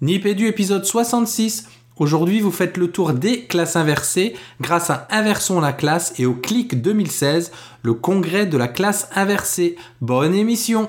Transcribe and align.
Nipédu 0.00 0.46
épisode 0.46 0.84
66. 0.84 1.66
Aujourd'hui, 1.96 2.38
vous 2.38 2.52
faites 2.52 2.76
le 2.76 2.92
tour 2.92 3.14
des 3.14 3.46
classes 3.46 3.74
inversées 3.74 4.36
grâce 4.60 4.90
à 4.90 5.08
Inversons 5.10 5.60
la 5.60 5.72
classe 5.72 6.14
et 6.20 6.24
au 6.24 6.34
CLIC 6.34 6.80
2016, 6.80 7.50
le 7.82 7.94
congrès 7.94 8.46
de 8.46 8.56
la 8.56 8.68
classe 8.68 9.08
inversée. 9.16 9.74
Bonne 10.00 10.36
émission 10.36 10.88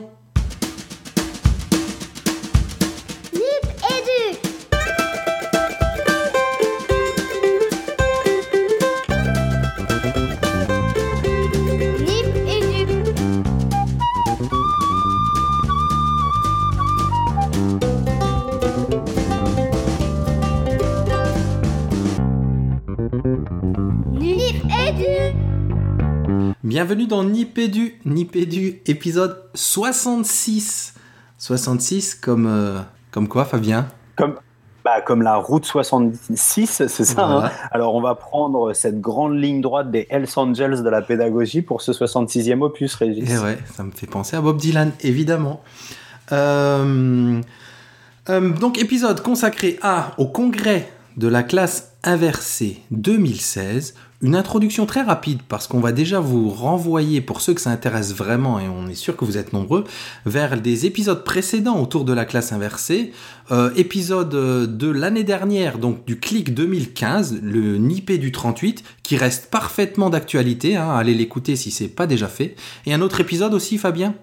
Bienvenue 26.90 27.06
dans 27.06 27.24
Nipédu, 27.24 28.00
Nipédu 28.04 28.82
épisode 28.88 29.44
66. 29.54 30.96
66 31.38 32.16
comme, 32.16 32.48
euh, 32.48 32.80
comme 33.12 33.28
quoi 33.28 33.46
Fabien 33.46 33.88
Comme, 34.16 34.34
bah, 34.84 35.00
comme 35.02 35.22
la 35.22 35.36
route 35.36 35.66
66, 35.66 36.88
c'est 36.88 36.88
ça. 36.88 37.14
Voilà. 37.14 37.46
hein. 37.46 37.52
Alors, 37.70 37.94
on 37.94 38.02
va 38.02 38.16
prendre 38.16 38.74
cette 38.74 39.00
grande 39.00 39.38
ligne 39.38 39.62
droite 39.62 39.92
des 39.92 40.08
Hells 40.10 40.26
Angels 40.36 40.82
de 40.82 40.90
la 40.90 41.04
pédagogie 41.04 41.62
pour 41.62 41.84
ce 41.84 41.92
66e 41.92 42.62
opus, 42.62 42.96
Régis. 42.96 43.30
Eh 43.32 43.38
ouais, 43.38 43.60
ça 43.72 43.84
me 43.84 43.92
fait 43.92 44.08
penser 44.08 44.36
à 44.36 44.42
Bob 44.42 44.58
Dylan, 44.58 44.92
évidemment. 45.02 45.62
Euh, 46.32 47.40
euh, 48.30 48.50
donc, 48.50 48.80
épisode 48.80 49.22
consacré 49.22 49.78
à, 49.84 50.14
au 50.18 50.26
congrès 50.26 50.90
de 51.18 51.28
la 51.28 51.44
classe 51.44 51.92
inversée 52.04 52.82
2016. 52.90 53.94
Une 54.22 54.36
introduction 54.36 54.86
très 54.86 55.02
rapide 55.02 55.40
parce 55.48 55.66
qu'on 55.66 55.80
va 55.80 55.94
déjà 55.94 56.20
vous 56.20 56.50
renvoyer, 56.50 57.22
pour 57.22 57.40
ceux 57.40 57.54
que 57.54 57.62
ça 57.62 57.70
intéresse 57.70 58.14
vraiment, 58.14 58.60
et 58.60 58.68
on 58.68 58.90
est 58.90 58.96
sûr 58.96 59.16
que 59.16 59.24
vous 59.24 59.38
êtes 59.38 59.54
nombreux, 59.54 59.86
vers 60.26 60.60
des 60.60 60.86
épisodes 60.86 61.24
précédents 61.24 61.80
autour 61.82 62.04
de 62.04 62.12
la 62.12 62.26
classe 62.26 62.52
inversée. 62.52 63.14
Euh, 63.52 63.72
épisode 63.78 64.36
euh, 64.36 64.68
de 64.68 64.90
l'année 64.90 65.24
dernière, 65.24 65.78
donc 65.78 66.06
du 66.06 66.20
CLIC 66.20 66.54
2015, 66.54 67.40
le 67.42 67.78
Nipé 67.78 68.18
du 68.18 68.34
38, 68.34 68.84
qui 69.04 69.16
reste 69.16 69.50
parfaitement 69.50 70.10
d'actualité. 70.10 70.76
Hein, 70.76 70.90
allez 70.90 71.14
l'écouter 71.14 71.56
si 71.56 71.72
c'est 71.72 71.88
pas 71.88 72.06
déjà 72.06 72.28
fait. 72.28 72.58
Et 72.86 72.94
un 72.94 73.02
autre 73.02 73.22
épisode 73.22 73.54
aussi, 73.54 73.78
Fabien? 73.78 74.16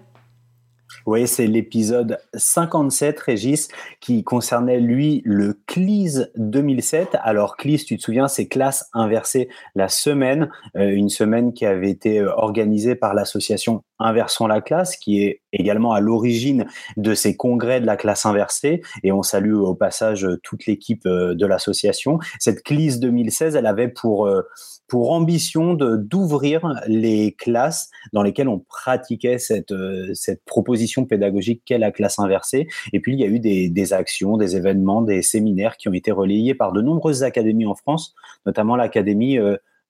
Oui, 1.07 1.25
c'est 1.25 1.47
l'épisode 1.47 2.19
57, 2.33 3.17
Régis, 3.21 3.69
qui 4.01 4.25
concernait, 4.25 4.81
lui, 4.81 5.21
le 5.23 5.57
CLIS 5.65 6.25
2007. 6.35 7.15
Alors, 7.23 7.55
CLIS, 7.55 7.85
tu 7.85 7.95
te 7.95 8.03
souviens, 8.03 8.27
c'est 8.27 8.47
classe 8.47 8.89
inversée 8.91 9.47
la 9.73 9.87
semaine, 9.87 10.49
euh, 10.75 10.89
une 10.89 11.07
semaine 11.07 11.53
qui 11.53 11.65
avait 11.65 11.89
été 11.89 12.19
euh, 12.19 12.33
organisée 12.35 12.95
par 12.95 13.13
l'association 13.13 13.83
Inversons 13.99 14.47
la 14.47 14.61
classe, 14.61 14.95
qui 14.95 15.23
est 15.23 15.41
également 15.51 15.93
à 15.93 15.99
l'origine 15.99 16.67
de 16.97 17.13
ces 17.13 17.35
congrès 17.35 17.81
de 17.81 17.85
la 17.85 17.97
classe 17.97 18.25
inversée. 18.25 18.81
Et 19.03 19.11
on 19.11 19.23
salue 19.23 19.55
au 19.55 19.73
passage 19.73 20.25
euh, 20.25 20.39
toute 20.43 20.65
l'équipe 20.67 21.05
euh, 21.05 21.33
de 21.33 21.45
l'association. 21.45 22.19
Cette 22.39 22.63
CLIS 22.63 22.99
2016, 22.99 23.55
elle 23.55 23.65
avait 23.65 23.87
pour... 23.87 24.27
euh, 24.27 24.43
pour 24.89 25.11
ambition 25.11 25.73
d'ouvrir 25.73 26.73
les 26.87 27.33
classes 27.33 27.89
dans 28.13 28.23
lesquelles 28.23 28.47
on 28.47 28.59
pratiquait 28.59 29.37
cette 29.37 29.73
cette 30.13 30.45
proposition 30.45 31.03
pédagogique 31.03 31.61
qu'est 31.65 31.77
la 31.77 31.91
classe 31.91 32.19
inversée. 32.19 32.67
Et 32.93 33.01
puis 33.01 33.11
il 33.13 33.19
y 33.19 33.25
a 33.25 33.27
eu 33.27 33.39
des, 33.41 33.67
des 33.67 33.91
actions, 33.91 34.37
des 34.37 34.55
événements, 34.55 35.01
des 35.01 35.21
séminaires 35.23 35.75
qui 35.75 35.89
ont 35.89 35.93
été 35.93 36.13
relayés 36.13 36.55
par 36.55 36.71
de 36.71 36.81
nombreuses 36.81 37.23
académies 37.23 37.65
en 37.65 37.75
France, 37.75 38.15
notamment 38.45 38.77
l'académie 38.77 39.37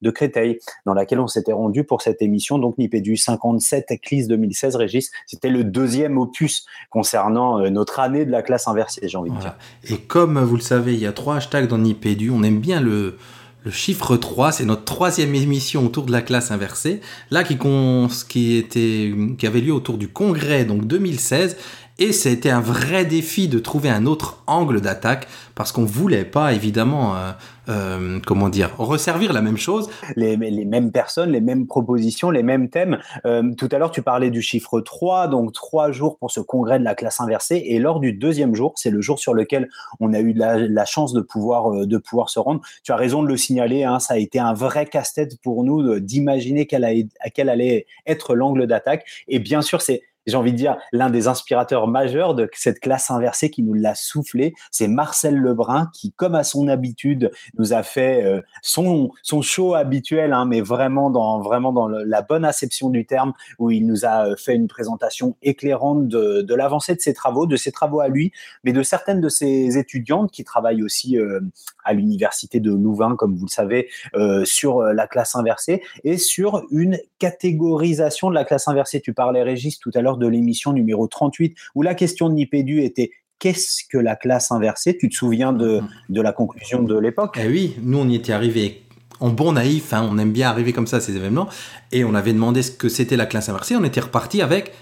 de 0.02 0.12
Créteil, 0.12 0.60
dans 0.86 0.94
laquelle 0.94 1.20
on 1.20 1.28
s'était 1.28 1.54
rendu 1.54 1.84
pour 1.84 2.02
cette 2.02 2.22
émission, 2.22 2.60
donc 2.60 2.78
Nipédu 2.78 3.18
57 3.18 3.88
Eclise 3.92 4.28
2016, 4.28 4.76
Régis. 4.76 5.12
C'était 5.26 5.50
le 5.50 5.64
deuxième 5.64 6.18
opus 6.18 6.66
concernant 6.90 7.60
euh, 7.60 7.70
notre 7.70 8.00
année 8.00 8.26
de 8.26 8.32
la 8.32 8.42
classe 8.42 8.68
inversée, 8.68 9.08
j'ai 9.08 9.18
envie 9.18 9.32
de 9.32 9.38
dire. 9.40 9.56
Et 9.90 9.98
comme 9.98 10.40
vous 10.40 10.56
le 10.56 10.62
savez, 10.62 10.94
il 10.94 11.00
y 11.00 11.08
a 11.08 11.14
trois 11.14 11.38
hashtags 11.38 11.68
dans 11.68 11.78
Nipédu. 11.78 12.30
On 12.30 12.44
aime 12.44 12.60
bien 12.60 12.80
le, 12.82 13.18
le 13.66 13.72
chiffre 13.72 14.18
3. 14.18 14.52
C'est 14.52 14.66
notre 14.66 14.86
troisième 14.86 15.34
émission 15.36 15.86
autour 15.86 16.06
de 16.06 16.12
la 16.12 16.22
classe 16.22 16.52
inversée. 16.52 17.02
Là, 17.32 17.44
qui, 17.44 17.58
con- 17.58 18.08
qui, 18.30 18.56
était, 18.58 19.12
qui 19.38 19.48
avait 19.48 19.62
lieu 19.62 19.74
autour 19.74 19.98
du 19.98 20.08
congrès, 20.08 20.66
donc 20.66 20.86
2016. 20.86 21.58
Et 22.00 22.12
c'était 22.12 22.52
un 22.52 22.62
vrai 22.62 23.06
défi 23.06 23.48
de 23.48 23.58
trouver 23.58 23.90
un 23.90 24.06
autre 24.06 24.44
angle 24.46 24.82
d'attaque 24.82 25.28
parce 25.56 25.72
qu'on 25.72 25.86
voulait 25.86 26.26
pas 26.26 26.54
évidemment, 26.54 27.16
euh, 27.16 27.32
euh, 27.70 28.20
comment 28.26 28.50
dire, 28.50 28.76
resservir 28.78 29.34
la 29.34 29.42
même 29.42 29.58
chose. 29.58 29.90
les, 30.16 30.38
mêmes 30.38 30.92
personnes, 30.92 31.32
les 31.32 31.42
mêmes 31.42 31.68
propositions, 31.68 32.30
les 32.30 32.44
mêmes 32.44 32.70
thèmes. 32.70 33.00
Euh, 33.26 33.54
tout 33.58 33.70
à 33.72 33.78
l'heure, 33.78 33.92
tu 33.92 34.02
parlais 34.02 34.30
du 34.30 34.42
chiffre 34.42 34.82
3, 34.82 35.28
donc 35.28 35.54
trois 35.54 35.92
jours 35.92 36.18
pour 36.18 36.32
ce 36.32 36.40
congrès 36.40 36.80
de 36.80 36.84
la 36.84 36.96
classe 36.96 37.20
inversée. 37.20 37.62
Et 37.66 37.80
lors 37.80 38.00
du 38.00 38.14
deuxième 38.14 38.56
jour, 38.56 38.74
c'est 38.76 38.90
le 38.90 39.02
jour 39.02 39.20
sur 39.20 39.34
lequel 39.34 39.70
on 40.00 40.14
a 40.14 40.20
eu 40.20 40.34
la, 40.34 40.86
chance 40.86 41.14
de 41.14 41.22
pouvoir, 41.22 41.74
euh, 41.74 41.86
de 41.86 41.98
pouvoir 41.98 42.30
se 42.30 42.40
rendre. 42.40 42.62
Tu 42.84 42.92
as 42.92 42.96
raison 42.96 43.24
de 43.24 43.28
le 43.28 43.38
signaler, 43.38 43.84
hein, 43.84 44.00
ça 44.00 44.14
a 44.14 44.18
été 44.18 44.40
un 44.40 44.54
vrai 44.54 44.86
casse-tête 44.86 45.42
pour 45.42 45.64
nous 45.64 46.00
d'imaginer 46.00 46.66
quel, 46.66 46.86
a- 46.86 47.30
quel 47.34 47.50
allait 47.50 47.86
être 48.06 48.36
l'angle 48.36 48.68
d'attaque. 48.68 49.06
Et 49.28 49.40
bien 49.40 49.62
sûr, 49.62 49.82
c'est 49.82 50.02
j'ai 50.28 50.36
envie 50.36 50.52
de 50.52 50.58
dire, 50.58 50.78
l'un 50.92 51.10
des 51.10 51.28
inspirateurs 51.28 51.88
majeurs 51.88 52.36
de 52.36 52.50
cette 52.54 52.80
classe 52.80 53.10
inversée 53.10 53.50
qui 53.50 53.64
nous 53.64 53.74
l'a 53.74 53.96
soufflé, 53.96 54.54
c'est 54.72 54.88
Marcel 54.88 55.36
Lebrun 55.36 55.90
qui, 55.94 56.12
comme 56.12 56.36
à 56.36 56.44
son 56.44 56.68
habitude, 56.68 57.32
nous 57.58 57.74
a 57.74 57.82
fait 57.84 58.24
euh, 58.24 58.42
son, 58.62 59.12
show 59.42 59.74
habituel, 59.74 60.34
hein, 60.34 60.46
mais 60.46 60.62
vraiment 60.62 61.10
dans, 61.10 61.40
vraiment 61.40 61.72
dans 61.72 61.88
la 61.88 62.22
bonne 62.22 62.46
acception 62.46 62.90
du 62.90 63.06
terme, 63.06 63.34
où 63.58 63.72
il 63.72 63.88
nous 63.88 64.06
a 64.06 64.28
euh, 64.28 64.36
fait 64.36 64.56
une 64.56 64.68
présentation 64.68 65.38
éclairante 65.42 66.08
de, 66.08 66.42
de 66.42 66.56
l'avancée 66.56 66.96
de 66.96 67.02
ses 67.02 67.14
travaux, 67.14 67.46
de 67.46 67.56
ses 67.56 67.72
travaux 67.72 68.02
à 68.02 68.10
lui, 68.10 68.32
mais 68.64 68.74
de 68.74 68.84
certaines 68.84 69.22
de 69.22 69.30
ses 69.30 69.78
étudiantes 69.78 70.32
qui 70.32 70.44
travaillent 70.44 70.84
aussi 70.84 71.18
euh, 71.18 71.40
à 71.88 71.94
l'université 71.94 72.60
de 72.60 72.72
Louvain, 72.72 73.16
comme 73.16 73.36
vous 73.36 73.46
le 73.46 73.52
savez, 73.52 73.88
euh, 74.16 74.46
sur 74.46 74.80
euh, 74.80 74.94
la 74.94 75.08
classe 75.08 75.36
inversée 75.36 75.82
et 76.04 76.18
sur 76.18 76.64
une 76.70 77.00
catégorisation 77.18 78.30
de 78.30 78.36
la 78.36 78.44
classe 78.44 78.68
inversée. 78.68 79.02
Tu 79.02 79.14
parlais, 79.14 79.42
Régis, 79.42 79.80
tout 79.80 79.92
à 79.96 80.02
l'heure 80.02 80.18
de 80.18 80.28
l'émission 80.28 80.74
numéro 80.74 81.08
38, 81.08 81.56
où 81.76 81.82
la 81.82 81.96
question 81.96 82.30
de 82.30 82.34
Nipédu 82.36 82.82
était 82.82 83.12
qu'est-ce 83.40 83.84
que 83.90 83.98
la 83.98 84.16
classe 84.16 84.52
inversée? 84.52 84.98
Tu 84.98 85.10
te 85.10 85.16
souviens 85.16 85.54
de, 85.54 85.82
de 86.10 86.22
la 86.22 86.34
conclusion 86.34 86.84
de 86.84 87.00
l'époque? 87.00 87.40
Eh 87.42 87.48
oui, 87.48 87.76
nous 87.82 88.00
on 88.00 88.10
y 88.10 88.16
était 88.16 88.34
arrivé 88.34 88.84
en 89.20 89.30
bon 89.30 89.54
naïf, 89.54 89.94
hein, 89.94 90.08
on 90.10 90.18
aime 90.18 90.32
bien 90.32 90.50
arriver 90.50 90.74
comme 90.74 90.88
ça 90.88 90.98
à 90.98 91.02
ces 91.02 91.16
événements, 91.16 91.48
et 91.92 92.04
on 92.04 92.14
avait 92.14 92.34
demandé 92.34 92.62
ce 92.62 92.72
que 92.72 92.90
c'était 92.90 93.16
la 93.16 93.26
classe 93.26 93.50
inversée, 93.50 93.76
on 93.76 93.84
était 93.84 94.00
reparti 94.00 94.42
avec, 94.42 94.74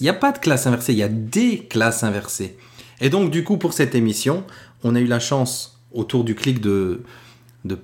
il 0.00 0.02
n'y 0.02 0.08
a 0.08 0.14
pas 0.14 0.32
de 0.32 0.38
classe 0.38 0.66
inversée, 0.66 0.92
il 0.92 0.98
y 0.98 1.02
a 1.02 1.08
des 1.08 1.60
classes 1.60 2.02
inversées. 2.02 2.58
Et 3.00 3.08
donc 3.08 3.30
du 3.30 3.44
coup 3.44 3.56
pour 3.56 3.72
cette 3.72 3.94
émission, 3.94 4.44
on 4.82 4.94
a 4.94 5.00
eu 5.00 5.06
la 5.06 5.20
chance 5.20 5.79
autour 5.92 6.24
du 6.24 6.34
clic 6.34 6.60
de, 6.60 7.02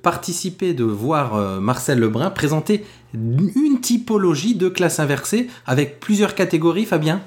participer, 0.02 0.74
de 0.74 0.84
voir 0.84 1.34
euh, 1.34 1.60
Marcel 1.60 1.98
Lebrun 1.98 2.30
présenter 2.30 2.84
une 3.14 3.80
typologie 3.80 4.54
de 4.54 4.68
classe 4.68 5.00
inversée 5.00 5.48
avec 5.66 6.00
plusieurs 6.00 6.34
catégories, 6.34 6.84
Fabien? 6.84 7.22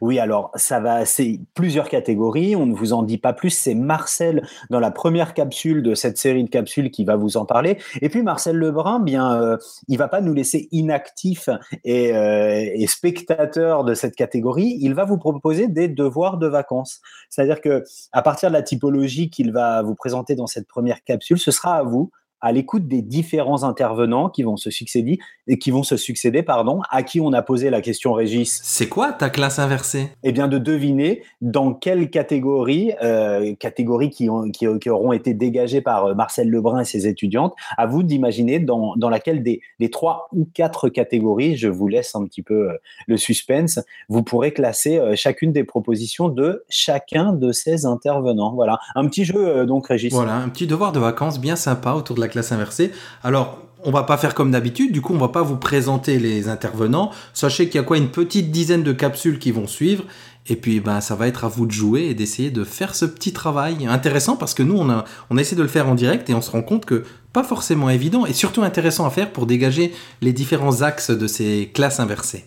Oui, 0.00 0.18
alors 0.18 0.50
ça 0.54 0.80
va, 0.80 1.04
c'est 1.04 1.40
plusieurs 1.54 1.88
catégories. 1.88 2.56
On 2.56 2.66
ne 2.66 2.74
vous 2.74 2.92
en 2.92 3.02
dit 3.02 3.18
pas 3.18 3.32
plus. 3.32 3.50
C'est 3.50 3.74
Marcel 3.74 4.46
dans 4.70 4.80
la 4.80 4.90
première 4.90 5.34
capsule 5.34 5.82
de 5.82 5.94
cette 5.94 6.18
série 6.18 6.44
de 6.44 6.50
capsules 6.50 6.90
qui 6.90 7.04
va 7.04 7.16
vous 7.16 7.36
en 7.36 7.44
parler. 7.44 7.78
Et 8.02 8.08
puis 8.08 8.22
Marcel 8.22 8.56
Lebrun, 8.56 9.00
bien, 9.00 9.40
euh, 9.40 9.56
il 9.88 9.98
va 9.98 10.08
pas 10.08 10.20
nous 10.20 10.34
laisser 10.34 10.68
inactifs 10.72 11.48
et, 11.84 12.14
euh, 12.14 12.70
et 12.74 12.86
spectateurs 12.86 13.84
de 13.84 13.94
cette 13.94 14.16
catégorie. 14.16 14.76
Il 14.80 14.94
va 14.94 15.04
vous 15.04 15.18
proposer 15.18 15.68
des 15.68 15.88
devoirs 15.88 16.38
de 16.38 16.46
vacances. 16.46 17.00
C'est-à-dire 17.30 17.60
que 17.60 17.84
à 18.12 18.22
partir 18.22 18.50
de 18.50 18.54
la 18.54 18.62
typologie 18.62 19.30
qu'il 19.30 19.52
va 19.52 19.82
vous 19.82 19.94
présenter 19.94 20.34
dans 20.34 20.46
cette 20.46 20.68
première 20.68 21.02
capsule, 21.04 21.38
ce 21.38 21.50
sera 21.50 21.74
à 21.74 21.82
vous 21.82 22.10
à 22.40 22.52
l'écoute 22.52 22.86
des 22.86 23.02
différents 23.02 23.64
intervenants 23.64 24.28
qui 24.28 24.42
vont 24.42 24.56
se 24.56 24.70
succéder 24.70 25.18
et 25.48 25.58
qui 25.58 25.70
vont 25.70 25.82
se 25.82 25.96
succéder 25.96 26.42
pardon 26.42 26.80
à 26.90 27.02
qui 27.02 27.20
on 27.20 27.32
a 27.32 27.42
posé 27.42 27.70
la 27.70 27.80
question 27.80 28.12
Régis 28.12 28.60
C'est 28.62 28.88
quoi 28.88 29.12
ta 29.12 29.30
classe 29.30 29.58
inversée? 29.58 30.10
Eh 30.22 30.32
bien, 30.32 30.48
de 30.48 30.58
deviner 30.58 31.22
dans 31.40 31.72
quelle 31.72 32.10
catégorie, 32.10 32.92
euh, 33.02 33.54
catégories 33.54 34.10
qui, 34.10 34.28
ont, 34.28 34.50
qui, 34.50 34.66
qui 34.80 34.90
auront 34.90 35.12
été 35.12 35.34
dégagées 35.34 35.80
par 35.80 36.06
euh, 36.06 36.14
Marcel 36.14 36.50
Lebrun 36.50 36.80
et 36.80 36.84
ses 36.84 37.06
étudiantes, 37.06 37.54
à 37.76 37.86
vous 37.86 38.02
d'imaginer 38.02 38.58
dans, 38.58 38.94
dans 38.96 39.08
laquelle 39.08 39.42
des, 39.42 39.60
des 39.78 39.90
trois 39.90 40.28
ou 40.32 40.48
quatre 40.52 40.88
catégories, 40.88 41.56
je 41.56 41.68
vous 41.68 41.88
laisse 41.88 42.14
un 42.14 42.24
petit 42.24 42.42
peu 42.42 42.70
euh, 42.70 42.78
le 43.06 43.16
suspense, 43.16 43.80
vous 44.08 44.22
pourrez 44.22 44.52
classer 44.52 44.98
euh, 44.98 45.14
chacune 45.16 45.52
des 45.52 45.64
propositions 45.64 46.28
de 46.28 46.64
chacun 46.68 47.32
de 47.32 47.52
ces 47.52 47.86
intervenants. 47.86 48.54
Voilà, 48.54 48.78
un 48.94 49.06
petit 49.06 49.24
jeu 49.24 49.64
donc, 49.66 49.88
Régis. 49.88 50.12
Voilà, 50.12 50.36
un 50.36 50.48
petit 50.48 50.66
devoir 50.66 50.92
de 50.92 50.98
vacances 50.98 51.40
bien 51.40 51.56
sympa 51.56 51.92
autour 51.92 52.16
de 52.16 52.20
la 52.20 52.25
classe 52.28 52.52
inversée. 52.52 52.92
Alors, 53.22 53.58
on 53.84 53.90
va 53.90 54.02
pas 54.02 54.16
faire 54.16 54.34
comme 54.34 54.50
d'habitude, 54.50 54.90
du 54.90 55.00
coup 55.00 55.14
on 55.14 55.18
va 55.18 55.28
pas 55.28 55.42
vous 55.42 55.56
présenter 55.56 56.18
les 56.18 56.48
intervenants. 56.48 57.12
Sachez 57.34 57.66
qu'il 57.66 57.76
y 57.76 57.78
a 57.78 57.84
quoi 57.84 57.98
une 57.98 58.08
petite 58.08 58.50
dizaine 58.50 58.82
de 58.82 58.92
capsules 58.92 59.38
qui 59.38 59.52
vont 59.52 59.66
suivre 59.66 60.04
et 60.48 60.56
puis 60.56 60.80
ben 60.80 61.00
ça 61.00 61.14
va 61.14 61.28
être 61.28 61.44
à 61.44 61.48
vous 61.48 61.66
de 61.66 61.72
jouer 61.72 62.06
et 62.06 62.14
d'essayer 62.14 62.50
de 62.50 62.64
faire 62.64 62.94
ce 62.94 63.04
petit 63.04 63.32
travail 63.32 63.86
intéressant 63.86 64.36
parce 64.36 64.54
que 64.54 64.62
nous 64.62 64.76
on 64.76 64.90
a 64.90 65.04
on 65.30 65.36
a 65.36 65.42
de 65.42 65.62
le 65.62 65.68
faire 65.68 65.88
en 65.88 65.94
direct 65.94 66.28
et 66.30 66.34
on 66.34 66.40
se 66.40 66.50
rend 66.50 66.62
compte 66.62 66.84
que 66.84 67.04
pas 67.32 67.44
forcément 67.44 67.90
évident 67.90 68.26
et 68.26 68.32
surtout 68.32 68.62
intéressant 68.62 69.06
à 69.06 69.10
faire 69.10 69.32
pour 69.32 69.46
dégager 69.46 69.92
les 70.20 70.32
différents 70.32 70.82
axes 70.82 71.10
de 71.10 71.26
ces 71.26 71.70
classes 71.72 72.00
inversées. 72.00 72.44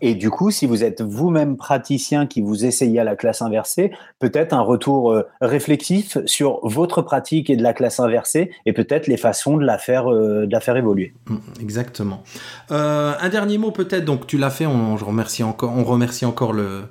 Et 0.00 0.14
du 0.14 0.30
coup, 0.30 0.50
si 0.50 0.66
vous 0.66 0.84
êtes 0.84 1.02
vous-même 1.02 1.56
praticien 1.56 2.26
qui 2.26 2.40
vous 2.40 2.64
essayez 2.64 3.00
à 3.00 3.04
la 3.04 3.16
classe 3.16 3.42
inversée, 3.42 3.90
peut-être 4.18 4.52
un 4.52 4.60
retour 4.60 5.12
euh, 5.12 5.22
réflexif 5.40 6.18
sur 6.26 6.60
votre 6.66 7.02
pratique 7.02 7.50
et 7.50 7.56
de 7.56 7.62
la 7.62 7.72
classe 7.72 8.00
inversée 8.00 8.50
et 8.66 8.72
peut-être 8.72 9.06
les 9.06 9.16
façons 9.16 9.56
de 9.56 9.64
la 9.64 9.78
faire, 9.78 10.10
euh, 10.12 10.46
évoluer. 10.76 11.14
Mm, 11.28 11.36
Exactement. 11.60 12.22
Euh, 12.70 13.12
un 13.20 13.28
dernier 13.28 13.58
mot 13.58 13.70
peut-être, 13.70 14.04
donc 14.04 14.26
tu 14.26 14.38
l'as 14.38 14.50
fait, 14.50 14.66
on, 14.66 14.96
je 14.96 15.04
remercie 15.04 15.42
encore, 15.42 15.72
on 15.76 15.84
remercie 15.84 16.24
encore 16.24 16.52
le, 16.52 16.88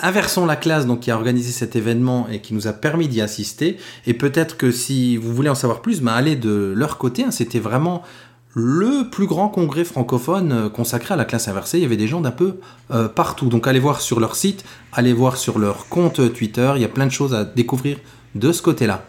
Inversons 0.00 0.44
la 0.44 0.56
classe 0.56 0.86
donc, 0.86 1.00
qui 1.00 1.10
a 1.10 1.16
organisé 1.16 1.50
cet 1.50 1.76
événement 1.76 2.26
et 2.30 2.40
qui 2.40 2.52
nous 2.52 2.66
a 2.66 2.72
permis 2.74 3.08
d'y 3.08 3.22
assister. 3.22 3.78
Et 4.06 4.12
peut-être 4.12 4.56
que 4.58 4.70
si 4.70 5.16
vous 5.16 5.32
voulez 5.32 5.48
en 5.48 5.54
savoir 5.54 5.80
plus, 5.80 6.02
ben, 6.02 6.12
allez 6.12 6.36
de 6.36 6.74
leur 6.76 6.98
côté. 6.98 7.24
hein. 7.24 7.30
C'était 7.30 7.58
vraiment 7.58 8.02
le 8.54 9.08
plus 9.08 9.26
grand 9.26 9.48
congrès 9.48 9.84
francophone 9.84 10.52
euh, 10.52 10.68
consacré 10.68 11.14
à 11.14 11.16
la 11.16 11.24
classe 11.24 11.48
inversée. 11.48 11.78
Il 11.78 11.82
y 11.82 11.86
avait 11.86 11.96
des 11.96 12.06
gens 12.06 12.20
d'un 12.20 12.30
peu 12.30 12.58
euh, 12.90 13.08
partout. 13.08 13.48
Donc 13.48 13.66
allez 13.66 13.80
voir 13.80 14.00
sur 14.00 14.20
leur 14.20 14.34
site, 14.34 14.64
allez 14.92 15.12
voir 15.12 15.36
sur 15.36 15.58
leur 15.58 15.88
compte 15.88 16.32
Twitter. 16.32 16.72
Il 16.76 16.82
y 16.82 16.84
a 16.84 16.88
plein 16.88 17.06
de 17.06 17.12
choses 17.12 17.34
à 17.34 17.44
découvrir 17.44 17.98
de 18.34 18.52
ce 18.52 18.62
côté-là. 18.62 19.04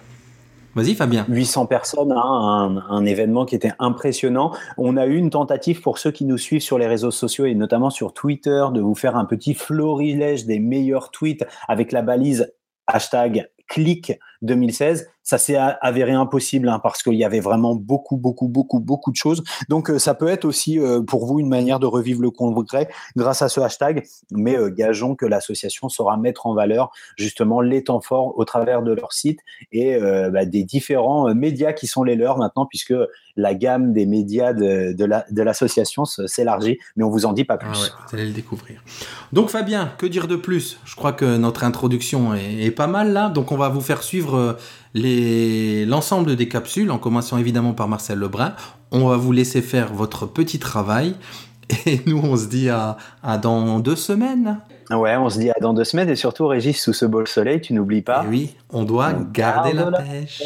Vas-y 0.75 0.95
Fabien. 0.95 1.25
800 1.29 1.67
personnes, 1.67 2.11
hein, 2.11 2.17
un, 2.17 2.77
un 2.89 3.05
événement 3.05 3.45
qui 3.45 3.53
était 3.53 3.73
impressionnant. 3.77 4.53
On 4.77 4.97
a 4.97 5.05
eu 5.05 5.17
une 5.17 5.29
tentative 5.29 5.81
pour 5.81 5.99
ceux 5.99 6.09
qui 6.09 6.25
nous 6.25 6.39
suivent 6.39 6.63
sur 6.63 6.79
les 6.79 6.87
réseaux 6.87 7.11
sociaux 7.11 7.45
et 7.45 7.53
notamment 7.53 7.91
sur 7.91 8.11
Twitter 8.13 8.65
de 8.73 8.81
vous 8.81 8.95
faire 8.95 9.15
un 9.15 9.25
petit 9.25 9.53
florilège 9.53 10.47
des 10.47 10.57
meilleurs 10.57 11.11
tweets 11.11 11.45
avec 11.67 11.91
la 11.91 12.01
balise 12.01 12.51
hashtag 12.87 13.47
clic 13.67 14.13
2016. 14.43 15.09
Ça 15.25 15.37
s'est 15.37 15.55
avéré 15.55 16.11
impossible 16.11 16.67
hein, 16.67 16.79
parce 16.83 17.01
qu'il 17.01 17.13
y 17.13 17.23
avait 17.23 17.39
vraiment 17.39 17.75
beaucoup, 17.75 18.17
beaucoup, 18.17 18.49
beaucoup, 18.49 18.81
beaucoup 18.81 19.09
de 19.09 19.15
choses. 19.15 19.41
Donc 19.69 19.89
euh, 19.89 19.97
ça 19.97 20.13
peut 20.15 20.27
être 20.27 20.43
aussi 20.43 20.77
euh, 20.77 21.01
pour 21.01 21.25
vous 21.25 21.39
une 21.39 21.47
manière 21.47 21.79
de 21.79 21.85
revivre 21.85 22.21
le 22.21 22.29
congrès 22.29 22.89
grâce 23.15 23.41
à 23.41 23.47
ce 23.47 23.61
hashtag. 23.61 24.05
Mais 24.31 24.57
euh, 24.57 24.69
gageons 24.69 25.15
que 25.15 25.25
l'association 25.25 25.87
saura 25.87 26.17
mettre 26.17 26.45
en 26.45 26.53
valeur 26.53 26.91
justement 27.15 27.61
les 27.61 27.85
temps 27.85 28.01
forts 28.01 28.37
au 28.37 28.43
travers 28.43 28.83
de 28.83 28.91
leur 28.91 29.13
site 29.13 29.39
et 29.71 29.97
bah, 29.97 30.43
des 30.45 30.63
différents 30.65 31.33
médias 31.33 31.71
qui 31.71 31.87
sont 31.87 32.03
les 32.03 32.15
leurs 32.15 32.37
maintenant, 32.37 32.65
puisque 32.65 32.93
la 33.37 33.53
gamme 33.55 33.93
des 33.93 34.05
médias 34.05 34.51
de, 34.53 34.93
de 34.93 35.05
la- 35.05 35.25
de 35.31 35.41
l'association 35.41 36.03
s'élargit, 36.05 36.77
mais 36.95 37.03
on 37.03 37.09
vous 37.09 37.25
en 37.25 37.33
dit 37.33 37.45
pas 37.45 37.57
plus. 37.57 37.69
Ah 37.71 38.05
vous 38.09 38.15
allez 38.15 38.25
le 38.25 38.33
découvrir. 38.33 38.83
Donc 39.31 39.49
Fabien, 39.49 39.91
que 39.97 40.05
dire 40.05 40.27
de 40.27 40.35
plus? 40.35 40.79
Je 40.85 40.95
crois 40.95 41.13
que 41.13 41.37
notre 41.37 41.63
introduction 41.63 42.33
est 42.35 42.71
pas 42.71 42.87
mal 42.87 43.13
là, 43.13 43.29
donc 43.29 43.51
on 43.51 43.57
va 43.57 43.69
vous 43.69 43.81
faire 43.81 44.03
suivre 44.03 44.32
euh, 44.35 45.85
l'ensemble 45.85 46.35
des 46.35 46.47
capsules, 46.47 46.91
en 46.91 46.97
commençant 46.97 47.37
évidemment 47.37 47.73
par 47.73 47.87
Marcel 47.87 48.19
Lebrun. 48.19 48.53
On 48.91 49.07
va 49.07 49.17
vous 49.17 49.31
laisser 49.31 49.61
faire 49.61 49.93
votre 49.93 50.25
petit 50.25 50.59
travail. 50.59 51.15
Et 51.85 52.01
nous, 52.05 52.19
on 52.23 52.35
se 52.35 52.47
dit 52.47 52.69
à, 52.69 52.97
à 53.23 53.37
dans 53.37 53.79
deux 53.79 53.95
semaines. 53.95 54.59
Ouais, 54.91 55.15
on 55.15 55.29
se 55.29 55.39
dit 55.39 55.49
à 55.49 55.55
dans 55.61 55.73
deux 55.73 55.85
semaines 55.85 56.09
et 56.09 56.15
surtout, 56.15 56.45
Régis, 56.47 56.81
sous 56.81 56.93
ce 56.93 57.05
beau 57.05 57.25
soleil, 57.25 57.61
tu 57.61 57.73
n'oublies 57.73 58.01
pas. 58.01 58.23
Et 58.25 58.27
oui, 58.27 58.55
on 58.69 58.83
doit 58.83 59.13
On 59.15 59.21
garder 59.31 59.73
garde 59.73 59.91
la 59.91 59.99
la 59.99 60.03
pêche. 60.03 60.43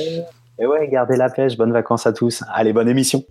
Et 0.60 0.66
ouais, 0.66 0.88
gardez 0.90 1.18
la 1.18 1.30
pêche. 1.30 1.57
Bonnes 1.57 1.74
vacances 1.74 2.07
à 2.07 2.13
tous. 2.13 2.44
Allez, 2.54 2.74
bonne 2.74 2.90
émission. 2.90 3.24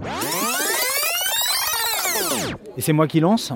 Et 2.76 2.82
c'est 2.82 2.92
moi 2.92 3.06
qui 3.06 3.20
lance 3.20 3.52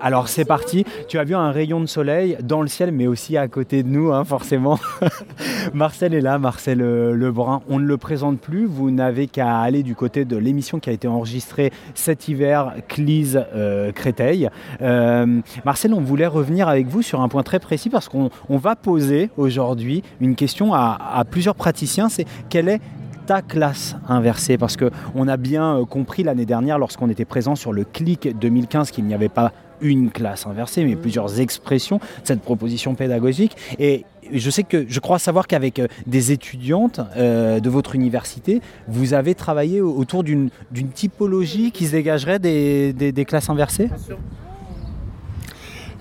Alors 0.00 0.28
c'est 0.28 0.44
parti. 0.44 0.84
Tu 1.08 1.18
as 1.18 1.24
vu 1.24 1.34
un 1.34 1.50
rayon 1.50 1.80
de 1.80 1.86
soleil 1.86 2.36
dans 2.42 2.62
le 2.62 2.68
ciel, 2.68 2.90
mais 2.92 3.06
aussi 3.06 3.36
à 3.36 3.46
côté 3.48 3.82
de 3.82 3.88
nous, 3.88 4.12
hein, 4.12 4.24
forcément. 4.24 4.78
Marcel 5.74 6.14
est 6.14 6.20
là, 6.20 6.38
Marcel 6.38 6.82
euh, 6.82 7.14
Lebrun. 7.14 7.62
On 7.68 7.78
ne 7.78 7.84
le 7.84 7.96
présente 7.96 8.40
plus. 8.40 8.66
Vous 8.66 8.90
n'avez 8.90 9.28
qu'à 9.28 9.60
aller 9.60 9.82
du 9.82 9.94
côté 9.94 10.24
de 10.24 10.36
l'émission 10.36 10.80
qui 10.80 10.90
a 10.90 10.92
été 10.92 11.06
enregistrée 11.06 11.72
cet 11.94 12.28
hiver, 12.28 12.74
Clise 12.88 13.44
euh, 13.54 13.92
Créteil. 13.92 14.50
Euh, 14.82 15.40
Marcel, 15.64 15.94
on 15.94 16.00
voulait 16.00 16.26
revenir 16.26 16.68
avec 16.68 16.88
vous 16.88 17.02
sur 17.02 17.20
un 17.20 17.28
point 17.28 17.42
très 17.42 17.60
précis 17.60 17.88
parce 17.88 18.08
qu'on 18.08 18.30
on 18.48 18.56
va 18.56 18.74
poser 18.74 19.30
aujourd'hui 19.36 20.02
une 20.20 20.34
question 20.34 20.74
à, 20.74 20.98
à 21.14 21.24
plusieurs 21.24 21.54
praticiens. 21.54 22.08
C'est 22.08 22.26
quelle 22.48 22.68
est 22.68 22.80
ta 23.26 23.42
classe 23.42 23.96
inversée 24.08 24.56
Parce 24.56 24.76
qu'on 24.76 25.28
a 25.28 25.36
bien 25.36 25.78
euh, 25.78 25.84
compris 25.84 26.22
l'année 26.22 26.46
dernière, 26.46 26.78
lorsqu'on 26.78 27.10
était 27.10 27.24
présent 27.24 27.54
sur 27.56 27.72
le 27.72 27.84
CLIC 27.84 28.38
2015, 28.38 28.90
qu'il 28.90 29.04
n'y 29.04 29.14
avait 29.14 29.28
pas 29.28 29.52
une 29.82 30.10
classe 30.10 30.46
inversée, 30.46 30.84
mais 30.84 30.96
plusieurs 30.96 31.38
expressions 31.40 31.96
de 31.98 32.02
cette 32.24 32.40
proposition 32.40 32.94
pédagogique. 32.94 33.54
Et 33.78 34.04
je 34.32 34.48
sais 34.50 34.62
que 34.62 34.86
je 34.88 35.00
crois 35.00 35.18
savoir 35.18 35.46
qu'avec 35.46 35.78
euh, 35.78 35.86
des 36.06 36.32
étudiantes 36.32 37.00
euh, 37.16 37.60
de 37.60 37.68
votre 37.68 37.94
université, 37.94 38.62
vous 38.88 39.12
avez 39.12 39.34
travaillé 39.34 39.80
au- 39.82 39.94
autour 39.94 40.24
d'une 40.24 40.48
typologie 40.94 41.72
qui 41.72 41.84
se 41.86 41.92
dégagerait 41.92 42.38
des, 42.38 42.92
des- 42.94 43.12
des 43.12 43.24
classes 43.26 43.50
inversées 43.50 43.90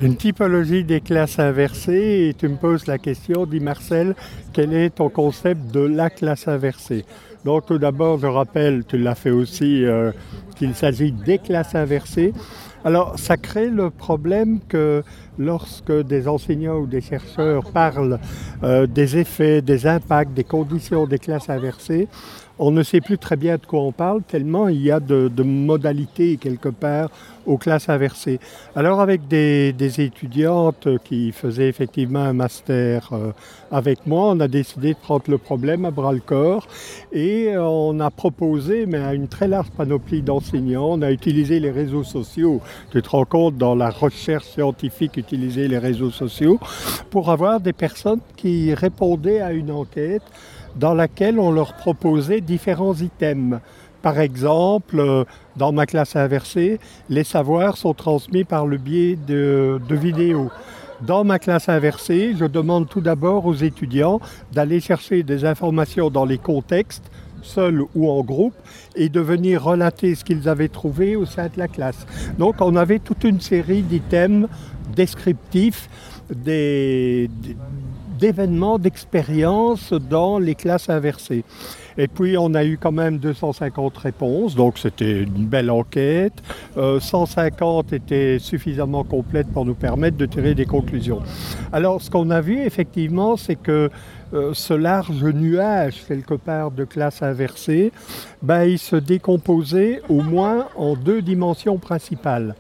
Une 0.02 0.18
typologie 0.18 0.84
des 0.84 1.00
classes 1.00 1.40
inversées, 1.40 2.28
et 2.28 2.34
tu 2.34 2.50
me 2.50 2.58
poses 2.58 2.86
la 2.86 2.98
question, 2.98 3.46
dit 3.46 3.62
Marcel, 3.62 4.14
quel 4.52 4.74
est 4.74 4.90
ton 4.90 5.08
concept 5.08 5.72
de 5.72 5.80
la 5.80 6.10
classe 6.10 6.50
inversée? 6.50 7.06
Donc 7.46 7.68
tout 7.68 7.78
d'abord, 7.78 8.20
je 8.20 8.28
rappelle, 8.28 8.84
tu 8.86 8.98
l'as 8.98 9.16
fait 9.16 9.30
aussi, 9.30 9.86
euh, 9.86 10.12
qu'il 10.58 10.76
s'agit 10.76 11.14
des 11.14 11.38
classes 11.38 11.76
inversées. 11.76 12.34
Alors 12.84 13.18
ça 13.18 13.38
crée 13.38 13.70
le 13.70 13.90
problème 13.90 14.60
que 14.68 15.02
lorsque 15.40 15.94
des 15.94 16.28
enseignants 16.28 16.78
ou 16.78 16.88
des 16.88 17.02
chercheurs 17.02 17.72
parlent 17.72 18.20
euh, 18.64 18.88
des 18.88 19.18
effets, 19.18 19.62
des 19.62 19.88
impacts, 19.88 20.34
des 20.34 20.44
conditions 20.44 21.08
des 21.08 21.20
classes 21.20 21.50
inversées, 21.50 22.10
on 22.60 22.72
ne 22.72 22.84
sait 22.84 23.02
plus 23.02 23.18
très 23.18 23.36
bien 23.36 23.56
de 23.56 23.66
quoi 23.66 23.82
on 23.82 23.92
parle, 23.92 24.22
tellement 24.24 24.68
il 24.68 24.82
y 24.82 24.92
a 24.92 25.00
de, 25.00 25.30
modalités 25.44 26.38
quelque 26.38 26.70
part 26.70 27.10
aux 27.46 27.58
classes 27.58 27.90
inversées. 27.90 28.40
Alors 28.76 29.02
avec 29.02 29.28
des, 29.28 29.72
des 29.74 30.02
étudiantes 30.02 30.88
qui 31.04 31.32
faisaient 31.32 31.70
effectivement 31.70 32.22
un 32.22 32.34
master 32.34 33.10
euh, 33.14 33.32
avec 33.72 34.08
moi, 34.08 34.30
on 34.32 34.40
a 34.40 34.48
décidé 34.48 34.94
de 34.94 35.00
prendre 35.00 35.26
le 35.28 35.38
problème 35.38 35.86
à 35.86 35.92
bras 35.92 36.14
le 36.14 36.20
corps 36.20 36.68
et 37.12 37.50
euh, 37.50 37.64
on 37.64 38.00
a 38.00 38.10
proposé, 38.10 38.86
mais 38.86 38.98
à 38.98 39.14
une 39.14 39.28
très 39.28 39.48
large 39.48 39.70
panoplie 39.72 40.22
d'enseignants, 40.22 40.90
on 40.92 41.02
a 41.02 41.12
utilisé 41.12 41.60
les 41.60 41.72
réseaux 41.72 42.04
sociaux. 42.04 42.62
Tu 42.92 43.02
te 43.02 43.10
rends 43.10 43.26
compte 43.26 43.58
dans 43.58 43.76
la 43.76 43.90
recherche 43.90 44.46
scientifique 44.46 45.18
utiliser 45.18 45.68
les 45.68 45.78
réseaux 45.78 46.12
sociaux 46.12 46.60
pour 47.12 47.30
avoir 47.30 47.60
des 47.60 47.74
personnes 47.74 48.22
qui 48.38 48.74
répondaient 48.74 49.42
à 49.42 49.52
une 49.52 49.72
enquête 49.72 50.24
dans 50.76 50.94
laquelle 50.94 51.40
on 51.40 51.52
leur 51.52 51.74
proposait 51.74 52.42
différents 52.42 52.96
items. 52.96 53.60
Par 54.02 54.20
exemple, 54.20 55.00
euh, 55.00 55.24
dans 55.56 55.72
ma 55.72 55.86
classe 55.86 56.16
inversée, 56.16 56.80
les 57.10 57.24
savoirs 57.24 57.78
sont 57.78 57.94
transmis 57.94 58.44
par 58.44 58.68
le 58.68 58.78
biais 58.78 59.18
de, 59.28 59.80
vidéos. 59.90 60.52
Dans 61.02 61.24
ma 61.24 61.40
classe 61.40 61.70
inversée, 61.70 62.34
je 62.38 62.46
demande 62.46 62.88
tout 62.88 63.02
d'abord 63.02 63.46
aux 63.46 63.56
étudiants 63.56 64.20
d'aller 64.54 64.80
chercher 64.80 65.24
des 65.24 65.44
informations 65.44 66.10
dans 66.10 66.26
les 66.26 66.38
contextes, 66.38 67.10
seuls 67.42 67.84
ou 67.96 68.10
en 68.10 68.22
groupe, 68.24 68.54
et 68.96 69.10
de 69.10 69.20
venir 69.20 69.64
relater 69.64 70.16
ce 70.16 70.24
qu'ils 70.24 70.48
avaient 70.48 70.68
trouvé 70.70 71.16
au 71.16 71.26
sein 71.26 71.46
de 71.46 71.58
la 71.58 71.68
classe. 71.68 72.06
Donc 72.38 72.56
on 72.62 72.76
avait 72.76 73.00
toute 73.00 73.24
une 73.24 73.42
série 73.42 73.82
d'items 73.82 74.48
descriptifs 74.96 75.90
des- 76.34 77.30
des- 77.42 77.58
d'événements, 78.26 78.80
d'expériences 78.80 79.94
dans 79.94 80.40
les 80.40 80.56
classes 80.56 80.90
inversées. 80.90 81.44
Et 81.96 82.08
puis 82.08 82.38
on 82.40 82.56
a 82.56 82.66
eu 82.66 82.80
quand 82.82 82.92
même 82.92 83.20
250 83.20 83.96
réponses, 83.98 84.56
donc 84.56 84.80
c'était 84.80 85.22
une 85.22 85.46
belle 85.46 85.70
enquête. 85.70 86.34
Euh, 86.76 87.00
150 87.00 87.94
étaient 87.94 88.40
suffisamment 88.40 89.04
complètes 89.04 89.48
pour 89.54 89.64
nous 89.64 89.76
permettre 89.76 90.18
de 90.18 90.26
tirer 90.26 90.56
des 90.56 90.66
conclusions. 90.66 91.22
Alors 91.72 92.02
ce 92.02 92.10
qu'on 92.10 92.32
a 92.32 92.42
vu 92.42 92.62
effectivement, 92.62 93.38
c'est 93.38 93.58
que 93.58 93.92
euh, 94.34 94.54
ce 94.56 94.74
large 94.74 95.24
nuage 95.24 96.04
quelque 96.08 96.34
part 96.34 96.72
de 96.72 96.84
classes 96.84 97.22
inversées, 97.22 97.92
ben, 98.42 98.64
il 98.64 98.80
se 98.80 98.96
décomposait 98.96 100.02
au 100.10 100.22
moins 100.22 100.66
en 100.76 100.96
deux 100.96 101.22
dimensions 101.22 101.78
principales. 101.78 102.56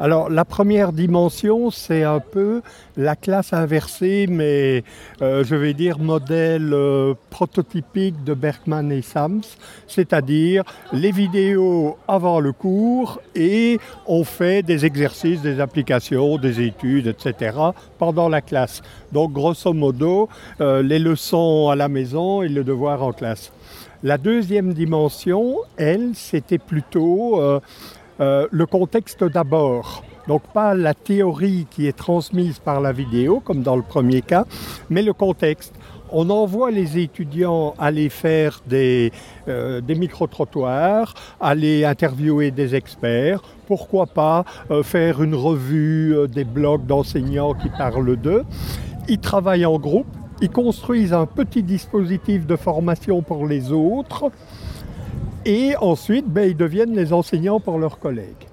Alors 0.00 0.28
la 0.28 0.44
première 0.44 0.92
dimension, 0.92 1.70
c'est 1.70 2.02
un 2.02 2.18
peu 2.18 2.62
la 2.96 3.14
classe 3.14 3.52
inversée, 3.52 4.26
mais 4.28 4.82
euh, 5.22 5.44
je 5.44 5.54
vais 5.54 5.72
dire 5.72 6.00
modèle 6.00 6.72
euh, 6.72 7.14
prototypique 7.30 8.24
de 8.24 8.34
Berkman 8.34 8.90
et 8.90 9.02
Sams, 9.02 9.42
c'est-à-dire 9.86 10.64
les 10.92 11.12
vidéos 11.12 11.96
avant 12.08 12.40
le 12.40 12.52
cours 12.52 13.20
et 13.36 13.78
on 14.06 14.24
fait 14.24 14.64
des 14.64 14.84
exercices, 14.84 15.40
des 15.42 15.60
applications, 15.60 16.38
des 16.38 16.60
études, 16.60 17.06
etc. 17.06 17.56
pendant 17.98 18.28
la 18.28 18.40
classe. 18.40 18.82
Donc 19.12 19.32
grosso 19.32 19.72
modo, 19.72 20.28
euh, 20.60 20.82
les 20.82 20.98
leçons 20.98 21.68
à 21.68 21.76
la 21.76 21.88
maison 21.88 22.42
et 22.42 22.48
le 22.48 22.64
devoir 22.64 23.02
en 23.04 23.12
classe. 23.12 23.52
La 24.02 24.18
deuxième 24.18 24.74
dimension, 24.74 25.58
elle, 25.76 26.10
c'était 26.14 26.58
plutôt 26.58 27.40
euh, 28.20 28.46
le 28.50 28.66
contexte 28.66 29.24
d'abord. 29.24 30.04
Donc 30.28 30.42
pas 30.54 30.74
la 30.74 30.94
théorie 30.94 31.66
qui 31.70 31.86
est 31.86 31.96
transmise 31.96 32.58
par 32.58 32.80
la 32.80 32.92
vidéo, 32.92 33.40
comme 33.44 33.62
dans 33.62 33.76
le 33.76 33.82
premier 33.82 34.22
cas, 34.22 34.44
mais 34.88 35.02
le 35.02 35.12
contexte. 35.12 35.74
On 36.10 36.30
envoie 36.30 36.70
les 36.70 36.98
étudiants 36.98 37.74
aller 37.78 38.08
faire 38.08 38.60
des, 38.66 39.10
euh, 39.48 39.80
micro-trottoirs, 39.86 41.14
aller 41.40 41.84
interviewer 41.84 42.52
des 42.52 42.76
experts, 42.76 43.42
pourquoi 43.66 44.06
pas 44.06 44.44
euh, 44.70 44.82
faire 44.82 45.22
une 45.22 45.34
revue 45.34 46.16
des 46.28 46.44
blogs 46.44 46.86
d'enseignants 46.86 47.54
qui 47.54 47.68
parlent 47.68 48.16
d'eux. 48.16 48.44
Ils 49.08 49.18
travaillent 49.18 49.66
en 49.66 49.78
groupe, 49.78 50.06
ils 50.40 50.50
construisent 50.50 51.12
un 51.12 51.26
petit 51.26 51.62
dispositif 51.62 52.46
de 52.46 52.56
formation 52.56 53.22
pour 53.22 53.46
les 53.46 53.72
autres 53.72 54.30
et 55.44 55.76
ensuite 55.76 56.26
ben, 56.26 56.48
ils 56.48 56.56
deviennent 56.56 56.94
les 56.94 57.12
enseignants 57.12 57.60
pour 57.60 57.78
leurs 57.78 57.98
collègues. 57.98 58.48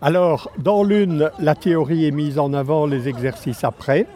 Alors, 0.00 0.50
dans 0.58 0.84
l'une, 0.84 1.30
la 1.40 1.54
théorie 1.56 2.06
est 2.06 2.12
mise 2.12 2.38
en 2.38 2.52
avant, 2.52 2.86
les 2.86 3.08
exercices 3.08 3.64
après. 3.64 4.06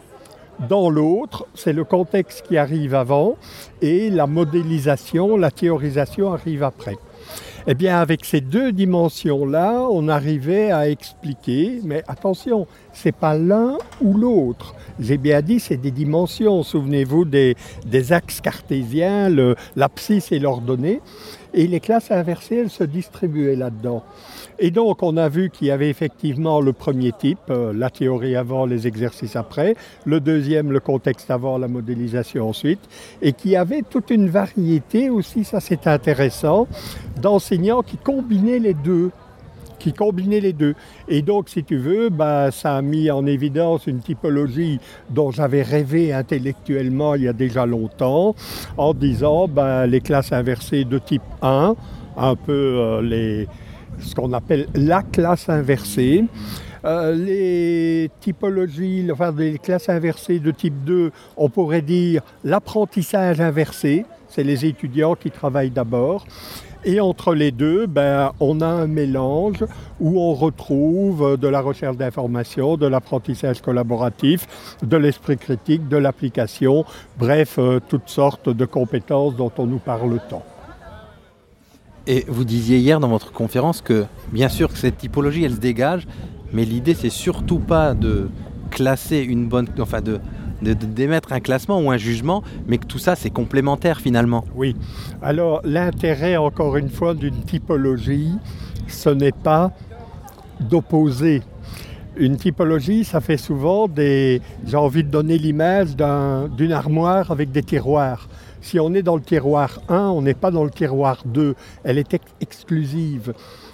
Dans 0.69 0.89
l'autre, 0.89 1.45
c'est 1.55 1.73
le 1.73 1.83
contexte 1.83 2.45
qui 2.47 2.57
arrive 2.57 2.95
avant 2.95 3.35
et 3.81 4.09
la 4.09 4.27
modélisation, 4.27 5.35
la 5.35 5.51
théorisation 5.51 6.31
arrive 6.31 6.63
après. 6.63 6.97
Eh 7.65 7.75
bien, 7.75 7.99
avec 7.99 8.25
ces 8.25 8.41
deux 8.41 8.73
dimensions-là, 8.73 9.87
on 9.89 10.09
arrivait 10.09 10.71
à 10.71 10.89
expliquer, 10.89 11.79
mais 11.83 12.03
attention, 12.07 12.67
c'est 12.91 13.15
pas 13.15 13.37
l'un 13.37 13.77
ou 14.01 14.17
l'autre. 14.17 14.75
J'ai 14.99 15.17
bien 15.17 15.41
dit, 15.41 15.59
c'est 15.61 15.77
des 15.77 15.91
dimensions. 15.91 16.61
Souvenez-vous 16.63 17.23
des, 17.23 17.55
des 17.85 18.11
axes 18.11 18.41
cartésiens, 18.41 19.29
l'abscisse 19.75 20.31
et 20.31 20.39
l'ordonnée. 20.39 21.01
Et 21.53 21.67
les 21.67 21.79
classes 21.79 22.11
inversées, 22.11 22.57
elles 22.57 22.69
se 22.69 22.83
distribuaient 22.83 23.55
là-dedans. 23.55 24.03
Et 24.59 24.71
donc, 24.71 25.03
on 25.03 25.17
a 25.17 25.29
vu 25.29 25.49
qu'il 25.49 25.67
y 25.67 25.71
avait 25.71 25.89
effectivement 25.89 26.61
le 26.61 26.73
premier 26.73 27.11
type, 27.11 27.39
euh, 27.49 27.73
la 27.73 27.89
théorie 27.89 28.35
avant, 28.35 28.65
les 28.65 28.87
exercices 28.87 29.35
après, 29.35 29.75
le 30.05 30.19
deuxième, 30.19 30.71
le 30.71 30.79
contexte 30.79 31.29
avant, 31.31 31.57
la 31.57 31.67
modélisation 31.67 32.49
ensuite, 32.49 32.79
et 33.21 33.33
qu'il 33.33 33.51
y 33.51 33.55
avait 33.55 33.81
toute 33.81 34.09
une 34.09 34.29
variété 34.29 35.09
aussi, 35.09 35.43
ça 35.43 35.59
c'est 35.59 35.87
intéressant, 35.87 36.67
d'enseignants 37.21 37.83
qui 37.83 37.97
combinaient 37.97 38.59
les 38.59 38.73
deux 38.73 39.11
qui 39.83 39.91
combinaient 39.91 40.39
les 40.39 40.53
deux. 40.53 40.75
Et 41.09 41.21
donc, 41.21 41.49
si 41.49 41.63
tu 41.63 41.75
veux, 41.75 42.07
bah, 42.09 42.51
ça 42.51 42.77
a 42.77 42.81
mis 42.81 43.11
en 43.11 43.25
évidence 43.25 43.85
une 43.85 43.99
typologie 43.99 44.79
dont 45.09 45.29
j'avais 45.29 45.61
rêvé 45.61 46.13
intellectuellement 46.13 47.15
il 47.15 47.23
y 47.23 47.27
a 47.27 47.33
déjà 47.33 47.65
longtemps, 47.65 48.33
en 48.77 48.93
disant 48.93 49.49
bah, 49.49 49.85
les 49.85 49.99
classes 49.99 50.31
inversées 50.31 50.85
de 50.85 50.97
type 50.99 51.21
1, 51.41 51.75
un 52.15 52.35
peu 52.35 52.51
euh, 52.53 53.01
les, 53.01 53.47
ce 53.99 54.15
qu'on 54.15 54.31
appelle 54.31 54.67
la 54.73 55.01
classe 55.03 55.49
inversée. 55.49 56.23
Euh, 56.85 57.15
les 57.15 58.11
typologies, 58.19 59.07
enfin 59.11 59.33
les 59.37 59.57
classes 59.57 59.87
inversées 59.87 60.39
de 60.39 60.51
type 60.51 60.83
2, 60.83 61.11
on 61.37 61.49
pourrait 61.49 61.81
dire 61.81 62.21
l'apprentissage 62.43 63.39
inversé, 63.39 64.05
c'est 64.27 64.43
les 64.43 64.65
étudiants 64.65 65.15
qui 65.15 65.31
travaillent 65.31 65.69
d'abord. 65.69 66.25
Et 66.85 66.99
entre 66.99 67.33
les 67.33 67.51
deux, 67.51 67.87
ben, 67.87 68.33
on 68.41 68.59
a 68.59 68.67
un 68.67 68.87
mélange 68.87 69.63
où 70.01 70.19
on 70.19 70.33
retrouve 70.33 71.37
de 71.37 71.47
la 71.47 71.61
recherche 71.61 71.95
d'information, 71.95 72.75
de 72.75 72.85
l'apprentissage 72.85 73.61
collaboratif, 73.61 74.75
de 74.83 74.97
l'esprit 74.97 75.37
critique, 75.37 75.87
de 75.87 75.95
l'application, 75.95 76.83
bref, 77.17 77.55
euh, 77.57 77.79
toutes 77.87 78.09
sortes 78.09 78.49
de 78.49 78.65
compétences 78.65 79.37
dont 79.37 79.51
on 79.57 79.65
nous 79.65 79.79
parle 79.79 80.19
tant. 80.29 80.43
Et 82.05 82.25
vous 82.27 82.43
disiez 82.43 82.79
hier 82.79 82.99
dans 82.99 83.07
votre 83.07 83.31
conférence 83.31 83.81
que 83.81 84.03
bien 84.33 84.49
sûr 84.49 84.67
que 84.67 84.77
cette 84.77 84.97
typologie 84.97 85.45
elle 85.45 85.53
se 85.53 85.59
dégage, 85.61 86.05
mais 86.53 86.65
l'idée 86.65 86.93
c'est 86.93 87.09
surtout 87.09 87.59
pas 87.59 87.93
de 87.93 88.29
classer 88.69 89.19
une 89.19 89.47
bonne, 89.47 89.67
enfin 89.79 90.01
de 90.01 90.19
d'émettre 90.61 91.33
un 91.33 91.41
classement 91.41 91.81
ou 91.81 91.91
un 91.91 91.97
jugement, 91.97 92.41
mais 92.67 92.77
que 92.77 92.85
tout 92.85 92.99
ça 92.99 93.15
c'est 93.15 93.29
complémentaire 93.29 93.99
finalement. 93.99 94.45
Oui. 94.55 94.75
Alors 95.21 95.59
l'intérêt 95.65 96.37
encore 96.37 96.77
une 96.77 96.89
fois 96.89 97.13
d'une 97.13 97.41
typologie, 97.41 98.31
ce 98.87 99.09
n'est 99.09 99.33
pas 99.33 99.73
d'opposer. 100.61 101.41
Une 102.15 102.37
typologie, 102.37 103.03
ça 103.03 103.21
fait 103.21 103.37
souvent 103.37 103.87
des. 103.87 104.39
J'ai 104.65 104.77
envie 104.77 105.03
de 105.03 105.09
donner 105.09 105.37
l'image 105.37 105.95
d'une 105.95 106.71
armoire 106.71 107.31
avec 107.31 107.51
des 107.51 107.63
tiroirs. 107.63 108.29
Si 108.61 108.79
on 108.79 108.93
est 108.93 109.01
dans 109.01 109.15
le 109.15 109.21
tiroir 109.21 109.81
1, 109.89 109.97
on 110.09 110.21
n'est 110.21 110.35
pas 110.35 110.51
dans 110.51 110.63
le 110.63 110.69
tiroir 110.69 111.23
2. 111.25 111.55
Elle 111.83 111.97
est 111.97 112.15
exclusive. 112.39 113.33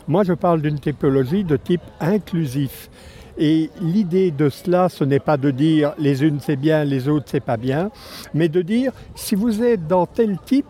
Moi, 0.09 0.23
je 0.23 0.33
parle 0.33 0.63
d'une 0.63 0.79
typologie 0.79 1.43
de 1.43 1.55
type 1.55 1.83
inclusif. 1.99 2.89
Et 3.37 3.69
l'idée 3.79 4.31
de 4.31 4.49
cela, 4.49 4.89
ce 4.89 5.03
n'est 5.03 5.19
pas 5.19 5.37
de 5.37 5.51
dire 5.51 5.93
les 5.99 6.23
unes 6.23 6.39
c'est 6.41 6.55
bien, 6.55 6.83
les 6.83 7.07
autres 7.07 7.27
c'est 7.29 7.39
pas 7.39 7.57
bien, 7.57 7.91
mais 8.33 8.49
de 8.49 8.63
dire 8.63 8.91
si 9.13 9.35
vous 9.35 9.61
êtes 9.61 9.87
dans 9.87 10.07
tel 10.07 10.39
type 10.43 10.65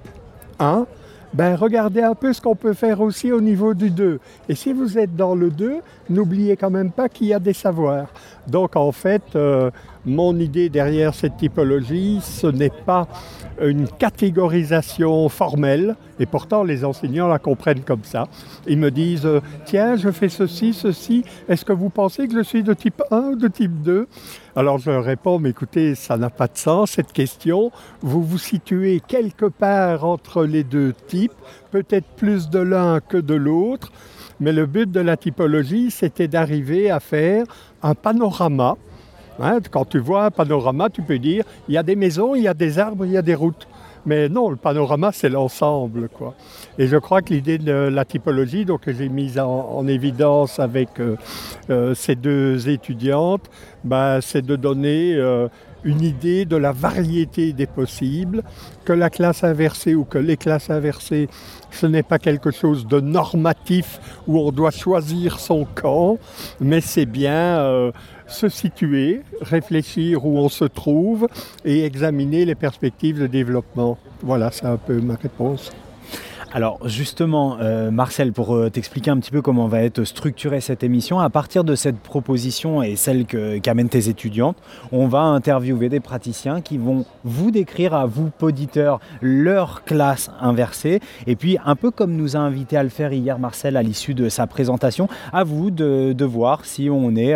1, 0.59 0.85
ben 1.33 1.55
regardez 1.55 2.01
un 2.01 2.15
peu 2.15 2.33
ce 2.33 2.41
qu'on 2.41 2.55
peut 2.55 2.73
faire 2.73 2.99
aussi 2.99 3.31
au 3.31 3.39
niveau 3.39 3.73
du 3.73 3.89
2. 3.91 4.19
Et 4.49 4.55
si 4.55 4.73
vous 4.73 4.97
êtes 4.97 5.15
dans 5.15 5.35
le 5.35 5.51
2, 5.51 5.77
n'oubliez 6.09 6.57
quand 6.57 6.69
même 6.69 6.91
pas 6.91 7.07
qu'il 7.07 7.27
y 7.27 7.33
a 7.33 7.39
des 7.39 7.53
savoirs. 7.53 8.11
Donc 8.45 8.75
en 8.75 8.91
fait, 8.91 9.23
euh, 9.35 9.71
mon 10.05 10.37
idée 10.37 10.69
derrière 10.69 11.13
cette 11.13 11.37
typologie, 11.37 12.19
ce 12.21 12.47
n'est 12.47 12.73
pas 12.85 13.07
une 13.61 13.87
catégorisation 13.87 15.29
formelle, 15.29 15.95
et 16.19 16.25
pourtant 16.25 16.63
les 16.63 16.85
enseignants 16.85 17.27
la 17.27 17.39
comprennent 17.39 17.83
comme 17.83 18.03
ça. 18.03 18.27
Ils 18.67 18.77
me 18.77 18.91
disent, 18.91 19.25
euh, 19.25 19.41
tiens, 19.65 19.95
je 19.95 20.11
fais 20.11 20.29
ceci, 20.29 20.73
ceci, 20.73 21.23
est-ce 21.47 21.65
que 21.65 21.73
vous 21.73 21.89
pensez 21.89 22.27
que 22.27 22.33
je 22.35 22.43
suis 22.43 22.63
de 22.63 22.73
type 22.73 23.01
1 23.11 23.19
ou 23.19 23.35
de 23.35 23.47
type 23.47 23.81
2 23.81 24.07
Alors 24.55 24.77
je 24.77 24.91
leur 24.91 25.03
réponds, 25.03 25.39
mais 25.39 25.49
écoutez, 25.49 25.95
ça 25.95 26.17
n'a 26.17 26.29
pas 26.29 26.47
de 26.47 26.57
sens 26.57 26.91
cette 26.91 27.13
question. 27.13 27.71
Vous 28.01 28.23
vous 28.23 28.37
situez 28.37 29.01
quelque 29.05 29.45
part 29.45 30.05
entre 30.05 30.45
les 30.45 30.63
deux 30.63 30.93
types, 31.07 31.33
peut-être 31.71 32.07
plus 32.17 32.49
de 32.49 32.59
l'un 32.59 32.99
que 32.99 33.17
de 33.17 33.35
l'autre, 33.35 33.91
mais 34.39 34.53
le 34.53 34.65
but 34.65 34.89
de 34.89 35.01
la 35.01 35.17
typologie, 35.17 35.91
c'était 35.91 36.27
d'arriver 36.27 36.89
à 36.89 36.99
faire 36.99 37.45
un 37.81 37.95
panorama 37.95 38.77
Hein, 39.41 39.59
quand 39.71 39.85
tu 39.85 39.99
vois 39.99 40.25
un 40.25 40.31
panorama, 40.31 40.89
tu 40.89 41.01
peux 41.01 41.19
dire 41.19 41.45
il 41.67 41.73
y 41.73 41.77
a 41.77 41.83
des 41.83 41.95
maisons, 41.95 42.35
il 42.35 42.43
y 42.43 42.47
a 42.47 42.53
des 42.53 42.79
arbres, 42.79 43.05
il 43.05 43.11
y 43.11 43.17
a 43.17 43.21
des 43.21 43.35
routes. 43.35 43.67
Mais 44.05 44.29
non, 44.29 44.49
le 44.49 44.55
panorama, 44.55 45.11
c'est 45.13 45.29
l'ensemble. 45.29 46.09
Quoi. 46.09 46.33
Et 46.77 46.87
je 46.87 46.97
crois 46.97 47.21
que 47.21 47.33
l'idée 47.33 47.57
de 47.57 47.71
la 47.71 48.05
typologie, 48.05 48.65
donc, 48.65 48.81
que 48.81 48.93
j'ai 48.93 49.09
mise 49.09 49.37
en, 49.39 49.87
évidence 49.87 50.59
avec 50.59 50.99
euh, 50.99 51.15
euh, 51.69 51.93
ces 51.93 52.15
deux 52.15 52.69
étudiantes, 52.69 53.49
bah, 53.83 54.19
c'est 54.21 54.45
de 54.45 54.55
donner 54.55 55.15
euh, 55.15 55.47
une 55.83 56.01
idée 56.01 56.45
de 56.45 56.55
la 56.55 56.71
variété 56.71 57.53
des 57.53 57.67
possibles, 57.67 58.43
que 58.85 58.93
la 58.93 59.09
classe 59.09 59.43
inversée 59.43 59.95
ou 59.95 60.05
que 60.05 60.17
les 60.17 60.37
classes 60.37 60.69
inversées, 60.69 61.27
ce 61.71 61.85
n'est 61.85 62.03
pas 62.03 62.19
quelque 62.19 62.51
chose 62.51 62.87
de 62.87 62.99
normatif 62.99 63.99
où 64.27 64.39
on 64.39 64.51
doit 64.51 64.71
choisir 64.71 65.39
son 65.39 65.65
camp, 65.65 66.17
mais 66.59 66.81
c'est 66.81 67.05
bien 67.05 67.91
se 68.29 68.49
situer, 68.49 69.21
réfléchir 69.41 70.25
où 70.25 70.37
on 70.37 70.49
se 70.49 70.65
trouve 70.65 71.27
et 71.65 71.83
examiner 71.83 72.45
les 72.45 72.55
perspectives 72.55 73.19
de 73.19 73.27
développement. 73.27 73.97
Voilà, 74.21 74.51
c'est 74.51 74.65
un 74.65 74.77
peu 74.77 74.99
ma 74.99 75.15
réponse. 75.15 75.71
Alors 76.51 76.79
justement, 76.87 77.57
euh, 77.61 77.91
Marcel, 77.91 78.33
pour 78.33 78.55
euh, 78.55 78.71
t'expliquer 78.71 79.11
un 79.11 79.19
petit 79.19 79.29
peu 79.29 79.43
comment 79.43 79.67
va 79.67 79.83
être 79.83 80.03
structurée 80.03 80.61
cette 80.61 80.83
émission, 80.83 81.19
à 81.19 81.29
partir 81.29 81.63
de 81.63 81.75
cette 81.75 81.99
proposition 81.99 82.81
et 82.81 82.95
celle 82.95 83.27
qu'amènent 83.61 83.89
tes 83.89 84.09
étudiantes, 84.09 84.57
on 84.91 85.07
va 85.07 85.19
interviewer 85.19 85.89
des 85.89 85.99
praticiens 85.99 86.61
qui 86.61 86.79
vont 86.79 87.05
vous 87.23 87.51
décrire 87.51 87.93
à 87.93 88.07
vous, 88.07 88.31
auditeurs, 88.41 88.99
leur 89.21 89.83
classe 89.83 90.31
inversée. 90.41 91.01
Et 91.27 91.35
puis, 91.35 91.59
un 91.65 91.75
peu 91.75 91.91
comme 91.91 92.15
nous 92.15 92.35
a 92.35 92.39
invité 92.39 92.77
à 92.77 92.83
le 92.83 92.89
faire 92.89 93.13
hier 93.13 93.37
Marcel 93.37 93.77
à 93.77 93.83
l'issue 93.83 94.15
de 94.15 94.27
sa 94.27 94.47
présentation, 94.47 95.07
à 95.31 95.43
vous 95.43 95.69
de, 95.69 96.25
voir 96.25 96.65
si 96.65 96.89
on 96.89 97.15
est... 97.15 97.35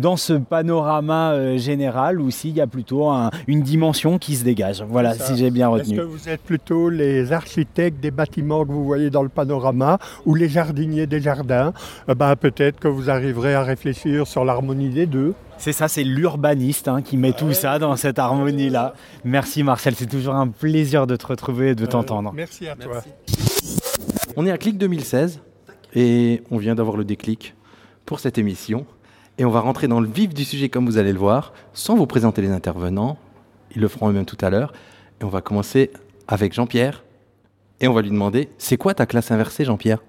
dans 0.00 0.16
ce 0.16 0.32
panorama 0.32 1.32
euh, 1.32 1.58
général 1.58 2.20
ou 2.20 2.30
s'il 2.30 2.56
y 2.56 2.60
a 2.60 2.66
plutôt 2.66 3.10
une 3.46 3.62
dimension 3.62 4.18
qui 4.18 4.34
se 4.34 4.44
dégage. 4.44 4.82
Voilà, 4.88 5.14
si 5.14 5.36
j'ai 5.36 5.50
bien 5.50 5.68
retenu. 5.68 5.94
Est-ce 5.94 6.00
que 6.00 6.06
vous 6.06 6.28
êtes 6.28 6.40
plutôt 6.40 6.88
les 6.88 7.32
architectes 7.32 8.00
des 8.00 8.10
bâtiments 8.10 8.64
que 8.64 8.72
vous 8.72 8.84
voyez 8.84 9.10
dans 9.10 9.22
le 9.22 9.28
panorama 9.28 9.98
ou 10.24 10.34
les 10.34 10.48
jardiniers 10.48 11.06
des 11.06 11.20
jardins? 11.20 11.72
Eh 12.08 12.14
ben, 12.14 12.34
Peut-être 12.34 12.80
que 12.80 12.88
vous 12.88 13.10
arriverez 13.10 13.54
à 13.54 13.62
réfléchir 13.62 14.26
sur 14.26 14.44
l'harmonie 14.44 14.88
des 14.88 15.06
deux. 15.06 15.34
C'est 15.58 15.72
ça, 15.72 15.88
c'est 15.88 16.04
l'urbaniste 16.04 16.88
hein, 16.88 17.02
qui 17.02 17.18
met 17.18 17.32
tout 17.32 17.52
ça 17.52 17.78
dans 17.78 17.94
cette 17.96 18.18
harmonie-là. 18.18 18.94
Merci 19.24 19.62
Marcel, 19.62 19.94
c'est 19.94 20.08
toujours 20.08 20.34
un 20.34 20.48
plaisir 20.48 21.06
de 21.06 21.16
te 21.16 21.26
retrouver 21.26 21.70
et 21.70 21.74
de 21.74 21.84
euh, 21.84 21.86
t'entendre. 21.86 22.32
Merci 22.34 22.66
à 22.66 22.76
toi. 22.76 23.02
On 24.36 24.46
est 24.46 24.50
à 24.50 24.56
Clic 24.56 24.78
2016 24.78 25.40
et 25.94 26.42
on 26.50 26.56
vient 26.56 26.74
d'avoir 26.74 26.96
le 26.96 27.04
déclic 27.04 27.54
pour 28.06 28.20
cette 28.20 28.38
émission. 28.38 28.86
Et 29.40 29.44
on 29.46 29.50
va 29.50 29.60
rentrer 29.60 29.88
dans 29.88 30.00
le 30.00 30.06
vif 30.06 30.34
du 30.34 30.44
sujet 30.44 30.68
comme 30.68 30.84
vous 30.84 30.98
allez 30.98 31.14
le 31.14 31.18
voir, 31.18 31.54
sans 31.72 31.96
vous 31.96 32.04
présenter 32.04 32.42
les 32.42 32.50
intervenants. 32.50 33.16
Ils 33.74 33.80
le 33.80 33.88
feront 33.88 34.10
eux-mêmes 34.10 34.26
tout 34.26 34.36
à 34.42 34.50
l'heure. 34.50 34.74
Et 35.18 35.24
on 35.24 35.30
va 35.30 35.40
commencer 35.40 35.90
avec 36.28 36.52
Jean-Pierre. 36.52 37.02
et 37.80 37.88
on 37.88 37.94
va 37.94 38.02
lui 38.02 38.10
demander 38.10 38.50
c'est 38.58 38.76
quoi 38.76 38.92
ta 38.92 39.06
classe 39.06 39.30
inversée, 39.30 39.64
Jean-Pierre? 39.64 40.02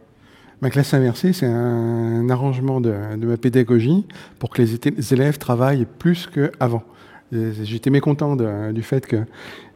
Ma 0.59 0.69
classe 0.69 0.93
inversée, 0.93 1.31
c'est 1.31 1.45
un 1.45 2.29
arrangement 2.29 2.81
de, 2.81 2.93
ma 3.15 3.38
pédagogie 3.38 4.05
pour 4.38 4.50
que 4.50 4.61
les 4.61 5.13
élèves 5.13 5.38
travaillent 5.38 5.88
plus 5.97 6.27
qu'avant. 6.27 6.83
J'étais 7.31 7.89
mécontent 7.89 8.35
du 8.35 8.83
fait 8.83 9.07
que 9.07 9.23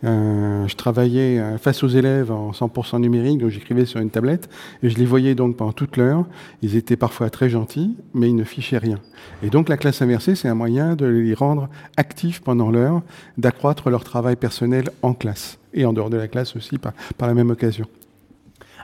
euh, 0.03 0.67
je 0.67 0.75
travaillais 0.75 1.39
euh, 1.39 1.57
face 1.57 1.83
aux 1.83 1.87
élèves 1.87 2.31
en 2.31 2.51
100% 2.51 2.99
numérique, 2.99 3.39
donc 3.39 3.49
j'écrivais 3.49 3.85
sur 3.85 3.99
une 4.01 4.09
tablette, 4.09 4.49
et 4.83 4.89
je 4.89 4.97
les 4.97 5.05
voyais 5.05 5.35
donc 5.35 5.55
pendant 5.55 5.71
toute 5.71 5.97
l'heure. 5.97 6.25
Ils 6.61 6.75
étaient 6.75 6.97
parfois 6.97 7.29
très 7.29 7.49
gentils, 7.49 7.95
mais 8.13 8.29
ils 8.29 8.35
ne 8.35 8.43
fichaient 8.43 8.77
rien. 8.77 8.99
Et 9.41 9.49
donc 9.49 9.69
la 9.69 9.77
classe 9.77 10.01
inversée, 10.01 10.35
c'est 10.35 10.49
un 10.49 10.55
moyen 10.55 10.95
de 10.95 11.05
les 11.05 11.33
rendre 11.33 11.69
actifs 11.97 12.41
pendant 12.41 12.69
l'heure, 12.69 13.01
d'accroître 13.37 13.89
leur 13.89 14.03
travail 14.03 14.35
personnel 14.35 14.89
en 15.01 15.13
classe, 15.13 15.57
et 15.73 15.85
en 15.85 15.93
dehors 15.93 16.09
de 16.09 16.17
la 16.17 16.27
classe 16.27 16.55
aussi 16.55 16.77
par 16.77 16.93
la 17.27 17.33
même 17.33 17.49
occasion. 17.49 17.87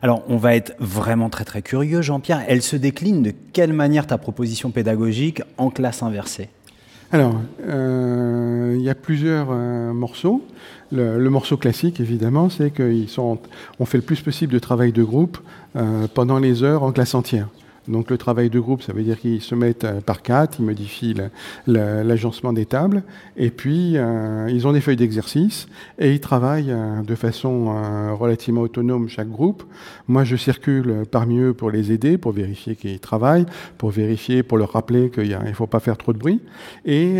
Alors, 0.03 0.23
on 0.27 0.37
va 0.37 0.55
être 0.55 0.73
vraiment 0.79 1.29
très 1.29 1.45
très 1.45 1.61
curieux, 1.61 2.01
Jean-Pierre. 2.01 2.43
Elle 2.47 2.63
se 2.63 2.75
décline 2.75 3.21
de 3.21 3.33
quelle 3.53 3.71
manière 3.71 4.07
ta 4.07 4.17
proposition 4.17 4.71
pédagogique 4.71 5.43
en 5.57 5.69
classe 5.69 6.01
inversée? 6.01 6.49
Alors, 7.13 7.41
euh, 7.67 8.73
il 8.77 8.81
y 8.81 8.89
a 8.89 8.95
plusieurs 8.95 9.49
euh, 9.51 9.91
morceaux. 9.91 10.41
Le, 10.93 11.29
morceau 11.29 11.57
classique, 11.57 11.99
évidemment, 11.99 12.49
c'est 12.49 12.71
qu'on 12.71 13.85
fait 13.85 13.97
le 13.97 14.03
plus 14.03 14.21
possible 14.21 14.53
de 14.53 14.59
travail 14.59 14.93
de 14.93 15.03
groupe 15.03 15.37
euh, 15.75 16.07
pendant 16.13 16.39
les 16.39 16.63
heures 16.63 16.83
en 16.83 16.91
classe 16.93 17.13
entière. 17.13 17.47
Donc 17.91 18.09
le 18.09 18.17
travail 18.17 18.49
de 18.49 18.59
groupe, 18.59 18.81
ça 18.81 18.93
veut 18.93 19.03
dire 19.03 19.19
qu'ils 19.19 19.41
se 19.41 19.53
mettent 19.53 19.83
euh, 19.83 19.99
par 19.99 20.21
quatre, 20.21 20.59
ils 20.59 20.65
modifient 20.65 21.15
l'agencement 21.67 22.53
des 22.53 22.65
tables, 22.65 23.03
et 23.35 23.51
puis 23.51 23.97
euh, 23.97 24.49
ils 24.49 24.65
ont 24.65 24.71
des 24.71 24.79
feuilles 24.79 24.95
d'exercice, 24.95 25.67
et 25.99 26.13
ils 26.13 26.21
travaillent 26.21 26.71
euh, 26.71 27.01
de 27.01 27.15
façon 27.15 27.51
relativement 28.17 28.61
autonome 28.61 29.09
chaque 29.09 29.29
groupe. 29.29 29.63
Moi, 30.07 30.23
je 30.23 30.37
circule 30.37 31.03
parmi 31.09 31.39
eux 31.39 31.53
pour 31.53 31.69
les 31.69 31.91
aider, 31.91 32.17
pour 32.17 32.31
vérifier 32.31 32.75
qu'ils 32.75 32.99
travaillent, 32.99 33.45
pour 33.77 33.89
vérifier, 33.89 34.41
pour 34.43 34.57
leur 34.57 34.71
rappeler 34.71 35.09
qu'il 35.09 35.37
ne 35.37 35.53
faut 35.53 35.67
pas 35.67 35.79
faire 35.79 35.97
trop 35.97 36.13
de 36.13 36.17
bruit. 36.17 36.39
Et 36.85 37.19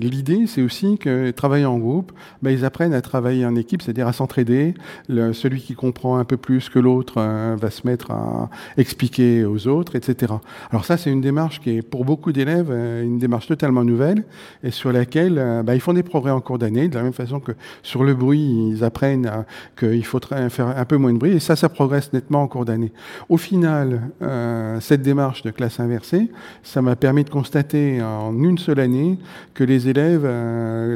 l'idée, 0.00 0.46
c'est 0.46 0.62
aussi 0.62 0.98
que 0.98 1.30
travaillant 1.30 1.72
en 1.72 1.78
groupe, 1.78 2.12
ben, 2.42 2.50
ils 2.50 2.64
apprennent 2.64 2.94
à 2.94 3.00
travailler 3.00 3.46
en 3.46 3.56
équipe, 3.56 3.82
c'est-à-dire 3.82 4.08
à 4.08 4.12
s'entraider. 4.12 4.74
Celui 5.08 5.60
qui 5.60 5.74
comprend 5.74 6.18
un 6.18 6.24
peu 6.24 6.36
plus 6.36 6.68
que 6.68 6.78
l'autre 6.78 7.20
va 7.56 7.70
se 7.70 7.86
mettre 7.86 8.10
à 8.10 8.50
expliquer 8.76 9.44
aux 9.44 9.61
autres, 9.66 9.96
etc. 9.96 10.34
Alors 10.70 10.84
ça, 10.84 10.96
c'est 10.96 11.10
une 11.10 11.20
démarche 11.20 11.60
qui 11.60 11.70
est 11.70 11.82
pour 11.82 12.04
beaucoup 12.04 12.32
d'élèves 12.32 12.70
euh, 12.70 13.02
une 13.02 13.18
démarche 13.18 13.46
totalement 13.46 13.84
nouvelle 13.84 14.24
et 14.62 14.70
sur 14.70 14.92
laquelle 14.92 15.36
euh, 15.38 15.62
bah, 15.62 15.74
ils 15.74 15.80
font 15.80 15.92
des 15.92 16.02
progrès 16.02 16.30
en 16.30 16.40
cours 16.40 16.58
d'année, 16.58 16.88
de 16.88 16.94
la 16.94 17.02
même 17.02 17.12
façon 17.12 17.40
que 17.40 17.52
sur 17.82 18.04
le 18.04 18.14
bruit, 18.14 18.70
ils 18.70 18.84
apprennent 18.84 19.30
qu'il 19.78 20.04
faut 20.04 20.20
faire 20.48 20.68
un 20.68 20.84
peu 20.84 20.96
moins 20.96 21.12
de 21.12 21.18
bruit 21.18 21.32
et 21.32 21.40
ça, 21.40 21.56
ça 21.56 21.68
progresse 21.68 22.12
nettement 22.12 22.42
en 22.42 22.48
cours 22.48 22.64
d'année. 22.64 22.92
Au 23.28 23.36
final, 23.36 24.02
euh, 24.22 24.80
cette 24.80 25.02
démarche 25.02 25.42
de 25.42 25.50
classe 25.50 25.80
inversée, 25.80 26.30
ça 26.62 26.82
m'a 26.82 26.96
permis 26.96 27.24
de 27.24 27.30
constater 27.30 28.02
en 28.02 28.36
une 28.42 28.58
seule 28.58 28.80
année 28.80 29.18
que 29.54 29.64
les 29.64 29.88
élèves 29.88 30.28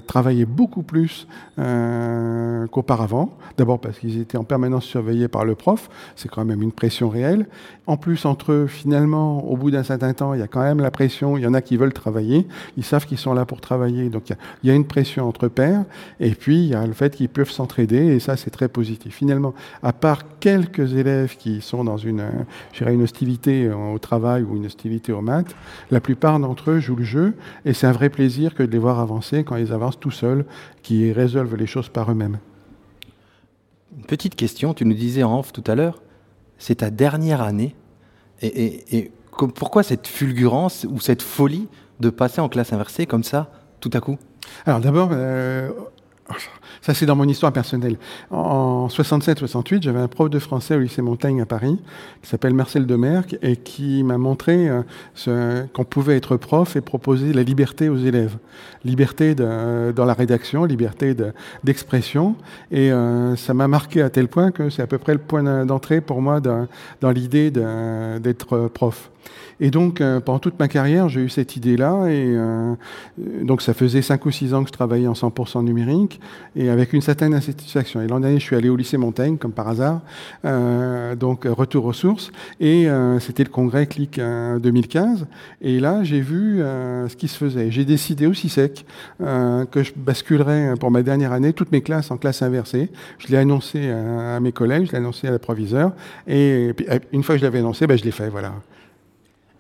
travaillaient 0.07 0.45
beaucoup 0.45 0.83
plus 0.83 1.27
qu'auparavant. 2.71 3.37
D'abord 3.57 3.81
parce 3.81 3.99
qu'ils 3.99 4.21
étaient 4.21 4.39
en 4.39 4.45
permanence 4.45 4.85
surveillés 4.85 5.29
par 5.29 5.45
le 5.45 5.55
prof, 5.55 5.89
c'est 6.15 6.29
quand 6.29 6.45
même 6.45 6.63
une 6.63 6.73
pression 6.73 7.09
réelle. 7.09 7.47
En 7.87 7.97
plus, 7.97 8.25
entre 8.25 8.46
finalement, 8.67 9.45
au 9.45 9.57
bout 9.57 9.71
d'un 9.71 9.83
certain 9.83 10.13
temps, 10.15 10.35
il 10.35 10.41
y 10.41 10.43
a 10.43 10.47
quand 10.47 10.63
même 10.63 10.81
la 10.81 10.91
pression. 10.91 11.37
Il 11.37 11.43
y 11.43 11.47
en 11.47 11.55
a 11.55 11.61
qui 11.61 11.77
veulent 11.77 11.93
travailler. 11.93 12.47
Ils 12.77 12.85
savent 12.85 13.07
qu'ils 13.07 13.19
sont 13.19 13.35
là 13.35 13.45
pour 13.45 13.61
travailler. 13.61 14.09
Donc, 14.09 14.31
il 14.63 14.69
y, 14.69 14.73
a, 14.73 14.75
une 14.75 14.87
pression 14.87 15.29
entre 15.29 15.49
pairs. 15.49 15.85
Et 16.21 16.31
puis, 16.31 16.59
il 16.59 16.69
y 16.69 16.75
a 16.75 16.87
le 16.87 16.93
fait 16.93 17.15
qu'ils 17.15 17.29
peuvent 17.29 17.51
s'entraider. 17.51 18.07
Et 18.07 18.21
ça, 18.21 18.37
c'est 18.37 18.51
très 18.51 18.69
positif. 18.69 19.15
Finalement, 19.15 19.55
à 19.83 19.93
part 19.93 20.39
quelques 20.41 20.95
élèves 20.95 21.37
qui 21.37 21.61
sont 21.61 21.85
dans 21.85 21.97
une, 21.97 22.25
une 22.81 23.03
hostilité 23.03 23.71
au 23.71 23.99
travail 23.99 24.43
ou 24.43 24.57
une 24.57 24.67
hostilité 24.67 25.13
aux 25.13 25.23
maths, 25.23 25.55
la 25.91 26.01
plupart 26.01 26.39
d'entre 26.39 26.71
eux 26.71 26.81
jouent 26.81 26.97
le 26.97 27.05
jeu. 27.05 27.35
Et 27.65 27.73
c'est 27.73 27.87
un 27.87 27.93
vrai 27.93 28.11
plaisir 28.11 28.55
que 28.55 28.63
de 28.63 28.71
les 28.71 28.79
voir 28.79 29.01
avancer 29.01 29.45
quand 29.45 29.57
ils 29.57 29.73
avancent 29.73 30.01
tout 30.01 30.11
seuls, 30.11 30.45
qui 30.83 31.13
résolvent 31.13 31.57
les 31.57 31.67
choses 31.67 31.89
par 31.89 32.11
eux-mêmes. 32.11 32.39
Une 33.97 34.05
petite 34.05 34.37
question, 34.37 34.75
tu 34.75 34.85
nous 34.85 34.95
disais 34.95 35.23
off 35.23 35.53
tout 35.53 35.65
à 35.67 35.75
l'heure, 35.75 36.03
c'est 36.59 36.77
ta 36.77 36.91
dernière 36.91 37.43
année 37.43 37.75
et, 38.43 39.11
pourquoi 39.55 39.83
cette 39.83 40.07
fulgurance 40.07 40.87
ou 40.89 41.01
cette 41.01 41.23
folie 41.23 41.69
de 42.01 42.11
passer 42.11 42.41
en 42.41 42.49
classe 42.49 42.73
inversée 42.73 43.07
comme 43.07 43.23
ça, 43.23 43.51
tout 43.81 43.91
à 43.93 44.01
coup? 44.01 44.17
Alors 44.65 44.81
d'abord, 44.81 45.11
euh, 45.13 45.71
ça, 46.81 46.95
c'est 46.95 47.07
dans 47.07 47.17
mon 47.17 47.29
histoire 47.29 47.53
personnelle. 47.53 47.97
En 48.31 48.89
67-68, 48.89 49.83
j'avais 49.83 50.01
un 50.01 50.09
prof 50.09 50.29
de 50.29 50.39
français 50.39 50.75
au 50.77 50.81
lycée 50.81 51.03
Montaigne 51.03 51.41
à 51.41 51.47
Paris, 51.47 51.79
qui 52.23 52.29
s'appelle 52.29 52.55
Marcel 52.55 52.87
Demerck, 52.87 53.37
et 53.43 53.57
qui 53.57 54.03
m'a 54.03 54.19
montré 54.19 54.69
euh, 55.29 55.65
qu'on 55.73 55.85
pouvait 55.85 56.17
être 56.17 56.37
prof 56.37 56.77
et 56.77 56.81
proposer 56.81 57.33
la 57.33 57.43
liberté 57.43 57.89
aux 57.89 57.97
élèves. 57.97 58.39
Liberté 58.85 59.35
de, 59.35 59.93
dans 59.93 60.05
la 60.05 60.15
rédaction, 60.15 60.65
liberté 60.65 61.15
d'expression. 61.65 62.37
et 62.71 62.93
euh, 62.93 63.37
ça 63.37 63.55
m'a 63.55 63.69
marqué 63.69 64.03
à 64.03 64.11
tel 64.11 64.29
point 64.29 64.51
que 64.51 64.71
c'est 64.71 64.83
à 64.83 64.87
peu 64.87 64.99
près 64.99 65.13
le 65.13 65.21
point 65.21 65.65
d'entrée 65.65 66.01
pour 66.01 66.23
moi 66.23 66.41
dans 66.41 67.11
l'idée 67.11 67.51
d'être 67.51 68.69
prof. 68.69 69.11
Et 69.61 69.71
donc, 69.71 70.01
euh, 70.01 70.21
pendant 70.21 70.39
toute 70.39 70.59
ma 70.59 70.69
carrière, 70.69 71.09
j'ai 71.09 71.23
eu 71.23 71.29
cette 71.29 71.57
idée-là. 71.57 72.07
Et 72.09 72.27
euh, 72.27 72.75
donc, 73.43 73.63
ça 73.63 73.73
faisait 73.73 74.03
5 74.03 74.25
ou 74.27 74.31
6 74.31 74.55
ans 74.55 74.63
que 74.63 74.69
je 74.69 74.73
travaillais 74.73 75.07
en 75.07 75.15
100% 75.15 75.65
numérique 75.65 76.21
et 76.55 76.69
avec 76.69 76.93
une 76.93 77.01
certaine 77.01 77.33
insatisfaction. 77.35 78.03
Et 78.03 78.07
l'an 78.07 78.21
dernier, 78.21 78.39
je 78.39 78.45
suis 78.45 78.57
allé 78.57 78.69
au 78.69 78.77
lycée 78.77 78.99
Montaigne, 78.99 79.39
comme 79.39 79.53
par 79.53 79.69
hasard. 79.69 80.01
Euh, 80.45 81.15
donc, 81.15 81.45
retour 81.45 81.87
aux 81.87 81.93
sources. 81.93 82.33
Et 82.61 82.89
c'était 83.21 83.45
le 83.45 83.51
congrès 83.51 83.87
CLIC 83.87 84.21
2015. 84.61 85.27
Et 85.63 85.81
là, 85.81 86.03
j'ai 86.05 86.21
vu 86.21 86.59
ce 86.61 87.17
qui 87.17 87.29
se 87.29 87.37
faisait. 87.37 87.71
J'ai 87.71 87.85
décidé 87.85 88.27
aussi 88.27 88.49
sec 88.49 88.85
que 89.19 89.83
je 89.83 89.93
basculerais 89.97 90.75
pour 90.79 90.91
ma 90.91 91.03
dernière 91.03 91.33
année 91.33 91.53
toutes 91.53 91.73
mes 91.73 91.83
classes 91.83 92.11
en 92.11 92.17
classe 92.17 92.43
inversée. 92.43 92.91
Je 93.19 93.29
l'ai 93.29 93.37
annoncé 93.37 93.91
à, 93.91 94.41
mes 94.41 94.53
collègues, 94.53 94.87
je 94.87 94.93
l'ai 94.93 94.99
annoncé 94.99 95.29
à 95.29 95.31
la 95.31 95.39
proviseure. 95.39 95.93
Et, 96.27 96.73
une 97.13 97.23
fois 97.23 97.35
que 97.35 97.41
je 97.41 97.45
l'avais 97.45 97.61
annoncé, 97.61 97.87
ben, 97.87 97.97
je 97.97 98.05
l'ai 98.05 98.11
fait. 98.11 98.29
Voilà. 98.29 98.53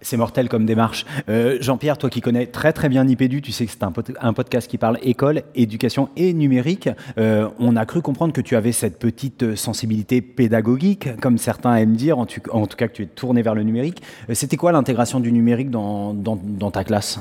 C'est 0.07 0.17
mortel 0.17 0.49
comme 0.49 0.67
démarche. 0.67 1.05
Euh, 1.29 1.59
Jean-Pierre, 1.61 1.99
toi 1.99 2.09
qui 2.09 2.21
connais 2.21 2.47
très 2.47 2.73
très 2.73 2.89
bien 2.89 3.03
Nipédu, 3.03 3.43
tu 3.43 3.51
sais 3.51 3.67
que 3.67 3.73
c'est 3.73 3.83
un, 3.83 4.33
podcast 4.33 4.71
qui 4.71 4.79
parle 4.79 5.01
école, 5.03 5.43
éducation 5.57 6.11
et 6.15 6.33
numérique. 6.33 6.89
Euh, 7.19 7.49
on 7.59 7.75
a 7.75 7.85
cru 7.87 8.03
comprendre 8.03 8.33
que 8.33 8.41
tu 8.41 8.55
avais 8.55 8.71
cette 8.71 9.01
petite 9.01 9.57
sensibilité 9.57 10.21
pédagogique, 10.21 11.09
comme 11.21 11.39
certains 11.39 11.75
aiment 11.75 11.97
dire, 11.97 12.19
en, 12.21 12.27
tout 12.27 12.77
cas 12.77 12.87
que 12.87 12.93
tu 12.93 13.03
es 13.03 13.07
tourné 13.07 13.43
vers 13.43 13.57
le 13.57 13.65
numérique. 13.65 14.01
Euh, 14.31 14.35
c'était 14.35 14.57
quoi 14.57 14.71
l'intégration 14.71 15.19
du 15.19 15.33
numérique 15.33 15.71
dans, 15.71 16.15
dans 16.15 16.71
ta 16.71 16.85
classe? 16.85 17.19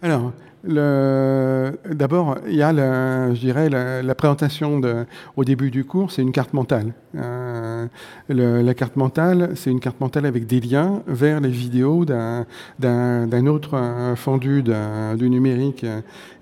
Alors, 0.00 0.30
D'abord, 0.64 2.38
il 2.46 2.54
y 2.54 2.62
a, 2.62 2.72
la, 2.72 3.34
je 3.34 3.40
dirais, 3.40 3.68
la, 3.70 4.14
présentation 4.14 4.80
au 5.36 5.44
début 5.44 5.70
du 5.70 5.84
cours, 5.84 6.10
c'est 6.10 6.22
une 6.22 6.32
carte 6.32 6.52
mentale. 6.52 6.92
Euh, 7.16 7.86
la 8.28 8.74
carte 8.74 8.96
mentale, 8.96 9.50
c'est 9.54 9.70
une 9.70 9.80
carte 9.80 10.00
mentale 10.00 10.26
avec 10.26 10.46
des 10.46 10.60
liens 10.60 11.02
vers 11.06 11.40
les 11.40 11.48
vidéos 11.48 12.04
d'un 12.04 13.46
autre 13.46 13.70
euh, 13.74 14.14
fondu 14.16 14.62
du 14.62 15.30
numérique 15.30 15.84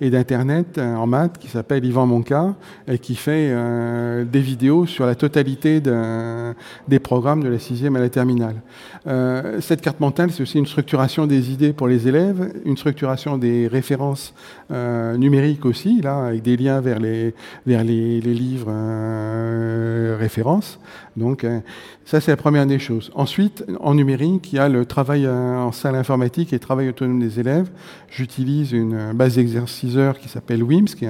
et 0.01 0.11
d'Internet 0.11 0.79
euh, 0.79 0.95
en 0.97 1.07
maths 1.07 1.39
qui 1.39 1.49
s'appelle 1.49 1.85
Yvan 1.85 2.07
Monca 2.07 2.55
et 2.87 2.99
qui 2.99 3.15
fait 3.15 3.55
des 4.25 4.41
vidéos 4.41 4.87
sur 4.87 5.07
la 5.07 5.15
totalité 5.15 5.81
de, 5.81 6.55
des 6.87 6.99
programmes 6.99 7.43
de 7.43 7.49
la 7.49 7.59
sixième 7.59 7.97
à 7.97 8.01
la 8.01 8.09
terminale. 8.09 8.57
cette 9.61 9.81
carte 9.81 10.01
mentale, 10.01 10.31
c'est 10.31 10.43
aussi 10.43 10.59
une 10.59 10.67
structuration 10.67 11.27
des 11.27 11.53
idées 11.53 11.73
pour 11.73 11.89
les 11.89 12.09
élèves, 12.09 12.53
une 12.65 12.77
structuration 12.77 13.39
des 13.39 13.69
références 13.69 14.08
aus 14.09 14.33
euh, 14.71 15.17
numérique 15.17 15.65
aussi, 15.65 16.03
là, 16.03 16.27
avec 16.27 16.43
des 16.43 16.57
liens 16.59 16.83
vers 16.83 16.99
les, 16.99 17.35
vers 17.67 17.83
les, 17.85 18.21
livres 18.21 18.69
euh, 18.69 20.17
références. 20.21 20.79
Donc, 21.17 21.45
euh, 21.45 21.61
ça, 22.05 22.21
c'est 22.21 22.31
la 22.31 22.37
première 22.37 22.67
des 22.67 22.79
choses. 22.79 23.11
Ensuite, 23.15 23.65
en 23.81 23.95
numérique, 23.95 24.53
il 24.53 24.57
y 24.57 24.59
a 24.59 24.69
le 24.69 24.85
travail 24.85 25.27
en 25.27 25.73
salle 25.73 25.95
informatique 25.95 26.53
et 26.53 26.57
le 26.57 26.61
travail 26.61 26.91
autonome 26.91 27.19
des 27.19 27.41
élèves. 27.41 27.71
J'utilise 28.11 28.73
une 28.73 29.15
base 29.15 29.37
d'exerciceurs 29.37 30.19
qui 30.19 30.29
s'appelle 30.29 30.63
WIMS, 30.63 30.87
qui, 30.87 31.07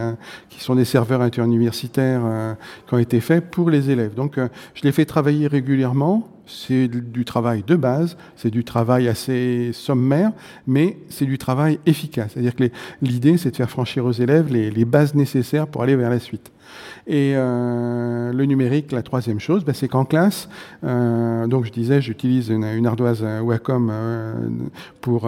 qui, 0.49 0.61
sont 0.61 0.77
des 0.77 0.85
serveurs 0.85 1.21
interuniversitaires 1.21 2.57
qui 2.87 2.95
ont 2.95 2.99
été 2.99 3.21
faits 3.21 3.51
pour 3.51 3.71
les 3.71 3.91
élèves. 3.91 4.15
Donc, 4.15 4.39
je 4.75 4.83
les 4.83 4.93
fais 4.93 5.05
travailler 5.05 5.47
régulièrement 5.47 6.29
c'est 6.49 6.89
du 6.89 7.25
travail 7.25 7.63
de 7.67 7.77
base, 7.77 8.17
c'est 8.37 8.51
du 8.51 8.65
travail 8.65 9.09
assez 9.09 9.71
sommaire, 9.73 10.33
mais 10.67 10.97
c'est 11.11 11.27
du 11.27 11.39
travail 11.39 11.79
efficace. 11.87 12.33
C'est-à-dire 12.33 12.57
que 12.57 12.65
l'idée, 13.03 13.37
c'est 13.37 13.48
de 13.51 13.57
faire 13.57 13.71
franchir 13.71 14.05
aux 14.05 14.13
élèves 14.13 14.53
les, 14.53 14.85
bases 14.85 15.15
nécessaires 15.15 15.67
pour 15.67 15.83
aller 15.83 15.97
vers 15.97 16.11
la 16.11 16.19
suite. 16.19 16.51
Et 17.09 17.33
euh, 17.35 18.35
le 18.35 18.45
numérique, 18.45 18.93
la 18.93 19.03
troisième 19.03 19.41
chose, 19.41 19.65
ben, 19.65 19.75
c'est 19.75 19.89
qu'en 19.89 20.05
classe, 20.05 20.47
euh, 20.85 21.47
donc 21.47 21.65
je 21.65 21.73
disais, 21.73 22.03
j'utilise 22.03 22.51
une, 22.51 22.87
ardoise 22.87 23.25
Wacom 23.43 23.89
euh, 23.91 24.35
pour 25.01 25.27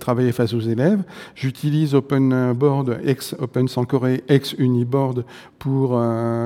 travailler 0.00 0.32
face 0.32 0.54
aux 0.54 0.60
élèves. 0.60 1.02
J'utilise 1.34 1.94
OpenBoard, 1.94 2.98
ex 3.04 3.36
Open 3.38 3.68
Sankoré, 3.68 4.24
ex 4.28 4.54
Uniboard 4.58 5.26
pour, 5.58 5.90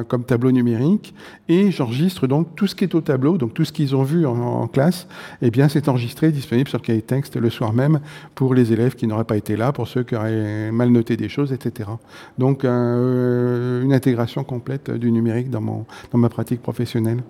comme 0.09 0.25
tableau 0.25 0.51
numérique, 0.51 1.15
et 1.49 1.71
j'enregistre 1.71 2.27
donc 2.27 2.55
tout 2.55 2.67
ce 2.67 2.75
qui 2.75 2.85
est 2.85 2.95
au 2.95 3.01
tableau, 3.01 3.39
donc 3.39 3.55
tout 3.55 3.65
ce 3.65 3.73
qu'ils 3.73 3.97
ont 3.97 4.03
vu 4.03 4.27
en, 4.27 4.67
classe, 4.67 5.07
eh 5.41 5.51
bien 5.51 5.69
c'est 5.69 5.89
enregistré, 5.89 6.33
disponible 6.33 6.69
sur 6.69 6.83
cahier 6.83 7.01
texte 7.01 7.37
le 7.37 7.49
soir 7.49 7.73
même 7.73 8.01
pour 8.35 8.53
les 8.53 8.73
élèves 8.73 8.95
qui 8.95 9.07
n'auraient 9.07 9.25
pas 9.25 9.39
été 9.39 9.57
là, 9.57 9.73
pour 9.73 9.89
ceux 9.89 10.03
qui 10.03 10.17
auraient 10.17 10.71
mal 10.71 10.91
noté 10.91 11.17
des 11.17 11.31
choses, 11.31 11.53
etc. 11.53 11.89
Donc 12.37 12.65
une 12.65 13.93
intégration 13.93 14.16
complète 14.45 14.91
du 14.91 15.13
numérique 15.13 15.51
dans, 15.51 15.61
mon, 15.61 15.87
dans 16.13 16.19
ma 16.19 16.29
pratique 16.29 16.63
professionnelle? 16.63 17.23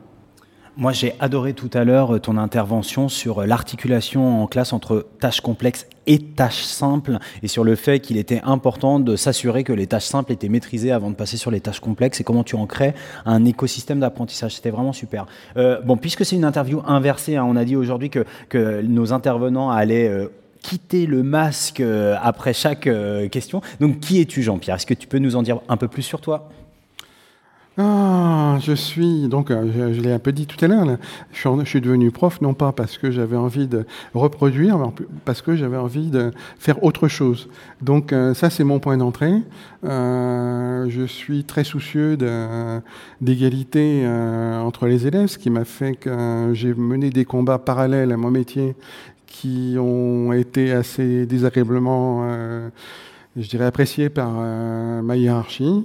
Moi, 0.79 0.93
j'ai 0.93 1.15
adoré 1.21 1.55
tout 1.55 1.71
à 1.73 1.85
l'heure 1.85 2.21
ton 2.21 2.37
intervention 2.37 3.09
sur 3.09 3.47
l'articulation 3.47 4.43
en 4.43 4.47
classe 4.47 4.75
entre 4.75 5.07
tâches 5.21 5.41
complexes 5.41 5.87
et 6.07 6.19
tâches 6.19 6.65
simples, 6.65 7.19
et 7.43 7.49
sur 7.49 7.65
le 7.65 7.77
fait 7.77 8.01
qu'il 8.01 8.19
était 8.19 8.43
important 8.45 9.01
de 9.01 9.17
s'assurer 9.17 9.65
que 9.65 9.73
les 9.73 9.87
tâches 9.87 10.05
simples 10.05 10.33
étaient 10.33 10.51
maîtrisées 10.51 10.93
avant 10.93 11.09
de 11.09 11.15
passer 11.15 11.39
sur 11.39 11.51
les 11.51 11.61
tâches 11.61 11.81
complexes, 11.81 12.21
et 12.21 12.25
comment 12.25 12.45
tu 12.45 12.57
en 12.57 12.67
crées 12.67 12.95
un 13.25 13.47
écosystème 13.47 14.01
d'apprentissage. 14.01 14.57
C'était 14.57 14.69
vraiment 14.69 14.93
super. 14.93 15.25
Euh, 15.57 15.81
bon, 15.81 15.97
puisque 15.97 16.27
c'est 16.27 16.37
une 16.37 16.45
interview 16.45 16.83
inversée, 16.87 17.37
hein, 17.37 17.47
on 17.49 17.57
a 17.57 17.65
dit 17.65 17.75
aujourd'hui 17.75 18.11
que, 18.11 18.27
que, 18.51 18.83
nos 18.83 19.15
intervenants 19.15 19.71
allaient... 19.71 20.09
Euh, 20.09 20.29
quitter 20.63 21.07
le 21.07 21.23
masque 21.23 21.79
euh, 21.79 22.17
après 22.21 22.53
chaque 22.53 22.89
question. 23.31 23.61
Donc, 23.79 24.01
qui 24.01 24.21
es-tu, 24.21 24.43
Jean-Pierre? 24.43 24.77
Est-ce 24.77 24.87
que 24.87 24.95
tu 24.95 25.07
peux 25.07 25.19
nous 25.19 25.37
en 25.37 25.43
dire 25.43 25.61
un 25.69 25.77
peu 25.77 25.87
plus 25.87 26.03
sur 26.03 26.21
toi? 26.21 26.49
Ah, 27.79 28.57
je 28.63 28.73
suis, 28.73 29.29
donc 29.29 29.51
euh, 29.51 29.93
je, 29.93 30.01
l'ai 30.01 30.11
un 30.11 30.19
peu 30.19 30.33
dit 30.33 30.47
tout 30.47 30.63
à 30.65 30.69
l'heure, 30.69 30.87
je, 31.33 31.65
suis 31.67 31.83
devenu 31.83 32.11
prof 32.11 32.41
non 32.41 32.55
pas 32.55 32.73
parce 32.73 32.97
que 32.97 33.11
j'avais 33.11 33.37
envie 33.37 33.67
de 33.67 33.85
reproduire, 34.15 34.79
mais 34.79 34.87
parce 35.27 35.43
que 35.43 35.57
j'avais 35.57 35.77
envie 35.77 36.09
de 36.09 36.31
faire 36.59 36.83
autre 36.83 37.07
chose. 37.07 37.51
Donc 37.83 38.15
euh, 38.15 38.33
ça 38.33 38.49
c'est 38.49 38.65
mon 38.65 38.79
point 38.79 38.97
d'entrée. 38.97 39.43
Euh, 39.85 40.87
je 40.89 41.05
suis 41.05 41.45
très 41.45 41.65
soucieux 41.65 42.17
d'égalité 43.21 44.07
entre 44.09 44.87
les 44.87 45.07
élèves, 45.07 45.27
ce 45.27 45.37
qui 45.37 45.51
m'a 45.51 45.67
fait 45.67 45.97
que 45.97 46.53
j'ai 46.55 46.73
mené 46.73 47.11
des 47.11 47.27
combats 47.27 47.59
parallèles 47.59 48.11
à 48.11 48.17
mon 48.17 48.31
métier 48.31 48.75
qui 49.27 49.77
ont 49.79 50.33
été 50.33 50.73
assez 50.73 51.27
désagréablement 51.27 52.27
je 53.37 53.47
dirais 53.51 53.67
apprécié 53.67 54.09
par 54.09 54.31
ma 54.31 55.17
hiérarchie. 55.17 55.85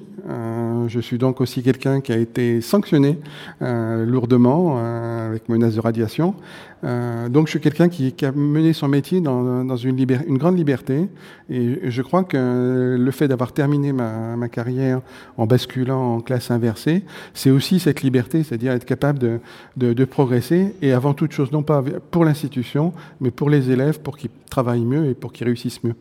Euh, 0.81 0.87
je 0.87 0.99
suis 0.99 1.17
donc 1.17 1.41
aussi 1.41 1.63
quelqu'un 1.63 2.01
qui 2.01 2.11
a 2.11 2.17
été 2.17 2.61
sanctionné 2.61 3.19
euh, 3.61 4.05
lourdement 4.05 4.77
avec 4.77 5.49
menace 5.49 5.75
de 5.75 5.79
radiation. 5.79 6.35
donc 6.83 7.47
je 7.47 7.51
suis 7.51 7.59
quelqu'un 7.59 7.89
qui, 7.89 8.13
a 8.25 8.31
mené 8.31 8.73
son 8.73 8.87
métier 8.87 9.21
dans, 9.21 9.77
une, 9.77 10.37
grande 10.37 10.57
liberté 10.57 11.07
et 11.49 11.89
je 11.89 12.01
crois 12.01 12.23
que 12.23 12.97
le 12.99 13.11
fait 13.11 13.27
d'avoir 13.27 13.53
terminé 13.53 13.93
ma, 13.93 14.49
carrière 14.49 15.01
en 15.37 15.45
basculant 15.45 16.15
en 16.15 16.21
classe 16.21 16.51
inversée, 16.51 17.03
c'est 17.33 17.51
aussi 17.51 17.79
cette 17.79 18.01
liberté, 18.01 18.43
c'est-à-dire 18.43 18.73
être 18.73 18.85
capable 18.85 19.39
de 19.77 20.05
progresser 20.05 20.75
et 20.81 20.91
avant 20.91 21.13
toute 21.13 21.31
chose, 21.31 21.51
non 21.51 21.63
pas 21.63 21.83
pour 22.09 22.25
l'institution, 22.25 22.93
mais 23.19 23.31
pour 23.31 23.49
les 23.49 23.69
élèves, 23.69 23.99
pour 24.01 24.17
qu'ils 24.17 24.31
travaillent 24.49 24.85
mieux 24.85 25.05
et 25.05 25.13
pour 25.13 25.31
qu'ils 25.31 25.47
réussissent 25.47 25.83
mieux 25.83 25.95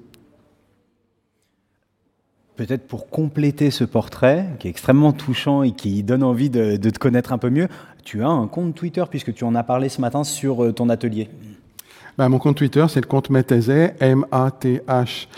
peut-être 2.67 2.87
pour 2.87 3.09
compléter 3.09 3.71
ce 3.71 3.85
portrait, 3.85 4.45
qui 4.59 4.67
est 4.67 4.71
extrêmement 4.71 5.13
touchant 5.13 5.63
et 5.63 5.73
qui 5.73 6.03
donne 6.03 6.23
envie 6.23 6.51
de, 6.51 6.77
te 6.77 6.99
connaître 6.99 7.33
un 7.33 7.39
peu 7.39 7.49
mieux, 7.49 7.69
tu 8.05 8.23
as 8.23 8.29
un 8.29 8.47
compte 8.49 8.75
Twitter, 8.75 9.03
puisque 9.09 9.33
tu 9.33 9.45
en 9.45 9.55
as 9.55 9.63
parlé 9.63 9.89
ce 9.89 9.99
matin 10.03 10.25
sur 10.25 10.63
euh, 10.63 10.71
ton 10.71 10.91
atelier. 10.91 11.31
Ben, 12.19 12.29
mon 12.29 12.39
compte 12.39 12.59
Twitter, 12.59 12.85
c'est 12.91 13.01
le 13.01 13.07
compte 13.07 13.31
Mathazet, 13.31 13.95
M-A-T-H. 14.01 15.29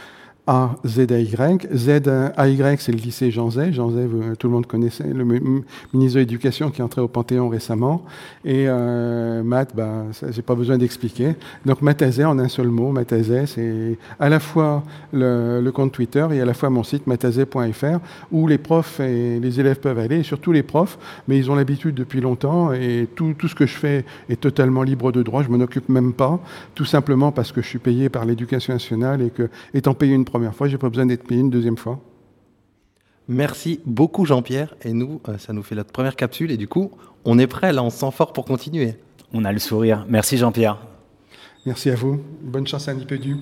A, 0.49 0.75
Z, 0.85 1.13
A, 1.13 1.21
Y. 1.21 1.69
Z, 1.73 2.09
A, 2.37 2.49
Y, 2.49 2.81
c'est 2.81 2.91
le 2.91 2.99
lycée 2.99 3.31
Jean 3.31 3.51
Zay. 3.51 3.73
Jean 3.73 3.91
Zay, 3.91 4.09
tout 4.41 4.49
le 4.49 4.53
monde 4.53 4.67
connaissait, 4.67 5.07
le 5.07 5.25
ministre 5.25 6.15
de 6.15 6.19
l'Éducation 6.19 6.71
qui 6.71 6.81
est 6.81 6.85
entré 6.85 7.01
au 7.01 7.07
Panthéon 7.07 7.49
récemment. 7.49 8.05
Et 8.45 8.65
euh, 8.67 9.45
maths, 9.45 9.71
bah, 9.77 10.07
j'ai 10.31 10.43
pas 10.43 10.57
besoin 10.57 10.79
d'expliquer. 10.79 11.37
Donc 11.65 11.81
Mathazet 11.81 12.25
en 12.25 12.41
un 12.41 12.49
seul 12.49 12.69
mot. 12.69 12.91
Mathazet, 12.91 13.47
c'est 13.47 13.97
à 14.19 14.29
la 14.29 14.41
fois 14.41 14.83
le, 15.13 15.71
compte 15.71 15.93
Twitter 15.93 16.27
et 16.33 16.41
à 16.41 16.45
la 16.45 16.55
fois 16.55 16.71
mon 16.71 16.83
site 16.83 17.07
mathazet.fr 17.07 18.01
où 18.33 18.49
les 18.49 18.59
profs 18.59 18.99
et 18.99 19.39
les 19.39 19.61
élèves 19.61 19.79
peuvent 19.79 19.99
aller, 19.99 20.25
surtout 20.25 20.51
les 20.51 20.65
profs, 20.65 20.99
mais 21.29 21.39
ils 21.39 21.51
ont 21.51 21.55
l'habitude 21.55 21.95
depuis 21.95 22.21
longtemps 22.21 22.73
et 22.73 23.09
tout, 23.15 23.35
tout 23.39 23.49
ce 23.49 23.55
que 23.55 23.65
je 23.65 23.77
fais 23.77 24.05
est 24.29 24.41
totalement 24.41 24.83
libre 24.83 25.13
de 25.13 25.23
droit. 25.23 25.45
Je 25.45 25.49
m'en 25.49 25.61
occupe 25.61 25.89
même 25.89 26.13
pas, 26.13 26.41
tout 26.75 26.85
simplement 26.85 27.31
parce 27.31 27.53
que 27.53 27.63
je 27.63 27.69
suis 27.69 27.79
payé 27.79 28.09
par 28.09 28.25
l'Éducation 28.25 28.73
nationale 28.73 29.23
et 29.23 29.31
que, 29.31 29.49
étant 29.73 29.95
payé 29.95 30.15
une 30.15 30.25
première 30.33 30.55
fois, 30.55 30.67
j'ai 30.67 30.79
pas 30.79 30.89
besoin 30.89 31.05
d'être 31.05 31.25
payé 31.25 31.43
une 31.43 31.51
deuxième 31.51 31.77
fois. 31.77 32.01
Merci 33.29 33.81
beaucoup 33.85 34.25
Jean-Pierre. 34.25 34.75
Et 34.83 34.95
nous, 34.95 35.21
euh, 35.29 35.37
ça 35.37 35.53
nous 35.53 35.63
fait 35.63 35.75
notre 35.75 35.93
première 35.93 36.17
capsule 36.17 36.51
et 36.51 36.57
du 36.57 36.69
coup, 36.69 36.91
on 37.27 37.39
est 37.39 37.47
prêt 37.47 37.71
là, 37.75 37.83
on 37.83 37.91
se 37.91 37.99
sent 37.99 38.11
fort 38.13 38.33
pour 38.33 38.47
continuer. 38.47 38.95
On 39.35 39.45
a 39.45 39.53
le 39.53 39.59
sourire. 39.59 40.07
Merci 40.09 40.39
Jean-Pierre. 40.39 40.79
Merci 41.67 41.91
à 41.91 41.97
vous. 41.97 42.19
Bonne 42.41 42.67
chance 42.67 42.89
à 42.89 42.95
Nipédu. 42.95 43.37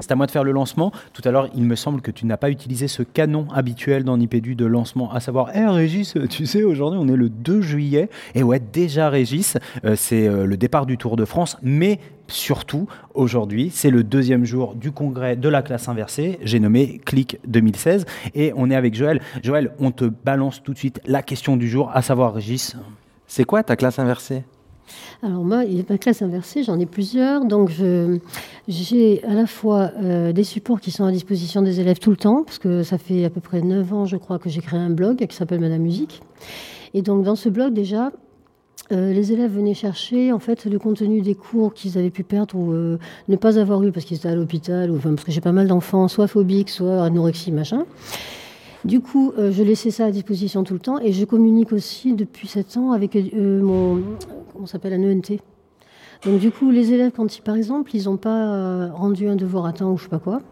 C'est 0.00 0.12
à 0.12 0.14
moi 0.14 0.26
de 0.26 0.30
faire 0.30 0.44
le 0.44 0.52
lancement. 0.52 0.92
Tout 1.12 1.22
à 1.24 1.32
l'heure, 1.32 1.48
il 1.56 1.64
me 1.64 1.74
semble 1.74 2.00
que 2.00 2.12
tu 2.12 2.26
n'as 2.26 2.36
pas 2.36 2.50
utilisé 2.50 2.86
ce 2.86 3.02
canon 3.02 3.48
habituel 3.52 4.04
dans 4.04 4.16
Nipédu 4.16 4.54
de 4.54 4.64
lancement, 4.64 5.12
à 5.12 5.18
savoir 5.18 5.56
Hé 5.56 5.66
Régis, 5.66 6.14
tu 6.30 6.46
sais, 6.46 6.62
aujourd'hui 6.62 7.00
on 7.02 7.08
est 7.08 7.16
le 7.16 7.28
2 7.28 7.60
juillet. 7.60 8.08
Et 8.36 8.44
ouais, 8.44 8.60
déjà 8.60 9.10
Régis, 9.10 9.56
euh, 9.84 9.96
c'est 9.96 10.28
euh, 10.28 10.46
le 10.46 10.56
départ 10.56 10.86
du 10.86 10.96
Tour 10.96 11.16
de 11.16 11.24
France, 11.24 11.56
mais 11.60 11.98
surtout 12.28 12.88
aujourd'hui, 13.14 13.70
c'est 13.72 13.90
le 13.90 14.02
deuxième 14.04 14.44
jour 14.44 14.74
du 14.74 14.92
congrès 14.92 15.36
de 15.36 15.48
la 15.48 15.62
classe 15.62 15.88
inversée. 15.88 16.38
J'ai 16.42 16.60
nommé 16.60 17.00
Click 17.04 17.38
2016 17.46 18.06
et 18.34 18.52
on 18.56 18.70
est 18.70 18.76
avec 18.76 18.94
Joël. 18.94 19.20
Joël, 19.42 19.72
on 19.78 19.90
te 19.90 20.04
balance 20.04 20.62
tout 20.62 20.72
de 20.72 20.78
suite 20.78 21.00
la 21.06 21.22
question 21.22 21.56
du 21.56 21.68
jour, 21.68 21.90
à 21.94 22.02
savoir 22.02 22.34
Régis. 22.34 22.76
C'est 23.26 23.44
quoi 23.44 23.62
ta 23.62 23.76
classe 23.76 23.98
inversée? 23.98 24.44
Alors 25.22 25.42
moi, 25.42 25.64
ma 25.88 25.98
classe 25.98 26.22
inversée, 26.22 26.62
j'en 26.62 26.78
ai 26.78 26.86
plusieurs. 26.86 27.44
Donc 27.44 27.70
j'ai 28.68 29.24
à 29.24 29.34
la 29.34 29.46
fois 29.46 29.90
euh, 30.00 30.32
des 30.32 30.44
supports 30.44 30.80
qui 30.80 30.90
sont 30.90 31.04
à 31.04 31.10
disposition 31.10 31.62
des 31.62 31.80
élèves 31.80 31.98
tout 31.98 32.10
le 32.10 32.16
temps, 32.16 32.44
parce 32.44 32.58
que 32.58 32.82
ça 32.82 32.98
fait 32.98 33.24
à 33.24 33.30
peu 33.30 33.40
près 33.40 33.62
9 33.62 33.92
ans, 33.92 34.04
je 34.04 34.16
crois, 34.16 34.38
que 34.38 34.48
j'ai 34.48 34.60
créé 34.60 34.78
un 34.78 34.90
blog 34.90 35.26
qui 35.26 35.36
s'appelle 35.36 35.60
Madame 35.60 35.82
Musique. 35.82 36.22
Et 36.94 37.02
donc 37.02 37.24
dans 37.24 37.36
ce 37.36 37.48
blog, 37.48 37.72
déjà, 37.72 38.12
euh, 38.92 39.12
les 39.12 39.32
élèves 39.32 39.52
venaient 39.52 39.74
chercher 39.74 40.32
en 40.32 40.38
fait 40.38 40.64
le 40.66 40.78
contenu 40.78 41.20
des 41.20 41.34
cours 41.34 41.74
qu'ils 41.74 41.98
avaient 41.98 42.10
pu 42.10 42.22
perdre 42.22 42.56
ou 42.56 42.72
euh, 42.72 42.98
ne 43.28 43.36
pas 43.36 43.58
avoir 43.58 43.82
eu 43.82 43.92
parce 43.92 44.06
qu'ils 44.06 44.16
étaient 44.18 44.28
à 44.28 44.34
l'hôpital 44.34 44.90
ou 44.90 44.98
parce 44.98 45.24
que 45.24 45.32
j'ai 45.32 45.40
pas 45.40 45.52
mal 45.52 45.66
d'enfants 45.66 46.08
soit 46.08 46.28
phobiques 46.28 46.70
soit 46.70 47.02
anorexie 47.02 47.52
machin. 47.52 47.84
Du 48.84 49.00
coup, 49.00 49.32
je 49.36 49.64
laissais 49.64 49.90
ça 49.90 50.04
à 50.04 50.10
disposition 50.12 50.62
tout 50.62 50.74
le 50.74 50.78
temps 50.78 51.00
et 51.00 51.12
je 51.12 51.24
communique 51.24 51.72
aussi 51.72 52.14
depuis 52.14 52.46
7 52.46 52.76
ans 52.76 52.92
avec 52.92 53.16
mon 53.34 54.00
on 54.54 54.66
s'appelle 54.66 54.92
un 54.92 55.02
ENT. 55.02 55.38
Donc 56.26 56.40
du 56.40 56.50
coup, 56.50 56.72
les 56.72 56.92
élèves, 56.92 57.12
quand 57.14 57.36
ils, 57.36 57.40
par 57.40 57.54
exemple, 57.54 57.94
ils 57.94 58.06
n'ont 58.06 58.16
pas 58.16 58.48
euh, 58.48 58.88
rendu 58.92 59.28
un 59.28 59.36
devoir 59.36 59.64
à 59.64 59.72
temps 59.72 59.92
ou 59.92 59.96
je 59.96 60.02
sais 60.02 60.08
pas 60.08 60.18
quoi, 60.18 60.42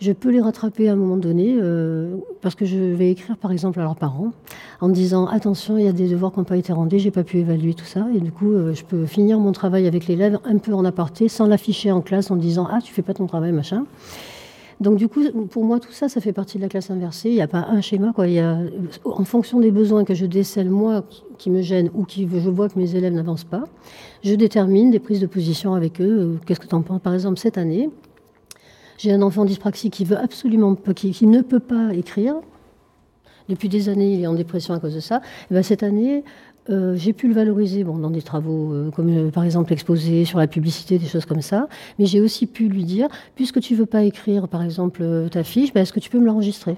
je 0.00 0.10
peux 0.12 0.30
les 0.30 0.40
rattraper 0.40 0.88
à 0.88 0.94
un 0.94 0.96
moment 0.96 1.18
donné 1.18 1.54
euh, 1.60 2.16
parce 2.40 2.54
que 2.54 2.64
je 2.64 2.78
vais 2.78 3.10
écrire, 3.10 3.36
par 3.36 3.52
exemple, 3.52 3.78
à 3.78 3.82
leurs 3.82 3.96
parents 3.96 4.32
en 4.80 4.88
disant 4.88 5.26
attention, 5.26 5.76
il 5.76 5.84
y 5.84 5.88
a 5.88 5.92
des 5.92 6.08
devoirs 6.08 6.32
qui 6.32 6.38
n'ont 6.38 6.44
pas 6.44 6.56
été 6.56 6.72
rendus, 6.72 6.98
j'ai 6.98 7.10
pas 7.10 7.24
pu 7.24 7.36
évaluer 7.36 7.74
tout 7.74 7.84
ça, 7.84 8.06
et 8.14 8.20
du 8.20 8.32
coup, 8.32 8.52
euh, 8.52 8.72
je 8.72 8.84
peux 8.84 9.04
finir 9.04 9.38
mon 9.38 9.52
travail 9.52 9.86
avec 9.86 10.06
l'élève 10.06 10.38
un 10.46 10.56
peu 10.56 10.72
en 10.72 10.86
aparté, 10.86 11.28
sans 11.28 11.46
l'afficher 11.46 11.92
en 11.92 12.00
classe 12.00 12.30
en 12.30 12.36
disant 12.36 12.66
ah 12.70 12.78
tu 12.82 12.94
fais 12.94 13.02
pas 13.02 13.12
ton 13.12 13.26
travail 13.26 13.52
machin. 13.52 13.84
Donc 14.80 14.96
du 14.96 15.08
coup, 15.08 15.22
pour 15.50 15.64
moi, 15.64 15.80
tout 15.80 15.90
ça, 15.90 16.08
ça 16.08 16.20
fait 16.20 16.32
partie 16.32 16.58
de 16.58 16.62
la 16.62 16.68
classe 16.68 16.90
inversée. 16.90 17.30
Il 17.30 17.34
n'y 17.34 17.42
a 17.42 17.48
pas 17.48 17.66
un 17.68 17.80
schéma. 17.80 18.12
En 19.04 19.24
fonction 19.24 19.58
des 19.58 19.72
besoins 19.72 20.04
que 20.04 20.14
je 20.14 20.24
décèle, 20.24 20.70
moi, 20.70 21.04
qui 21.36 21.50
me 21.50 21.62
gênent 21.62 21.90
ou 21.94 22.04
qui 22.04 22.28
je 22.32 22.50
vois 22.50 22.68
que 22.68 22.78
mes 22.78 22.94
élèves 22.94 23.12
n'avancent 23.12 23.44
pas, 23.44 23.64
je 24.22 24.34
détermine 24.34 24.90
des 24.90 25.00
prises 25.00 25.20
de 25.20 25.26
position 25.26 25.74
avec 25.74 26.00
eux. 26.00 26.18
Euh, 26.18 26.36
qu'est-ce 26.46 26.60
que 26.60 26.66
tu 26.66 26.74
en 26.74 26.82
penses? 26.82 27.00
Par 27.00 27.14
exemple, 27.14 27.38
cette 27.38 27.58
année, 27.58 27.90
j'ai 28.98 29.12
un 29.12 29.22
enfant 29.22 29.44
dyspraxique 29.44 29.94
qui, 29.94 30.04
qui, 30.04 31.26
ne 31.26 31.40
peut 31.42 31.60
pas 31.60 31.94
écrire. 31.94 32.36
Depuis 33.48 33.68
des 33.68 33.88
années, 33.88 34.12
il 34.12 34.22
est 34.22 34.26
en 34.26 34.34
dépression 34.34 34.74
à 34.74 34.80
cause 34.80 34.94
de 34.94 35.00
ça. 35.00 35.22
Et 35.50 35.54
ben, 35.54 35.62
cette 35.62 35.82
année, 35.82 36.22
euh, 36.70 36.94
j'ai 36.96 37.12
pu 37.12 37.28
le 37.28 37.34
valoriser 37.34 37.84
bon, 37.84 37.98
dans 37.98 38.10
des 38.10 38.22
travaux 38.22 38.72
euh, 38.72 38.90
comme 38.90 39.08
euh, 39.08 39.30
par 39.30 39.44
exemple 39.44 39.70
l'exposé 39.70 40.24
sur 40.24 40.38
la 40.38 40.46
publicité, 40.46 40.98
des 40.98 41.06
choses 41.06 41.24
comme 41.24 41.42
ça. 41.42 41.68
Mais 41.98 42.06
j'ai 42.06 42.20
aussi 42.20 42.46
pu 42.46 42.68
lui 42.68 42.84
dire, 42.84 43.08
puisque 43.34 43.60
tu 43.60 43.74
veux 43.74 43.86
pas 43.86 44.02
écrire 44.02 44.48
par 44.48 44.62
exemple 44.62 45.28
ta 45.30 45.44
fiche, 45.44 45.72
ben, 45.72 45.82
est-ce 45.82 45.92
que 45.92 46.00
tu 46.00 46.10
peux 46.10 46.18
me 46.18 46.26
l'enregistrer? 46.26 46.76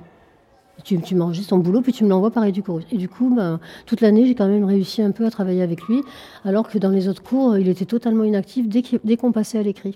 Tu, 0.84 0.98
tu 1.00 1.14
m'enregistres 1.14 1.50
ton 1.50 1.58
boulot, 1.58 1.82
puis 1.82 1.92
tu 1.92 2.04
me 2.04 2.08
l'envoies 2.08 2.30
par 2.30 2.44
cours. 2.64 2.80
Et 2.90 2.96
du 2.96 3.08
coup, 3.08 3.34
ben, 3.34 3.60
toute 3.84 4.00
l'année, 4.00 4.26
j'ai 4.26 4.34
quand 4.34 4.48
même 4.48 4.64
réussi 4.64 5.02
un 5.02 5.10
peu 5.10 5.26
à 5.26 5.30
travailler 5.30 5.62
avec 5.62 5.82
lui, 5.82 6.00
alors 6.44 6.68
que 6.68 6.78
dans 6.78 6.88
les 6.88 7.06
autres 7.08 7.22
cours, 7.22 7.58
il 7.58 7.68
était 7.68 7.84
totalement 7.84 8.24
inactif 8.24 8.66
dès 8.68 9.16
qu'on 9.16 9.32
passait 9.32 9.58
à 9.58 9.62
l'écrit. 9.62 9.94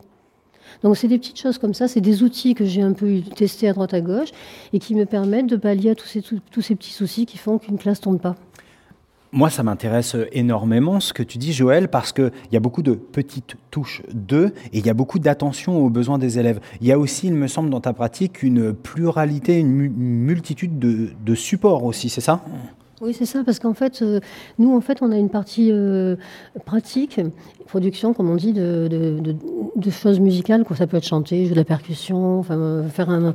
Donc 0.83 0.96
c'est 0.96 1.09
des 1.09 1.18
petites 1.18 1.38
choses 1.38 1.59
comme 1.59 1.74
ça, 1.74 1.88
c'est 1.88 2.00
des 2.00 2.22
outils 2.22 2.54
que 2.54 2.64
j'ai 2.64 2.83
un 2.83 2.92
peu 2.92 3.20
testés 3.35 3.68
à 3.68 3.72
droite 3.72 3.94
à 3.94 4.00
gauche 4.00 4.30
et 4.72 4.78
qui 4.78 4.94
me 4.94 5.07
permettent 5.07 5.46
de 5.46 5.57
pallier 5.57 5.90
à 5.90 5.94
tous 5.94 6.07
ces, 6.07 6.22
tous, 6.22 6.61
ces 6.61 6.74
petits 6.74 6.92
soucis 6.92 7.26
qui 7.26 7.38
font 7.38 7.59
qu'une 7.59 7.78
classe 7.78 8.00
ne 8.00 8.04
tourne 8.04 8.18
pas. 8.18 8.37
Moi, 9.35 9.51
ça 9.51 9.64
m'intéresse 9.64 10.16
énormément 10.31 11.01
ce 11.01 11.12
que 11.12 11.25
tu 11.25 11.38
dis, 11.38 11.53
Joël, 11.53 11.88
parce 11.88 12.12
qu'il 12.12 12.31
y 12.53 12.57
a 12.57 12.61
beaucoup 12.61 12.83
de 12.83 12.92
petites 12.94 13.57
touches 13.73 14.03
de 14.12 14.55
et 14.73 14.79
il 14.79 14.87
y 14.87 14.90
a 14.90 14.94
beaucoup 14.94 15.18
d'attention 15.18 15.77
aux 15.77 15.90
besoins 15.90 16.18
des 16.18 16.38
élèves. 16.38 16.61
Il 16.81 16.87
y 16.87 16.92
a 16.92 16.99
aussi, 16.99 17.27
il 17.27 17.35
me 17.35 17.49
semble, 17.49 17.68
dans 17.68 17.81
ta 17.81 17.92
pratique, 17.92 18.44
une 18.44 18.73
pluralité, 18.73 19.59
une 19.59 19.66
multitude 19.66 20.79
de, 20.79 21.11
de 21.20 21.35
supports 21.35 21.83
aussi, 21.83 22.09
c'est 22.09 22.20
ça? 22.20 22.44
Oui, 23.00 23.12
c'est 23.12 23.26
ça, 23.26 23.42
parce 23.44 23.59
qu'en 23.59 23.74
fait, 23.74 24.02
euh, 24.02 24.20
nous, 24.59 24.74
en 24.74 24.80
fait, 24.80 25.02
on 25.02 25.11
a 25.11 25.16
une 25.16 25.28
partie 25.28 25.70
euh, 25.72 26.14
pratique, 26.64 27.20
production, 27.66 28.14
comme 28.14 28.30
on 28.30 28.37
dit, 28.37 28.52
de, 28.52 29.37
choses 29.90 30.20
musicales. 30.20 30.64
Quoi. 30.64 30.76
Ça 30.76 30.87
peut 30.87 30.96
être 30.96 31.07
chanter, 31.07 31.44
jouer 31.44 31.54
de 31.54 31.57
la 31.57 31.64
percussion, 31.64 32.38
enfin, 32.38 32.57
euh, 32.57 32.88
faire 32.88 33.11
un, 33.11 33.35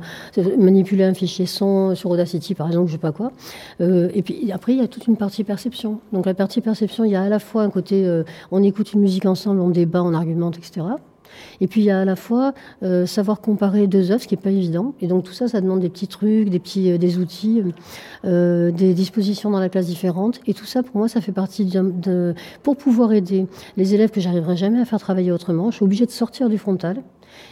manipuler 0.58 1.04
un 1.04 1.12
fichier 1.12 1.44
son 1.44 1.94
sur 1.94 2.10
Audacity, 2.10 2.54
par 2.54 2.68
exemple, 2.68 2.86
je 2.88 2.92
sais 2.92 2.98
pas 2.98 3.12
quoi. 3.12 3.32
et 3.80 4.22
puis 4.22 4.50
après, 4.52 4.72
il 4.72 4.78
y 4.78 4.82
a 4.82 4.88
toute 4.88 5.06
une 5.06 5.16
partie 5.16 5.44
perception. 5.44 6.00
Donc 6.12 6.26
la 6.26 6.34
partie 6.34 6.60
perception, 6.62 7.04
il 7.04 7.10
y 7.10 7.16
a 7.16 7.22
à 7.22 7.28
la 7.28 7.38
fois 7.38 7.62
un 7.62 7.70
côté, 7.70 8.22
on 8.50 8.62
écoute 8.62 8.92
une 8.94 9.00
musique 9.00 9.26
ensemble, 9.26 9.60
on 9.60 9.68
débat, 9.68 10.02
on 10.02 10.14
argumente, 10.14 10.56
etc. 10.56 10.82
Et 11.60 11.66
puis 11.66 11.82
il 11.82 11.84
y 11.84 11.90
a 11.90 12.00
à 12.00 12.04
la 12.04 12.16
fois 12.16 12.54
euh, 12.82 13.06
savoir 13.06 13.40
comparer 13.40 13.86
deux 13.86 14.10
œuvres, 14.10 14.22
ce 14.22 14.28
qui 14.28 14.34
n'est 14.34 14.40
pas 14.40 14.50
évident. 14.50 14.94
Et 15.00 15.06
donc 15.06 15.24
tout 15.24 15.32
ça, 15.32 15.48
ça 15.48 15.60
demande 15.60 15.80
des 15.80 15.88
petits 15.88 16.08
trucs, 16.08 16.48
des 16.48 16.58
petits, 16.58 16.90
euh, 16.90 17.20
outils, 17.20 17.62
euh, 18.24 18.70
des 18.70 18.94
dispositions 18.94 19.50
dans 19.50 19.60
la 19.60 19.68
classe 19.68 19.86
différentes. 19.86 20.40
Et 20.46 20.54
tout 20.54 20.66
ça, 20.66 20.82
pour 20.82 20.96
moi, 20.96 21.08
ça 21.08 21.20
fait 21.20 21.32
partie 21.32 21.64
de, 21.64 22.34
pour 22.62 22.76
pouvoir 22.76 23.12
aider 23.12 23.46
les 23.76 23.94
élèves 23.94 24.10
que 24.10 24.20
j'arriverai 24.20 24.56
jamais 24.56 24.80
à 24.80 24.84
faire 24.84 25.00
travailler 25.00 25.32
autrement. 25.32 25.70
Je 25.70 25.76
suis 25.76 25.84
obligée 25.84 26.06
de 26.06 26.10
sortir 26.10 26.48
du 26.48 26.58
frontal 26.58 27.02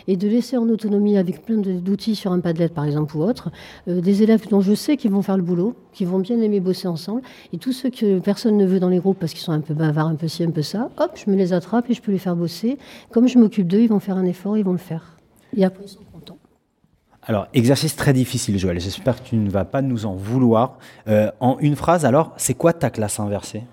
et 0.07 0.17
de 0.17 0.29
laisser 0.29 0.57
en 0.57 0.69
autonomie 0.69 1.17
avec 1.17 1.45
plein 1.45 1.57
d'outils 1.57 2.15
sur 2.15 2.33
un 2.33 2.41
Padlet 2.41 2.69
par 2.69 2.85
exemple 2.85 3.17
ou 3.17 3.23
autre, 3.23 3.51
euh, 3.89 4.01
des 4.01 4.23
élèves 4.23 4.49
dont 4.49 4.61
je 4.61 4.75
sais 4.75 4.97
qu'ils 4.97 5.11
vont 5.11 5.23
faire 5.23 5.37
le 5.37 5.43
boulot, 5.43 5.75
qui 5.93 6.05
vont 6.05 6.19
bien 6.19 6.41
aimer 6.41 6.61
bosser 6.61 6.89
ensemble, 6.89 7.23
et 7.53 7.59
tous 7.59 7.73
ceux 7.73 7.91
que 7.91 8.19
personne 8.19 8.57
ne 8.57 8.67
veut 8.67 8.81
dans 8.81 8.89
les 8.89 8.99
groupes 8.99 9.19
parce 9.19 9.33
qu'ils 9.33 9.43
sont 9.43 9.53
un 9.53 9.61
peu 9.61 9.75
bavards, 9.75 10.09
un 10.09 10.17
peu 10.17 10.29
ci, 10.29 10.45
un 10.45 10.51
peu 10.51 10.63
ça, 10.63 10.91
hop, 10.99 11.13
je 11.15 11.31
me 11.31 11.37
les 11.37 11.53
attrape 11.53 11.91
et 11.91 11.95
je 11.95 12.03
peux 12.03 12.13
les 12.13 12.19
faire 12.19 12.37
bosser. 12.37 12.79
Comme 13.11 13.29
je 13.29 13.39
m'occupe 13.39 13.67
d'eux, 13.67 13.81
ils 13.81 13.89
vont 13.89 14.01
faire 14.01 14.17
un 14.17 14.25
effort, 14.25 14.57
ils 14.57 14.65
vont 14.65 14.73
le 14.73 14.79
faire. 14.79 15.17
Et 15.57 15.65
après, 15.65 15.85
ils 15.85 15.89
sont 15.89 16.01
contents. 16.13 16.39
Alors, 17.23 17.49
exercice 17.53 17.97
très 17.97 18.13
difficile, 18.13 18.59
Joël. 18.59 18.81
J'espère 18.81 19.23
que 19.23 19.29
tu 19.29 19.37
ne 19.37 19.51
vas 19.51 19.65
pas 19.65 19.83
nous 19.83 20.07
en 20.07 20.15
vouloir. 20.15 20.79
Euh, 21.09 21.31
en 21.41 21.59
une 21.59 21.77
phrase, 21.77 22.05
alors, 22.05 22.33
c'est 22.37 22.55
quoi 22.55 22.73
ta 22.73 22.91
classe 22.91 23.21
inversée? 23.21 23.65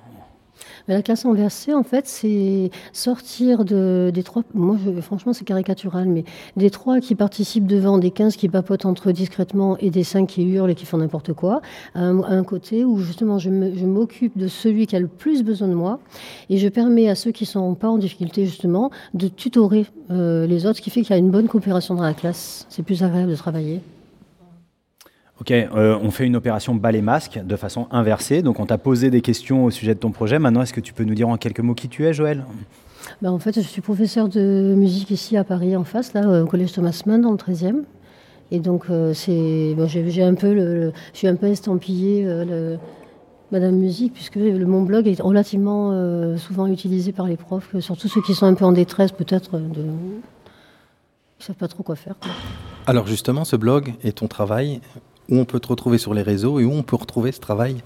La 0.88 1.02
classe 1.02 1.26
inversée, 1.26 1.74
en 1.74 1.84
fait, 1.84 2.08
c'est 2.08 2.70
sortir 2.94 3.66
de, 3.66 4.12
des 4.14 4.24
trois. 4.24 4.44
Moi, 4.54 4.78
franchement, 5.02 5.34
c'est 5.34 5.46
caricatural, 5.46 6.08
mais 6.08 6.24
des 6.58 6.70
trois 6.70 7.00
qui 7.00 7.16
participent 7.16 7.68
devant, 7.68 7.98
des 7.98 8.12
15 8.12 8.36
qui 8.36 8.50
papotent 8.50 8.86
entre 8.86 9.10
eux 9.10 9.14
discrètement 9.14 9.78
et 9.78 9.90
des 9.90 10.04
5 10.04 10.28
qui 10.28 10.44
hurlent 10.44 10.70
et 10.70 10.76
qui 10.76 10.86
font 10.86 10.98
n'importe 10.98 11.34
quoi, 11.34 11.62
à 11.96 12.02
un, 12.02 12.44
côté 12.44 12.86
où 12.86 13.00
justement 13.00 13.40
je 13.40 13.50
m'occupe 13.50 14.38
de 14.38 14.48
celui 14.48 14.86
qui 14.86 14.96
a 14.96 15.00
le 15.00 15.08
plus 15.08 15.44
besoin 15.44 15.68
de 15.68 15.74
moi 15.74 16.00
et 16.50 16.58
je 16.58 16.68
permets 16.68 17.10
à 17.10 17.16
ceux 17.16 17.32
qui 17.32 17.46
ne 17.46 17.50
sont 17.50 17.74
pas 17.74 17.88
en 17.88 17.98
difficulté, 17.98 18.46
justement, 18.46 18.92
de 19.14 19.28
tutorer 19.28 19.86
euh, 20.12 20.46
les 20.46 20.66
autres, 20.66 20.78
ce 20.78 20.82
qui 20.82 20.92
fait 20.92 21.02
qu'il 21.02 21.12
y 21.12 21.14
a 21.14 21.18
une 21.18 21.32
bonne 21.32 21.48
coopération 21.48 21.96
dans 21.96 22.04
la 22.04 22.14
classe. 22.14 22.66
C'est 22.70 22.84
plus 22.84 23.02
agréable 23.04 23.32
de 23.32 23.36
travailler. 23.36 23.82
Ok, 25.42 25.52
euh, 25.52 26.00
on 26.02 26.12
fait 26.12 26.26
une 26.26 26.38
opération 26.38 26.74
balai-masque 26.76 27.42
de 27.44 27.56
façon 27.58 27.88
inversée. 27.92 28.42
Donc, 28.42 28.60
on 28.62 28.66
t'a 28.66 28.78
posé 28.78 29.10
des 29.10 29.22
questions 29.22 29.66
au 29.66 29.72
sujet 29.72 29.94
de 29.94 30.00
ton 30.00 30.12
projet. 30.12 30.40
Maintenant, 30.40 30.62
est-ce 30.62 30.74
que 30.74 30.80
tu 30.80 30.94
peux 30.94 31.04
nous 31.04 31.14
dire 31.16 31.28
en 31.28 31.36
quelques 31.38 31.60
mots 31.60 31.74
qui 31.74 31.90
tu 31.90 32.06
es, 32.06 32.14
Joël? 32.14 32.46
Ben, 33.22 33.32
En 33.32 33.40
fait, 33.40 33.54
je 33.56 33.68
suis 33.68 33.82
professeur 33.82 34.30
de 34.30 34.74
musique 34.78 35.12
ici 35.12 35.36
à 35.36 35.44
Paris, 35.44 35.76
en 35.76 35.84
face, 35.84 36.14
là, 36.14 36.44
au 36.44 36.46
collège 36.46 36.72
Thomas 36.72 37.02
Mann, 37.06 37.22
dans 37.22 37.32
le 37.32 37.38
13e. 37.38 37.84
Et 38.52 38.60
donc, 38.60 38.86
euh, 38.90 39.14
c'est, 39.14 39.76
j'ai, 39.88 40.24
un 40.24 40.36
peu 40.36 40.54
le, 40.54 40.94
je 41.12 41.18
suis 41.18 41.28
un 41.28 41.36
peu 41.36 41.48
estampillé 41.48 42.24
euh, 42.26 42.78
Madame 43.52 43.76
Musique, 43.76 44.14
puisque 44.14 44.36
le, 44.36 44.66
mon 44.66 44.84
blog 44.84 45.06
est 45.06 45.20
relativement 45.20 45.92
souvent 46.38 46.68
utilisé 46.68 47.12
par 47.12 47.28
les 47.28 47.36
profs, 47.36 47.78
surtout 47.80 48.08
ceux 48.08 48.22
qui 48.22 48.34
sont 48.34 48.46
un 48.46 48.54
peu 48.54 48.64
en 48.64 48.72
détresse, 48.72 49.12
peut-être, 49.12 49.58
de, 49.60 49.82
ils 49.82 51.42
ne 51.42 51.44
savent 51.44 51.56
pas 51.58 51.68
trop 51.68 51.84
quoi 51.84 51.98
faire. 51.98 52.16
Alors, 52.88 53.06
justement, 53.06 53.44
ce 53.44 53.58
blog 53.58 53.94
et 54.04 54.14
ton 54.14 54.28
travail, 54.28 54.80
où 55.30 55.38
on 55.38 55.46
peut 55.46 55.60
te 55.60 55.68
retrouver 55.68 55.98
sur 55.98 56.14
les 56.14 56.22
réseaux 56.22 56.60
et 56.60 56.66
où 56.66 56.72
on 56.72 56.84
peut 56.84 56.96
retrouver 56.96 57.32
ce 57.32 57.40
travail 57.40 57.78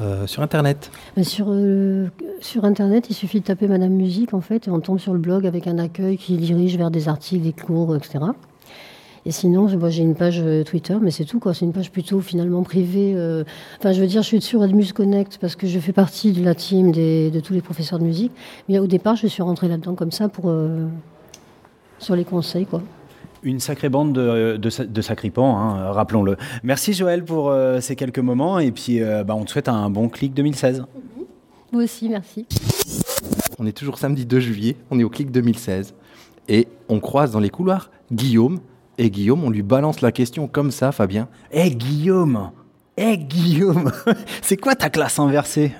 euh, 0.00 0.26
sur 0.26 0.42
Internet 0.42 0.90
sur, 1.22 1.46
euh, 1.50 2.08
sur 2.40 2.64
Internet, 2.64 3.06
il 3.10 3.14
suffit 3.14 3.40
de 3.40 3.44
taper 3.44 3.68
Madame 3.68 3.92
Musique, 3.92 4.34
en 4.34 4.40
fait, 4.40 4.66
et 4.66 4.70
on 4.70 4.80
tombe 4.80 4.98
sur 4.98 5.12
le 5.12 5.20
blog 5.20 5.46
avec 5.46 5.68
un 5.68 5.78
accueil 5.78 6.18
qui 6.18 6.36
dirige 6.36 6.76
vers 6.76 6.90
des 6.90 7.08
articles, 7.08 7.44
des 7.44 7.52
cours, 7.52 7.94
etc. 7.94 8.18
Et 9.24 9.30
sinon, 9.30 9.68
j'ai 9.88 10.02
une 10.02 10.16
page 10.16 10.40
euh, 10.40 10.64
Twitter, 10.64 10.96
mais 11.00 11.12
c'est 11.12 11.24
tout, 11.24 11.38
quoi. 11.38 11.54
C'est 11.54 11.64
une 11.64 11.72
page 11.72 11.92
plutôt 11.92 12.20
finalement 12.20 12.64
privée. 12.64 13.14
Enfin, 13.78 13.92
je 13.92 14.00
veux 14.00 14.08
dire, 14.08 14.22
je 14.22 14.26
suis 14.26 14.40
sur 14.40 14.62
Admus 14.62 14.92
Connect 14.92 15.38
parce 15.40 15.54
que 15.54 15.68
je 15.68 15.78
fais 15.78 15.92
partie 15.92 16.32
de 16.32 16.44
la 16.44 16.56
team 16.56 16.90
de 16.90 17.40
tous 17.40 17.52
les 17.52 17.62
professeurs 17.62 18.00
de 18.00 18.04
musique. 18.04 18.32
Mais 18.68 18.80
au 18.80 18.88
départ, 18.88 19.14
je 19.14 19.28
suis 19.28 19.42
rentrée 19.42 19.68
là-dedans 19.68 19.94
comme 19.94 20.12
ça 20.12 20.28
pour. 20.28 20.52
sur 22.00 22.16
les 22.16 22.24
conseils, 22.24 22.66
quoi. 22.66 22.82
Une 23.44 23.60
sacrée 23.60 23.90
bande 23.90 24.14
de, 24.14 24.56
de, 24.56 25.02
sacripants, 25.02 25.58
hein, 25.58 25.92
rappelons-le. 25.92 26.36
Merci 26.62 26.94
Joël 26.94 27.22
pour 27.22 27.50
euh, 27.50 27.78
ces 27.80 27.94
quelques 27.94 28.18
moments 28.18 28.58
et 28.58 28.72
puis 28.72 29.02
euh, 29.02 29.22
bah, 29.22 29.34
on 29.34 29.44
te 29.44 29.50
souhaite 29.50 29.68
un 29.68 29.90
bon 29.90 30.08
clic 30.08 30.32
2016. 30.32 30.86
Vous 31.70 31.80
aussi, 31.80 32.08
merci. 32.08 32.46
On 33.58 33.66
est 33.66 33.76
toujours 33.76 33.98
samedi 33.98 34.24
2 34.24 34.40
juillet, 34.40 34.76
on 34.90 34.98
est 34.98 35.04
au 35.04 35.10
clic 35.10 35.30
2016 35.30 35.94
et 36.48 36.68
on 36.88 37.00
croise 37.00 37.32
dans 37.32 37.40
les 37.40 37.50
couloirs 37.50 37.90
Guillaume. 38.10 38.60
Et 38.96 39.10
Guillaume, 39.10 39.44
on 39.44 39.50
lui 39.50 39.62
balance 39.62 40.00
la 40.00 40.10
question 40.10 40.48
comme 40.48 40.70
ça, 40.70 40.90
Fabien. 40.90 41.28
Hé 41.52 41.70
Guillaume 41.70 42.50
Hé 42.96 43.18
Guillaume 43.18 43.92
C'est 44.42 44.56
quoi 44.56 44.74
ta 44.74 44.88
classe 44.88 45.18
inversée? 45.18 45.72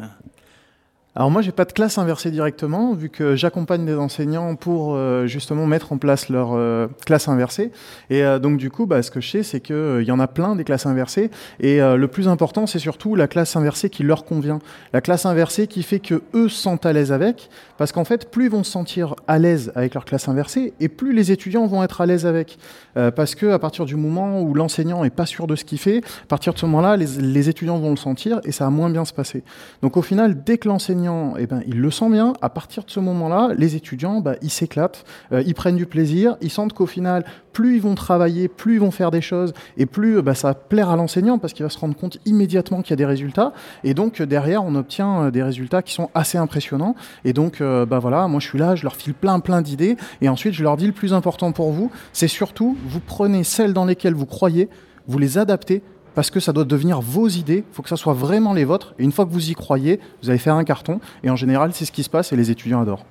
Alors 1.17 1.31
moi, 1.31 1.43
j'ai 1.43 1.53
pas 1.53 1.65
de 1.65 1.71
classe 1.71 1.97
inversée 1.97 2.33
directement, 2.33 2.93
vu 2.93 3.09
que 3.09 3.37
j'accompagne 3.37 3.87
des 3.87 3.95
enseignants 3.95 4.57
pour 4.57 4.97
euh, 4.97 5.29
justement 5.29 5.65
mettre 5.65 5.93
en 5.93 5.99
place 5.99 6.29
leur 6.29 6.55
euh, 6.55 6.89
classe 7.07 7.29
inversée. 7.29 7.71
Et 8.11 8.25
euh, 8.25 8.41
donc 8.41 8.57
du 8.57 8.69
coup, 8.69 8.87
bah, 8.87 9.01
ce 9.01 9.13
que 9.13 9.21
je 9.21 9.31
sais, 9.31 9.43
c'est 9.45 9.61
qu'il 9.61 10.03
y 10.03 10.11
en 10.11 10.19
a 10.19 10.27
plein 10.27 10.57
des 10.57 10.65
classes 10.65 10.87
inversées. 10.87 11.31
Et 11.61 11.79
le 11.79 12.07
plus 12.09 12.27
important, 12.27 12.67
c'est 12.67 12.81
surtout 12.81 13.15
la 13.15 13.29
classe 13.29 13.55
inversée 13.55 13.91
qui 13.91 14.03
leur 14.03 14.25
convient. 14.25 14.59
La 14.93 15.01
classe 15.01 15.25
inversée 15.25 15.69
qui 15.69 15.85
fait 15.85 16.01
que 16.01 16.23
eux 16.35 16.49
se 16.49 16.61
sentent 16.61 16.85
à 16.85 16.93
l'aise 16.93 17.13
avec, 17.13 17.49
parce 17.79 17.93
qu'en 17.93 18.05
fait, 18.05 18.31
plus 18.31 18.47
ils 18.47 18.51
vont 18.51 18.65
se 18.65 18.71
sentir 18.71 19.15
à 19.29 19.39
l'aise 19.39 19.71
avec 19.77 19.95
leur 19.95 20.05
classe 20.05 20.29
inversée, 20.29 20.75
et 20.81 20.89
plus 20.89 21.13
les 21.13 21.31
étudiants 21.31 21.67
vont 21.67 21.83
être 21.85 22.01
à 22.01 22.07
l'aise 22.07 22.27
avec. 22.27 22.59
parce 22.95 23.35
que 23.35 23.47
à 23.47 23.59
partir 23.59 23.85
du 23.85 23.97
moment 23.97 24.41
où 24.41 24.55
l'enseignant 24.55 25.05
est 25.05 25.11
pas 25.11 25.27
sûr 25.27 25.47
de 25.47 25.55
ce 25.55 25.65
qu'il 25.65 25.79
fait, 25.79 25.99
à 25.99 26.27
partir 26.27 26.55
de 26.55 26.59
ce 26.59 26.67
moment-là, 26.67 26.97
les, 26.97 27.07
les 27.21 27.49
étudiants 27.49 27.79
vont 27.79 27.91
le 27.91 27.97
sentir 27.97 28.41
et 28.45 28.53
ça 28.53 28.65
va 28.65 28.71
moins 28.71 28.91
bien 28.91 29.05
se 29.05 29.13
passer. 29.13 29.45
Donc 29.83 29.97
au 29.97 30.03
final, 30.03 30.43
dès 30.43 30.59
que 30.59 30.69
l'enseignant 30.69 31.04
eh 31.39 31.47
ben, 31.47 31.63
il 31.67 31.81
le 31.81 31.91
sent 31.91 32.11
bien. 32.11 32.33
À 32.41 32.49
partir 32.49 32.85
de 32.85 32.91
ce 32.91 33.01
moment-là, 33.01 33.51
les 33.57 33.77
étudiants, 33.77 34.21
bah, 34.21 34.35
ils 34.43 34.51
s'éclatent, 34.51 35.05
euh, 35.33 35.43
ils 35.47 35.55
prennent 35.55 35.77
du 35.77 35.87
plaisir, 35.87 36.37
ils 36.41 36.51
sentent 36.51 36.73
qu'au 36.73 36.87
final, 36.87 37.25
plus 37.53 37.77
ils 37.77 37.83
vont 37.83 37.95
travailler, 37.95 38.49
plus 38.49 38.75
ils 38.75 38.81
vont 38.81 38.91
faire 38.91 39.11
des 39.11 39.21
choses, 39.21 39.55
et 39.77 39.87
plus 39.87 40.21
bah, 40.23 40.35
ça 40.35 40.49
va 40.49 40.55
plaire 40.55 40.91
à 40.91 40.97
l'enseignant 40.97 41.39
parce 41.39 41.53
qu'il 41.53 41.65
va 41.65 41.71
se 41.71 41.79
rendre 41.79 41.97
compte 41.97 42.19
immédiatement 42.27 42.83
qu'il 42.83 42.91
y 42.91 42.93
a 42.95 42.97
des 42.97 43.07
résultats. 43.07 43.53
Et 43.85 43.95
donc 43.95 44.21
derrière, 44.21 44.65
on 44.65 44.75
obtient 44.75 45.25
euh, 45.25 45.31
des 45.31 45.43
résultats 45.43 45.83
qui 45.83 45.95
sont 45.95 46.11
assez 46.15 46.37
impressionnants. 46.37 46.95
Et 47.25 47.33
donc, 47.33 47.61
euh, 47.61 47.87
bah 47.87 47.99
voilà, 47.99 48.27
moi 48.29 48.41
je 48.41 48.49
suis 48.49 48.59
là, 48.59 48.75
je 48.75 48.83
leur 48.83 48.97
file 48.97 49.15
plein 49.15 49.41
plein 49.41 49.63
d'idées, 49.63 49.97
et 50.21 50.29
ensuite 50.29 50.55
je 50.55 50.63
leur 50.63 50.77
dis 50.77 50.87
le 50.87 50.93
plus 50.93 51.15
important 51.15 51.53
pour 51.53 51.71
vous, 51.71 51.91
c'est 52.13 52.29
surtout 52.29 52.77
vous 52.87 53.01
prenez 53.01 53.45
celles 53.45 53.73
dans 53.73 53.85
lesquelles 53.85 54.15
vous 54.15 54.27
croyez, 54.27 54.69
vous 55.07 55.19
les 55.19 55.39
adaptez 55.39 55.83
parce 56.15 56.31
que 56.31 56.41
ça 56.41 56.53
doit 56.53 56.65
devenir 56.65 57.01
vos 57.01 57.29
idées, 57.29 57.65
il 57.69 57.75
faut 57.75 57.83
que 57.83 57.89
ça 57.89 57.97
soit 57.97 58.15
vraiment 58.15 58.53
les 58.53 58.65
vôtres. 58.65 58.95
Et 58.99 59.05
une 59.05 59.13
fois 59.13 59.27
que 59.27 59.31
vous 59.31 59.51
y 59.51 59.55
croyez, 59.55 60.01
vous 60.23 60.31
allez 60.31 60.39
faire 60.39 60.55
un 60.55 60.65
carton. 60.65 61.01
Et 61.23 61.31
en 61.31 61.37
général, 61.37 61.73
c'est 61.73 61.85
ce 61.85 61.93
qui 61.93 62.03
se 62.03 62.11
passe 62.11 62.33
et 62.33 62.37
les 62.37 62.51
étudiants 62.51 62.81
adorent. 62.81 63.05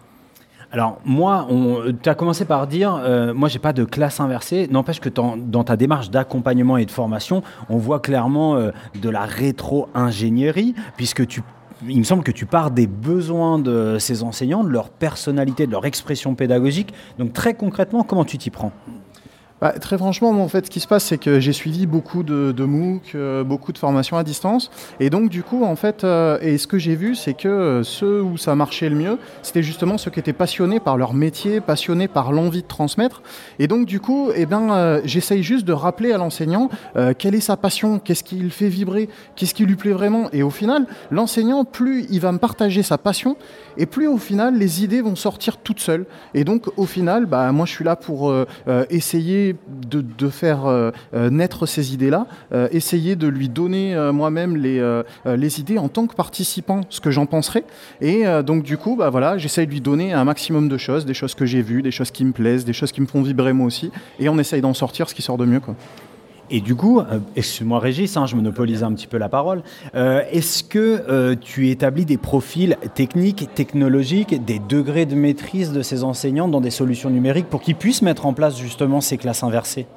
Alors 0.71 0.99
moi, 1.05 1.47
tu 2.01 2.09
as 2.09 2.15
commencé 2.15 2.45
par 2.45 2.65
dire, 2.65 2.99
euh, 3.03 3.31
moi 3.31 3.47
j'ai 3.47 3.59
pas 3.59 3.73
de 3.73 3.83
classe 3.83 4.19
inversée. 4.19 4.67
N'empêche 4.71 4.99
que 4.99 5.09
dans 5.09 5.63
ta 5.63 5.77
démarche 5.77 6.09
d'accompagnement 6.09 6.77
et 6.77 6.85
de 6.85 6.91
formation, 6.91 7.43
on 7.69 7.77
voit 7.77 7.99
clairement 7.99 8.55
euh, 8.55 8.71
de 8.99 9.09
la 9.09 9.21
rétro-ingénierie, 9.21 10.73
puisque 10.97 11.27
tu 11.27 11.43
il 11.87 11.99
me 11.99 12.03
semble 12.03 12.23
que 12.23 12.31
tu 12.31 12.45
pars 12.45 12.71
des 12.71 12.87
besoins 12.87 13.59
de 13.59 13.97
ces 13.99 14.23
enseignants, 14.23 14.63
de 14.63 14.69
leur 14.69 14.89
personnalité, 14.89 15.67
de 15.67 15.71
leur 15.71 15.85
expression 15.85 16.33
pédagogique. 16.33 16.93
Donc 17.19 17.33
très 17.33 17.53
concrètement, 17.55 18.03
comment 18.03 18.23
tu 18.25 18.37
t'y 18.37 18.49
prends? 18.49 18.71
Bah, 19.63 19.71
très 19.79 19.97
franchement, 19.97 20.31
en 20.31 20.47
fait, 20.49 20.65
ce 20.65 20.69
qui 20.69 20.81
se 20.81 20.89
passe, 20.89 21.05
c'est 21.05 21.17
que 21.17 21.39
j'ai 21.39 21.53
suivi 21.53 21.85
beaucoup 21.85 22.23
de, 22.23 22.51
de 22.51 22.65
MOOC, 22.65 23.15
euh, 23.15 23.45
beaucoup 23.45 23.71
de 23.71 23.77
formations 23.77 24.17
à 24.17 24.25
distance. 24.25 24.69
Et 24.99 25.09
donc, 25.09 25.29
du 25.29 25.41
coup, 25.41 25.63
en 25.63 25.77
fait, 25.77 26.03
euh, 26.03 26.37
et 26.41 26.57
ce 26.57 26.67
que 26.67 26.77
j'ai 26.77 26.97
vu, 26.97 27.15
c'est 27.15 27.33
que 27.33 27.47
euh, 27.47 27.81
ceux 27.81 28.21
où 28.21 28.35
ça 28.35 28.55
marchait 28.55 28.89
le 28.89 28.97
mieux, 28.97 29.17
c'était 29.41 29.63
justement 29.63 29.97
ceux 29.97 30.11
qui 30.11 30.19
étaient 30.19 30.33
passionnés 30.33 30.81
par 30.81 30.97
leur 30.97 31.13
métier, 31.13 31.61
passionnés 31.61 32.09
par 32.09 32.33
l'envie 32.33 32.61
de 32.61 32.67
transmettre. 32.67 33.21
Et 33.57 33.69
donc, 33.69 33.85
du 33.85 34.01
coup, 34.01 34.31
eh 34.35 34.45
ben, 34.45 34.99
j'essaye 35.05 35.43
juste 35.43 35.63
de 35.63 35.71
rappeler 35.71 36.11
à 36.11 36.17
l'enseignant 36.17 36.67
quelle 37.17 37.35
est 37.35 37.39
sa 37.39 37.55
passion, 37.55 37.99
qu'est-ce 37.99 38.25
qui 38.25 38.35
le 38.39 38.49
fait 38.49 38.67
vibrer, 38.67 39.07
qu'est-ce 39.37 39.53
qui 39.53 39.65
lui 39.65 39.77
plaît 39.77 39.93
vraiment. 39.93 40.29
Et 40.33 40.43
au 40.43 40.49
final, 40.49 40.87
l'enseignant, 41.09 41.63
plus 41.63 42.05
il 42.09 42.19
va 42.19 42.33
me 42.33 42.37
partager 42.37 42.83
sa 42.83 42.97
passion, 42.97 43.37
et 43.77 43.85
plus 43.85 44.07
au 44.07 44.17
final, 44.17 44.57
les 44.57 44.83
idées 44.83 45.01
vont 45.01 45.15
sortir 45.15 45.55
toutes 45.55 45.79
seules. 45.79 46.05
Et 46.33 46.43
donc, 46.43 46.65
au 46.75 46.85
final, 46.85 47.27
bah, 47.27 47.49
moi, 47.53 47.65
je 47.65 47.71
suis 47.71 47.85
là 47.85 47.95
pour 47.95 48.33
essayer 48.89 49.52
de, 49.67 50.29
faire 50.29 50.65
euh, 50.65 50.91
euh, 51.13 51.29
naître 51.29 51.65
ces 51.65 51.93
idées-là, 51.93 52.27
euh, 52.53 52.67
essayer 52.71 53.15
de 53.15 53.27
lui 53.27 53.49
donner 53.49 53.95
moi-même 54.13 54.55
les, 54.57 55.01
les 55.25 55.59
idées 55.59 55.77
en 55.77 55.89
tant 55.89 56.07
que 56.07 56.15
participant, 56.15 56.81
ce 56.89 56.99
que 57.01 57.11
j'en 57.11 57.25
penserais. 57.25 57.63
Et 58.01 58.23
donc 58.45 58.63
du 58.63 58.77
coup, 58.77 58.95
bah, 58.95 59.09
voilà, 59.09 59.37
j'essaye 59.37 59.67
de 59.67 59.71
lui 59.71 59.81
donner 59.81 60.13
un 60.13 60.23
maximum 60.23 60.69
de 60.69 60.77
choses, 60.77 61.05
des 61.05 61.13
choses 61.13 61.35
que 61.35 61.45
j'ai 61.45 61.61
vues, 61.61 61.81
des 61.81 61.91
choses 61.91 62.11
qui 62.11 62.25
me 62.25 62.31
plaisent, 62.31 62.65
des 62.65 62.73
choses 62.73 62.91
qui 62.91 63.01
me 63.01 63.07
font 63.07 63.21
vibrer 63.21 63.53
moi 63.53 63.67
aussi, 63.67 63.91
et 64.19 64.29
on 64.29 64.37
essaye 64.39 64.61
d'en 64.61 64.73
sortir 64.73 65.09
ce 65.09 65.15
qui 65.15 65.21
sort 65.21 65.37
de 65.37 65.45
mieux. 65.45 65.59
Quoi. 65.59 65.75
Et 66.55 66.61
du 66.61 66.75
coup, 66.75 66.99
euh, 66.99 67.17
excuse-moi 67.35 67.79
Régis, 67.79 68.15
hein, 68.15 68.27
je 68.27 68.35
monopolise 68.35 68.83
un 68.83 68.93
petit 68.93 69.07
peu 69.07 69.17
la 69.17 69.27
parole, 69.27 69.63
euh, 69.95 70.21
est-ce 70.31 70.63
que 70.63 71.03
euh, 71.09 71.35
tu 71.35 71.71
établis 71.71 72.05
des 72.05 72.17
profils 72.17 72.77
techniques, 72.93 73.49
technologiques, 73.55 74.45
des 74.45 74.59
degrés 74.59 75.07
de 75.07 75.15
maîtrise 75.15 75.71
de 75.71 75.81
ces 75.81 76.03
enseignants 76.03 76.47
dans 76.47 76.61
des 76.61 76.69
solutions 76.69 77.09
numériques 77.09 77.47
pour 77.47 77.59
qu'ils 77.59 77.75
puissent 77.75 78.03
mettre 78.03 78.27
en 78.27 78.33
place 78.33 78.55
justement 78.59 79.01
ces 79.01 79.17
classes 79.17 79.41
inversées? 79.41 79.87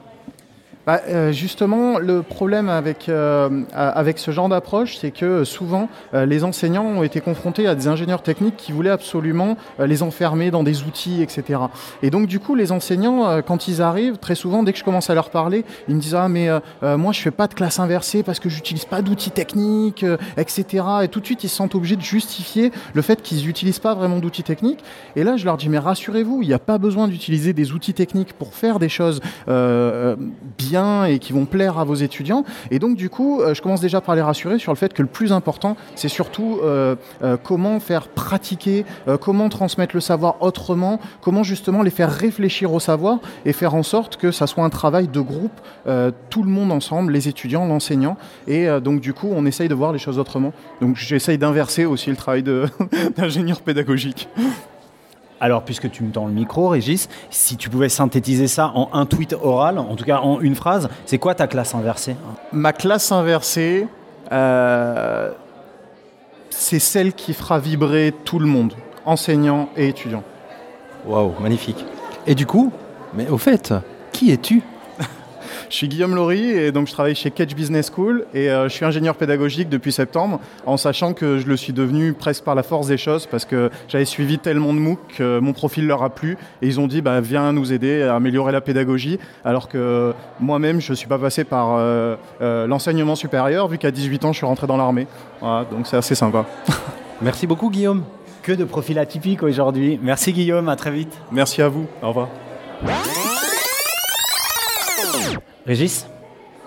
Bah, 0.86 1.00
euh, 1.08 1.32
justement, 1.32 1.98
le 1.98 2.22
problème 2.22 2.68
avec, 2.68 3.08
euh, 3.08 3.64
avec 3.72 4.20
ce 4.20 4.30
genre 4.30 4.48
d'approche, 4.48 4.98
c'est 4.98 5.10
que 5.10 5.24
euh, 5.24 5.44
souvent, 5.44 5.88
les 6.12 6.44
enseignants 6.44 6.84
ont 6.84 7.02
été 7.02 7.20
confrontés 7.20 7.66
à 7.66 7.74
des 7.74 7.88
ingénieurs 7.88 8.22
techniques 8.22 8.56
qui 8.56 8.70
voulaient 8.70 8.90
absolument 8.90 9.56
les 9.80 10.04
enfermer 10.04 10.52
dans 10.52 10.62
des 10.62 10.84
outils, 10.84 11.22
etc. 11.22 11.58
Et 12.02 12.10
donc, 12.10 12.28
du 12.28 12.38
coup, 12.38 12.54
les 12.54 12.70
enseignants, 12.70 13.42
quand 13.42 13.66
ils 13.66 13.82
arrivent, 13.82 14.18
très 14.18 14.36
souvent, 14.36 14.62
dès 14.62 14.72
que 14.72 14.78
je 14.78 14.84
commence 14.84 15.10
à 15.10 15.14
leur 15.14 15.30
parler, 15.30 15.64
ils 15.88 15.96
me 15.96 16.00
disent 16.00 16.14
Ah, 16.14 16.28
mais 16.28 16.48
moi, 16.82 17.12
je 17.12 17.20
fais 17.20 17.30
pas 17.30 17.48
de 17.48 17.54
classe 17.54 17.80
inversée 17.80 18.22
parce 18.22 18.38
que 18.38 18.48
j'utilise 18.48 18.84
pas 18.84 19.02
d'outils 19.02 19.30
techniques, 19.30 20.06
etc. 20.36 20.84
Et 21.02 21.08
tout 21.08 21.20
de 21.20 21.26
suite, 21.26 21.42
ils 21.44 21.48
se 21.48 21.56
sentent 21.56 21.74
obligés 21.74 21.96
de 21.96 22.02
justifier 22.02 22.70
le 22.94 23.02
fait 23.02 23.22
qu'ils 23.22 23.44
n'utilisent 23.46 23.80
pas 23.80 23.94
vraiment 23.94 24.18
d'outils 24.18 24.44
techniques. 24.44 24.84
Et 25.16 25.24
là, 25.24 25.36
je 25.36 25.44
leur 25.44 25.56
dis 25.56 25.68
Mais 25.68 25.78
rassurez-vous, 25.78 26.42
il 26.42 26.48
n'y 26.48 26.54
a 26.54 26.58
pas 26.58 26.78
besoin 26.78 27.08
d'utiliser 27.08 27.52
des 27.52 27.72
outils 27.72 27.94
techniques 27.94 28.32
pour 28.32 28.54
faire 28.54 28.78
des 28.78 28.88
choses 28.88 29.20
euh, 29.48 30.16
et 30.76 31.18
qui 31.18 31.32
vont 31.32 31.46
plaire 31.46 31.78
à 31.78 31.84
vos 31.84 31.94
étudiants. 31.94 32.44
Et 32.70 32.78
donc, 32.78 32.96
du 32.96 33.10
coup, 33.10 33.40
euh, 33.40 33.54
je 33.54 33.62
commence 33.62 33.80
déjà 33.80 34.00
par 34.00 34.14
les 34.14 34.22
rassurer 34.22 34.58
sur 34.58 34.72
le 34.72 34.76
fait 34.76 34.92
que 34.92 35.02
le 35.02 35.08
plus 35.08 35.32
important, 35.32 35.76
c'est 35.94 36.08
surtout 36.08 36.58
euh, 36.62 36.96
euh, 37.22 37.36
comment 37.42 37.80
faire 37.80 38.08
pratiquer, 38.08 38.84
comment 39.20 39.48
transmettre 39.48 39.94
le 39.94 40.00
savoir 40.00 40.36
autrement, 40.40 41.00
comment 41.20 41.42
justement 41.42 41.82
les 41.82 41.90
faire 41.90 42.10
réfléchir 42.10 42.72
au 42.72 42.80
savoir 42.80 43.18
et 43.44 43.52
faire 43.52 43.74
en 43.74 43.82
sorte 43.82 44.16
que 44.16 44.30
ça 44.30 44.46
soit 44.46 44.64
un 44.64 44.70
travail 44.70 45.08
de 45.08 45.20
groupe, 45.20 45.52
tout 46.30 46.42
le 46.42 46.50
monde 46.50 46.72
ensemble, 46.72 47.12
les 47.12 47.28
étudiants, 47.28 47.66
l'enseignant. 47.66 48.16
Et 48.46 48.66
donc, 48.80 49.00
du 49.00 49.12
coup, 49.12 49.28
on 49.34 49.46
essaye 49.46 49.68
de 49.68 49.74
voir 49.74 49.92
les 49.92 49.98
choses 49.98 50.18
autrement. 50.18 50.52
Donc, 50.80 50.96
j'essaye 50.96 51.38
d'inverser 51.38 51.84
aussi 51.84 52.10
le 52.10 52.16
travail 52.16 52.42
d'ingénieur 53.16 53.60
pédagogique. 53.60 54.28
Alors, 55.40 55.62
puisque 55.62 55.90
tu 55.90 56.02
me 56.02 56.10
tends 56.10 56.26
le 56.26 56.32
micro, 56.32 56.68
Régis, 56.68 57.08
si 57.30 57.56
tu 57.56 57.68
pouvais 57.68 57.90
synthétiser 57.90 58.48
ça 58.48 58.72
en 58.74 58.88
un 58.94 59.04
tweet 59.04 59.34
oral, 59.34 59.78
en 59.78 59.94
tout 59.94 60.04
cas 60.04 60.20
en 60.20 60.40
une 60.40 60.54
phrase, 60.54 60.88
c'est 61.04 61.18
quoi 61.18 61.34
ta 61.34 61.46
classe 61.46 61.74
inversée? 61.74 62.16
Ma 62.52 62.72
classe 62.72 63.12
inversée, 63.12 63.86
euh, 64.32 65.30
c'est 66.48 66.78
celle 66.78 67.12
qui 67.12 67.34
fera 67.34 67.58
vibrer 67.58 68.14
tout 68.24 68.38
le 68.38 68.46
monde, 68.46 68.72
enseignants 69.04 69.68
et 69.76 69.88
étudiants. 69.88 70.24
Waouh, 71.06 71.34
magnifique. 71.38 71.84
Et 72.26 72.34
du 72.34 72.46
coup, 72.46 72.72
mais 73.12 73.28
au 73.28 73.38
fait, 73.38 73.74
qui 74.12 74.32
es-tu? 74.32 74.62
Je 75.68 75.74
suis 75.74 75.88
Guillaume 75.88 76.14
Laurie 76.14 76.50
et 76.50 76.70
donc 76.70 76.86
je 76.86 76.92
travaille 76.92 77.14
chez 77.14 77.30
Catch 77.30 77.54
Business 77.54 77.90
School 77.94 78.26
et 78.34 78.50
euh, 78.50 78.68
je 78.68 78.74
suis 78.74 78.84
ingénieur 78.84 79.16
pédagogique 79.16 79.68
depuis 79.68 79.90
septembre 79.90 80.40
en 80.64 80.76
sachant 80.76 81.12
que 81.12 81.38
je 81.38 81.46
le 81.46 81.56
suis 81.56 81.72
devenu 81.72 82.12
presque 82.12 82.44
par 82.44 82.54
la 82.54 82.62
force 82.62 82.86
des 82.86 82.96
choses 82.96 83.26
parce 83.26 83.44
que 83.44 83.70
j'avais 83.88 84.04
suivi 84.04 84.38
tellement 84.38 84.72
de 84.72 84.78
MOOC 84.78 84.98
que 85.16 85.38
mon 85.40 85.52
profil 85.52 85.86
leur 85.86 86.02
a 86.02 86.10
plu 86.10 86.38
et 86.62 86.68
ils 86.68 86.78
ont 86.78 86.86
dit 86.86 87.02
bah, 87.02 87.20
viens 87.20 87.52
nous 87.52 87.72
aider 87.72 88.02
à 88.02 88.14
améliorer 88.14 88.52
la 88.52 88.60
pédagogie 88.60 89.18
alors 89.44 89.68
que 89.68 90.14
moi-même 90.38 90.80
je 90.80 90.92
ne 90.92 90.96
suis 90.96 91.08
pas 91.08 91.18
passé 91.18 91.42
par 91.44 91.74
euh, 91.74 92.16
euh, 92.40 92.66
l'enseignement 92.66 93.16
supérieur 93.16 93.66
vu 93.66 93.78
qu'à 93.78 93.90
18 93.90 94.24
ans 94.24 94.32
je 94.32 94.38
suis 94.38 94.46
rentré 94.46 94.66
dans 94.66 94.76
l'armée. 94.76 95.08
Voilà, 95.40 95.64
donc 95.64 95.86
c'est 95.86 95.96
assez 95.96 96.14
sympa. 96.14 96.46
Merci 97.22 97.46
beaucoup, 97.46 97.70
Guillaume. 97.70 98.04
Que 98.42 98.52
de 98.52 98.64
profils 98.64 98.98
atypiques 98.98 99.42
aujourd'hui. 99.42 99.98
Merci 100.00 100.32
Guillaume, 100.32 100.68
à 100.68 100.76
très 100.76 100.92
vite. 100.92 101.18
Merci 101.32 101.62
à 101.62 101.68
vous, 101.68 101.86
au 102.02 102.08
revoir. 102.08 102.28
Régis, 105.66 106.06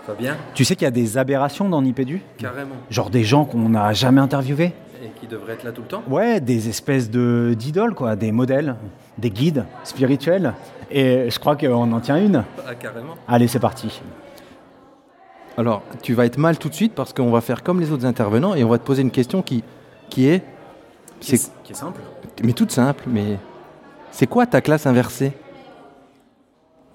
Fabien 0.05 0.35
tu 0.53 0.65
sais 0.65 0.75
qu'il 0.75 0.85
y 0.85 0.87
a 0.87 0.91
des 0.91 1.17
aberrations 1.17 1.69
dans 1.69 1.81
Nipédu 1.81 2.21
Carrément. 2.37 2.75
Genre 2.89 3.09
des 3.09 3.23
gens 3.23 3.45
qu'on 3.45 3.69
n'a 3.69 3.93
jamais 3.93 4.21
interviewés? 4.21 4.73
Et 5.01 5.09
qui 5.19 5.27
devrait 5.27 5.53
être 5.53 5.63
là 5.63 5.71
tout 5.71 5.81
le 5.81 5.87
temps? 5.87 6.03
Ouais, 6.09 6.41
des 6.41 6.67
espèces 6.67 7.09
de 7.09 7.55
d'idoles, 7.57 7.95
quoi, 7.95 8.17
des 8.17 8.33
modèles, 8.33 8.75
des 9.17 9.29
guides 9.29 9.65
spirituels. 9.85 10.53
Et 10.91 11.29
je 11.29 11.39
crois 11.39 11.55
qu'on 11.55 11.91
en 11.93 11.99
tient 12.01 12.17
une. 12.17 12.43
Ah, 12.67 12.75
carrément. 12.75 13.13
Allez, 13.27 13.47
c'est 13.47 13.59
parti. 13.59 14.01
Alors, 15.57 15.83
tu 16.01 16.13
vas 16.13 16.25
être 16.25 16.37
mal 16.37 16.57
tout 16.57 16.67
de 16.67 16.73
suite 16.73 16.93
parce 16.95 17.13
qu'on 17.13 17.31
va 17.31 17.39
faire 17.39 17.63
comme 17.63 17.79
les 17.79 17.91
autres 17.93 18.05
intervenants 18.05 18.55
et 18.55 18.63
on 18.65 18.69
va 18.69 18.77
te 18.77 18.83
poser 18.83 19.01
une 19.01 19.11
question 19.11 19.41
qui, 19.41 19.63
qui 20.09 20.27
est. 20.27 20.43
Qui 21.21 21.37
C'est, 21.37 21.47
est, 21.47 21.51
qui 21.63 21.71
est 21.71 21.75
simple. 21.75 22.01
mais 22.43 22.51
toute 22.53 22.71
simple, 22.71 23.05
mais. 23.07 23.37
C'est 24.11 24.27
quoi 24.27 24.45
ta 24.47 24.59
classe 24.59 24.85
inversée? 24.85 25.31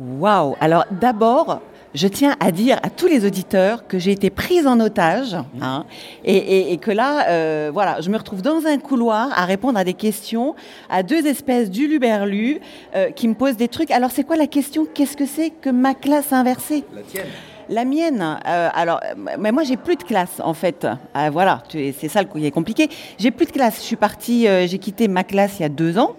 Waouh 0.01 0.57
Alors 0.61 0.85
d'abord, 0.91 1.61
je 1.95 2.09
tiens 2.09 2.35
à 2.41 2.51
dire 2.51 2.79
à 2.83 2.91
tous 2.91 3.07
les 3.07 3.25
auditeurs 3.25 3.87
que 3.87 3.99
j'ai 3.99 4.11
été 4.13 4.29
prise 4.31 4.67
en 4.67 4.81
otage 4.81 5.37
hein, 5.61 5.85
et, 6.25 6.37
et- 6.37 6.73
et 6.73 6.77
que 6.79 6.91
là, 6.91 7.29
euh, 7.29 7.71
voilà, 7.73 8.01
je 8.01 8.11
me 8.11 8.17
retrouve 8.19 8.43
dans 8.43 8.67
un 8.67 8.79
couloir 8.79 9.29
à 9.39 9.45
répondre 9.45 9.79
à 9.79 9.85
des 9.85 9.95
questions 9.95 10.55
à 10.91 11.03
deux 11.03 11.25
espèces 11.27 11.71
d'uluberlus 11.71 12.61
euh, 12.97 13.11
qui 13.11 13.29
me 13.29 13.35
posent 13.35 13.57
des 13.57 13.69
trucs. 13.69 13.91
Alors 13.93 14.11
c'est 14.11 14.25
quoi 14.25 14.37
la 14.37 14.47
question? 14.49 14.87
Qu'est-ce 14.93 15.17
que 15.17 15.27
c'est 15.27 15.51
que 15.51 15.71
ma 15.71 15.95
classe 15.95 16.33
inversée? 16.33 16.85
La 16.95 17.03
tienne. 17.03 17.27
la 17.69 17.85
mienne, 17.85 18.39
euh, 18.47 18.69
alors, 18.75 19.01
mais 19.39 19.53
moi 19.53 19.63
j'ai 19.63 19.77
plus 19.77 19.97
de 19.97 20.03
classe 20.03 20.41
en 20.43 20.53
fait. 20.55 20.87
Euh, 21.17 21.31
voilà, 21.33 21.63
tu- 21.69 21.95
c'est 21.99 22.09
ça 22.09 22.23
le 22.23 22.29
qui 22.29 22.45
est 22.45 22.51
compliqué. 22.51 22.89
J'ai 23.19 23.31
plus 23.31 23.47
de 23.47 23.53
classe. 23.53 23.77
Je 23.77 23.83
suis 23.87 23.97
partie, 23.97 24.49
euh, 24.49 24.67
j'ai 24.67 24.79
quitté 24.79 25.07
ma 25.09 25.23
classe 25.25 25.61
il 25.61 25.63
y 25.63 25.65
a 25.65 25.69
deux 25.69 25.97
ans. 25.99 26.17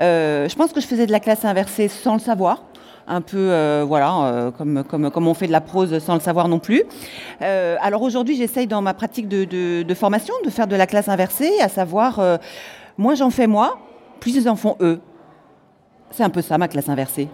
Euh, 0.00 0.48
je 0.48 0.54
pense 0.56 0.72
que 0.72 0.80
je 0.80 0.86
faisais 0.86 1.04
de 1.06 1.12
la 1.12 1.20
classe 1.20 1.44
inversée 1.44 1.88
sans 1.88 2.14
le 2.14 2.20
savoir. 2.20 2.64
Un 3.12 3.22
peu, 3.22 3.50
euh, 3.50 3.84
voilà, 3.84 4.22
euh, 4.22 4.50
comme, 4.52 5.26
on 5.26 5.34
fait 5.34 5.48
de 5.48 5.52
la 5.52 5.60
prose 5.60 5.98
sans 5.98 6.14
le 6.14 6.20
savoir 6.20 6.46
non 6.46 6.60
plus. 6.60 6.84
Euh, 7.42 7.76
alors 7.80 8.02
aujourd'hui, 8.02 8.36
j'essaye 8.36 8.68
dans 8.68 8.82
ma 8.82 8.94
pratique 8.94 9.26
de, 9.26 9.94
formation 9.94 10.32
de 10.44 10.50
faire 10.50 10.68
de 10.68 10.76
la 10.76 10.86
classe 10.86 11.08
inversée, 11.08 11.50
à 11.60 11.68
savoir, 11.68 12.20
moins 12.98 13.16
j'en 13.16 13.30
fais 13.30 13.48
moi, 13.48 13.80
plus 14.20 14.36
ils 14.36 14.48
en 14.48 14.54
font 14.54 14.76
eux. 14.80 15.00
C'est 16.12 16.22
un 16.22 16.30
peu 16.30 16.40
ça 16.40 16.56
ma 16.56 16.68
classe 16.68 16.88
inversée. 16.88 17.28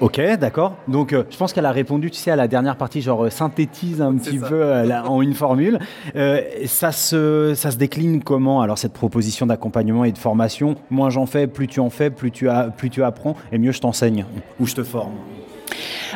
Ok, 0.00 0.20
d'accord. 0.38 0.74
Donc, 0.88 1.12
euh, 1.12 1.24
je 1.30 1.36
pense 1.38 1.52
qu'elle 1.54 1.64
a 1.64 1.72
répondu, 1.72 2.10
tu 2.10 2.18
sais, 2.18 2.30
à 2.30 2.36
la 2.36 2.48
dernière 2.48 2.76
partie, 2.76 3.00
genre 3.00 3.24
euh, 3.24 3.30
synthétise 3.30 4.02
un 4.02 4.14
petit 4.14 4.38
peu 4.38 4.54
euh, 4.62 4.84
la- 4.84 5.08
en 5.08 5.22
une 5.22 5.32
formule. 5.34 5.78
Euh, 6.16 6.40
ça, 6.66 6.92
se, 6.92 7.54
ça 7.54 7.70
se 7.70 7.76
décline 7.78 8.22
comment 8.22 8.60
Alors, 8.60 8.76
cette 8.76 8.92
proposition 8.92 9.46
d'accompagnement 9.46 10.04
et 10.04 10.12
de 10.12 10.18
formation, 10.18 10.74
moins 10.90 11.08
j'en 11.08 11.24
fais, 11.26 11.46
plus 11.46 11.66
tu 11.66 11.80
en 11.80 11.88
fais, 11.90 12.10
plus 12.10 12.30
tu, 12.30 12.48
as, 12.50 12.64
plus 12.64 12.90
tu 12.90 13.02
apprends, 13.02 13.36
et 13.52 13.58
mieux 13.58 13.72
je 13.72 13.80
t'enseigne 13.80 14.26
ou 14.60 14.66
je 14.66 14.74
te 14.74 14.82
forme. 14.82 15.12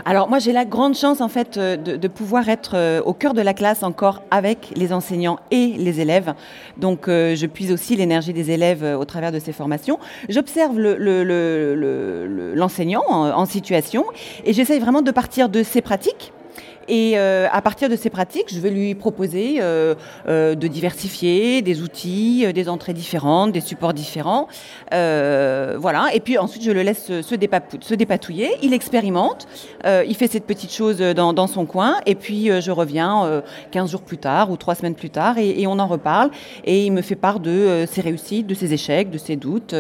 Alors 0.05 0.29
moi 0.29 0.39
j'ai 0.39 0.53
la 0.53 0.65
grande 0.65 0.95
chance 0.95 1.21
en 1.21 1.29
fait 1.29 1.57
euh, 1.57 1.77
de, 1.77 2.09
pouvoir 2.09 2.49
être 2.49 2.73
euh, 2.75 3.01
au 3.05 3.13
cœur 3.13 3.35
de 3.35 3.43
la 3.43 3.55
classe 3.55 3.83
encore 3.83 4.23
avec 4.31 4.73
les 4.77 4.93
enseignants 4.93 5.39
et 5.51 5.75
les 5.79 6.01
élèves. 6.01 6.35
Donc 6.77 7.09
euh, 7.09 7.35
je 7.35 7.47
puise 7.47 7.73
aussi 7.73 7.97
l'énergie 7.97 8.33
des 8.33 8.51
élèves 8.51 8.83
au 8.99 9.05
travers 9.05 9.33
de 9.33 9.39
ces 9.39 9.53
formations. 9.53 9.99
J'observe 10.29 10.79
le- 10.79 10.97
le- 10.97 11.25
le- 11.25 11.75
le- 11.75 12.27
le- 12.27 12.55
l'enseignant 12.55 13.03
en, 13.09 13.31
en 13.31 13.47
situation 13.47 14.05
et 14.45 14.53
j'essaye 14.53 14.81
vraiment 14.81 15.03
de 15.03 15.11
partir 15.11 15.49
de 15.49 15.63
ses 15.63 15.81
pratiques. 15.83 16.33
Et 16.91 17.13
euh, 17.15 17.47
à 17.53 17.63
partir 17.63 17.89
de 17.89 17.95
ces 17.95 18.11
pratiques, 18.11 18.53
je 18.53 18.59
vais 18.59 18.71
lui 18.71 18.97
proposer 18.97 19.59
euh, 19.61 19.95
euh, 20.27 20.57
de 20.57 20.67
diversifier 20.67 21.63
des 21.63 21.83
outils, 21.83 22.53
des 22.53 22.69
entrées 22.69 22.93
différentes, 22.93 23.53
des 23.53 23.61
supports 23.61 23.95
différents. 23.95 24.49
Voilà. 24.91 26.09
Et 26.13 26.21
puis 26.21 26.37
ensuite, 26.37 26.65
je 26.65 26.73
le 26.73 26.83
laisse 26.83 27.07
se, 27.07 27.95
dépatouiller. 27.95 28.51
Il 28.63 28.75
expérimente. 28.75 29.47
Il 29.85 30.15
fait 30.17 30.27
cette 30.27 30.47
petite 30.47 30.73
chose 30.73 30.99
dans, 30.99 31.47
son 31.47 31.65
coin. 31.65 31.97
Et 32.07 32.17
puis, 32.17 32.51
je 32.61 32.71
reviens 32.73 33.25
euh, 33.25 33.41
15 33.71 33.93
jours 33.93 34.03
plus 34.03 34.19
tard 34.19 34.51
ou 34.51 34.57
3 34.57 34.75
semaines 34.75 34.97
plus 34.97 35.11
tard 35.11 35.39
et, 35.39 35.67
on 35.69 35.79
en 35.79 35.87
reparle. 35.87 36.31
Et 36.65 36.87
il 36.87 36.93
me 36.93 37.03
fait 37.03 37.15
part 37.15 37.39
de 37.39 37.85
ses 37.89 38.01
réussites, 38.01 38.49
de 38.49 38.55
ses 38.55 38.73
échecs, 38.75 39.11
de 39.11 39.19
ses 39.19 39.37
doutes. 39.37 39.77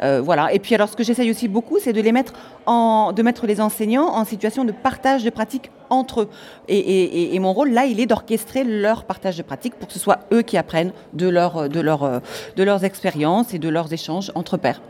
voilà. 0.00 0.52
Et 0.52 0.60
puis, 0.60 0.76
alors, 0.76 0.88
ce 0.88 0.94
que 0.94 1.02
j'essaye 1.02 1.30
aussi 1.30 1.48
beaucoup, 1.48 1.80
c'est 1.80 1.92
de 1.92 2.00
les 2.00 2.12
mettre 2.12 2.34
en, 2.66 3.12
de 3.12 3.22
mettre 3.22 3.46
les 3.48 3.60
enseignants 3.60 4.06
en 4.14 4.24
situation 4.24 4.64
de 4.64 4.70
partage 4.70 5.24
de 5.24 5.30
pratiques 5.30 5.72
entre 5.92 6.22
eux. 6.22 6.28
Et, 6.68 7.38
mon 7.38 7.52
rôle, 7.52 7.70
là, 7.70 7.84
il 7.86 8.00
est 8.00 8.06
d'orchestrer 8.06 8.64
leur 8.64 9.04
partage 9.04 9.36
de 9.36 9.42
pratiques 9.42 9.74
pour 9.74 9.88
que 9.88 9.94
ce 9.94 10.00
soit 10.00 10.20
eux 10.32 10.42
qui 10.42 10.56
apprennent 10.56 10.92
de, 11.12 11.28
leur, 11.28 11.68
de, 11.68 11.80
leur, 11.80 12.20
de 12.56 12.62
leurs 12.62 12.84
expériences 12.84 13.54
et 13.54 13.58
de 13.58 13.68
leurs 13.68 13.92
échanges 13.92 14.32
entre 14.34 14.56
pairs. 14.56 14.80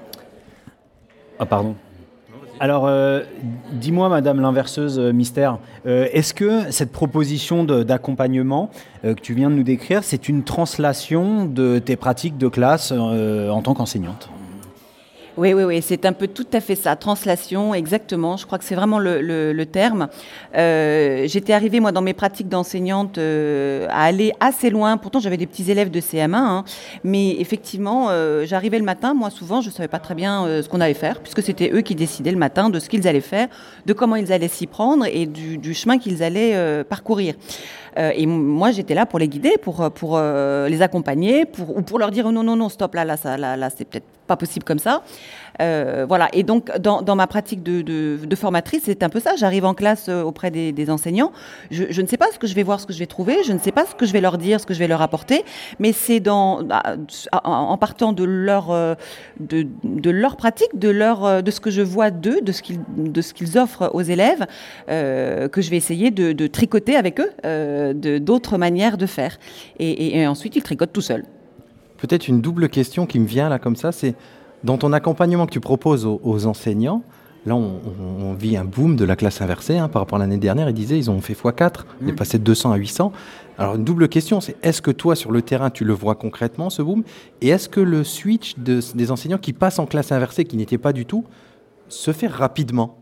Ah, 1.38 1.46
pardon. 1.46 1.74
Alors, 2.62 2.86
euh, 2.86 3.22
dis-moi, 3.72 4.08
Madame 4.08 4.40
l'inverseuse 4.40 4.96
euh, 4.96 5.12
mystère, 5.12 5.58
euh, 5.84 6.06
est-ce 6.12 6.32
que 6.32 6.70
cette 6.70 6.92
proposition 6.92 7.64
d'accompagnement 7.64 8.70
que 9.02 9.20
tu 9.20 9.34
viens 9.34 9.50
de 9.50 9.56
nous 9.56 9.64
décrire, 9.64 10.04
c'est 10.04 10.28
une 10.28 10.44
translation 10.44 11.44
de 11.44 11.80
tes 11.80 11.96
pratiques 11.96 12.38
de 12.38 12.46
classe 12.46 12.92
en 12.92 13.62
tant 13.62 13.74
qu'enseignante? 13.74 14.30
Oui, 15.38 15.54
oui, 15.54 15.64
oui, 15.64 15.80
c'est 15.80 16.04
un 16.04 16.12
peu 16.12 16.28
tout 16.28 16.46
à 16.52 16.60
fait 16.60 16.74
ça. 16.74 16.94
Translation, 16.94 17.72
exactement. 17.72 18.36
Je 18.36 18.44
crois 18.44 18.58
que 18.58 18.64
c'est 18.64 18.74
vraiment 18.74 18.98
le, 18.98 19.22
le, 19.22 19.54
le 19.54 19.66
terme. 19.66 20.08
Euh, 20.54 21.26
J'étais 21.26 21.54
arrivée, 21.54 21.80
moi, 21.80 21.90
dans 21.90 22.02
mes 22.02 22.12
pratiques 22.12 22.50
d'enseignante, 22.50 23.16
euh, 23.16 23.86
à 23.88 24.02
aller 24.04 24.32
assez 24.40 24.68
loin. 24.68 24.98
Pourtant, 24.98 25.20
j'avais 25.20 25.38
des 25.38 25.46
petits 25.46 25.70
élèves 25.70 25.90
de 25.90 26.00
CM1, 26.00 26.34
hein. 26.34 26.64
mais 27.02 27.40
effectivement, 27.40 28.08
euh, 28.10 28.44
j'arrivais 28.44 28.78
le 28.78 28.84
matin. 28.84 29.14
Moi, 29.14 29.30
souvent, 29.30 29.62
je 29.62 29.68
ne 29.68 29.72
savais 29.72 29.88
pas 29.88 30.00
très 30.00 30.14
bien 30.14 30.44
euh, 30.44 30.62
ce 30.62 30.68
qu'on 30.68 30.82
allait 30.82 30.92
faire, 30.92 31.18
puisque 31.20 31.42
c'était 31.42 31.70
eux 31.72 31.80
qui 31.80 31.94
décidaient 31.94 32.32
le 32.32 32.38
matin 32.38 32.68
de 32.68 32.78
ce 32.78 32.90
qu'ils 32.90 33.08
allaient 33.08 33.22
faire, 33.22 33.48
de 33.86 33.92
comment 33.94 34.16
ils 34.16 34.34
allaient 34.34 34.48
s'y 34.48 34.66
prendre 34.66 35.06
et 35.06 35.24
du, 35.24 35.56
du 35.56 35.72
chemin 35.72 35.96
qu'ils 35.98 36.22
allaient 36.22 36.56
euh, 36.56 36.84
parcourir. 36.84 37.34
Euh, 37.98 38.12
et 38.14 38.26
moi, 38.26 38.70
j'étais 38.70 38.94
là 38.94 39.06
pour 39.06 39.18
les 39.18 39.28
guider, 39.28 39.56
pour, 39.60 39.90
pour 39.92 40.16
euh, 40.16 40.68
les 40.68 40.82
accompagner, 40.82 41.44
pour, 41.44 41.76
ou 41.76 41.82
pour 41.82 41.98
leur 41.98 42.10
dire 42.10 42.26
oh 42.26 42.32
non, 42.32 42.42
non, 42.42 42.56
non, 42.56 42.68
stop, 42.68 42.94
là, 42.94 43.04
là, 43.04 43.16
ça, 43.16 43.36
là, 43.36 43.56
là 43.56 43.70
c'est 43.70 43.84
peut-être 43.84 44.06
pas 44.26 44.36
possible 44.36 44.64
comme 44.64 44.78
ça. 44.78 45.02
Euh, 45.60 46.04
voilà. 46.06 46.28
Et 46.32 46.42
donc, 46.42 46.70
dans, 46.78 47.16
ma 47.16 47.26
pratique 47.26 47.62
de, 47.62 48.34
formatrice, 48.34 48.82
c'est 48.84 49.02
un 49.02 49.08
peu 49.08 49.20
ça. 49.20 49.36
J'arrive 49.36 49.64
en 49.64 49.74
classe 49.74 50.06
euh, 50.08 50.22
auprès 50.22 50.50
des, 50.50 50.90
enseignants. 50.90 51.32
Je, 51.70 52.00
ne 52.00 52.06
sais 52.06 52.16
pas 52.16 52.26
ce 52.32 52.38
que 52.38 52.46
je 52.46 52.54
vais 52.54 52.62
voir, 52.62 52.80
ce 52.80 52.86
que 52.86 52.92
je 52.92 52.98
vais 52.98 53.06
trouver. 53.06 53.38
Je 53.44 53.52
ne 53.52 53.58
sais 53.58 53.72
pas 53.72 53.86
ce 53.86 53.94
que 53.94 54.06
je 54.06 54.12
vais 54.12 54.20
leur 54.20 54.38
dire, 54.38 54.60
ce 54.60 54.66
que 54.66 54.74
je 54.74 54.78
vais 54.78 54.88
leur 54.88 55.02
apporter. 55.02 55.44
Mais 55.78 55.92
c'est 55.92 56.20
dans, 56.20 56.60
en 57.44 57.78
partant 57.78 58.12
de 58.12 58.24
leur, 58.24 58.70
euh, 58.70 58.94
de, 59.40 59.66
de 59.84 60.10
leur 60.10 60.36
pratique, 60.36 60.78
de 60.78 60.88
leur, 60.88 61.42
de 61.42 61.50
ce 61.50 61.60
que 61.60 61.70
je 61.70 61.82
vois 61.82 62.10
d'eux, 62.10 62.40
de 62.40 62.52
ce 62.52 62.62
qu'ils, 62.62 63.58
offrent 63.58 63.90
aux 63.92 64.02
élèves, 64.02 64.46
que 64.86 65.60
je 65.60 65.70
vais 65.70 65.76
essayer 65.76 66.10
de, 66.10 66.46
tricoter 66.46 66.96
avec 66.96 67.20
eux, 67.20 67.92
d'autres 68.20 68.58
manières 68.58 68.96
de 68.96 69.06
faire. 69.06 69.38
Et, 69.78 69.90
et, 69.90 70.18
et 70.18 70.26
ensuite, 70.26 70.56
ils 70.56 70.62
tricotent 70.62 70.92
tout 70.92 71.00
seuls. 71.00 71.24
Peut-être 71.98 72.28
une 72.28 72.40
double 72.40 72.68
question 72.68 73.06
qui 73.06 73.20
me 73.20 73.26
vient 73.26 73.48
là 73.48 73.58
comme 73.58 73.76
ça, 73.76 73.92
c'est 73.92 74.14
dans 74.64 74.78
ton 74.78 74.92
accompagnement 74.92 75.46
que 75.46 75.52
tu 75.52 75.60
proposes 75.60 76.06
aux, 76.06 76.20
aux 76.22 76.46
enseignants, 76.46 77.02
là 77.46 77.54
on, 77.56 78.34
vit 78.34 78.56
un 78.56 78.64
boom 78.64 78.96
de 78.96 79.04
la 79.04 79.16
classe 79.16 79.40
inversée 79.40 79.76
hein, 79.76 79.88
par 79.88 80.02
rapport 80.02 80.16
à 80.16 80.20
l'année 80.20 80.38
dernière, 80.38 80.68
ils 80.68 80.74
disaient 80.74 80.98
ils 80.98 81.10
ont 81.10 81.20
fait 81.20 81.34
x4, 81.34 81.80
mmh. 81.80 81.84
on 82.04 82.08
est 82.08 82.12
passé 82.12 82.38
de 82.38 82.44
200 82.44 82.72
à 82.72 82.76
800. 82.76 83.12
Alors 83.58 83.74
une 83.74 83.84
double 83.84 84.08
question, 84.08 84.40
c'est 84.40 84.56
est-ce 84.62 84.80
que 84.80 84.90
toi 84.90 85.14
sur 85.14 85.30
le 85.30 85.42
terrain 85.42 85.70
tu 85.70 85.84
le 85.84 85.92
vois 85.92 86.14
concrètement 86.14 86.70
ce 86.70 86.82
boom? 86.82 87.02
Et 87.40 87.48
est-ce 87.48 87.68
que 87.68 87.80
le 87.80 88.04
switch 88.04 88.56
de, 88.58 88.80
des 88.94 89.10
enseignants 89.10 89.38
qui 89.38 89.52
passent 89.52 89.78
en 89.78 89.86
classe 89.86 90.12
inversée, 90.12 90.44
qui 90.44 90.56
n'était 90.56 90.78
pas 90.78 90.92
du 90.92 91.04
tout, 91.04 91.24
se 91.88 92.12
fait 92.12 92.28
rapidement? 92.28 92.96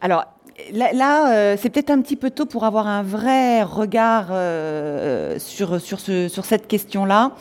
Alors 0.00 0.26
Là, 0.72 0.92
là 0.92 1.32
euh, 1.32 1.56
c'est 1.58 1.70
peut-être 1.70 1.90
un 1.90 2.00
petit 2.00 2.16
peu 2.16 2.30
tôt 2.30 2.46
pour 2.46 2.64
avoir 2.64 2.86
un 2.86 3.02
vrai 3.02 3.62
regard 3.62 4.26
euh, 4.30 5.38
sur, 5.38 5.80
sur, 5.80 6.00
ce, 6.00 6.28
sur 6.28 6.44
cette 6.44 6.66
question-là. 6.68 7.32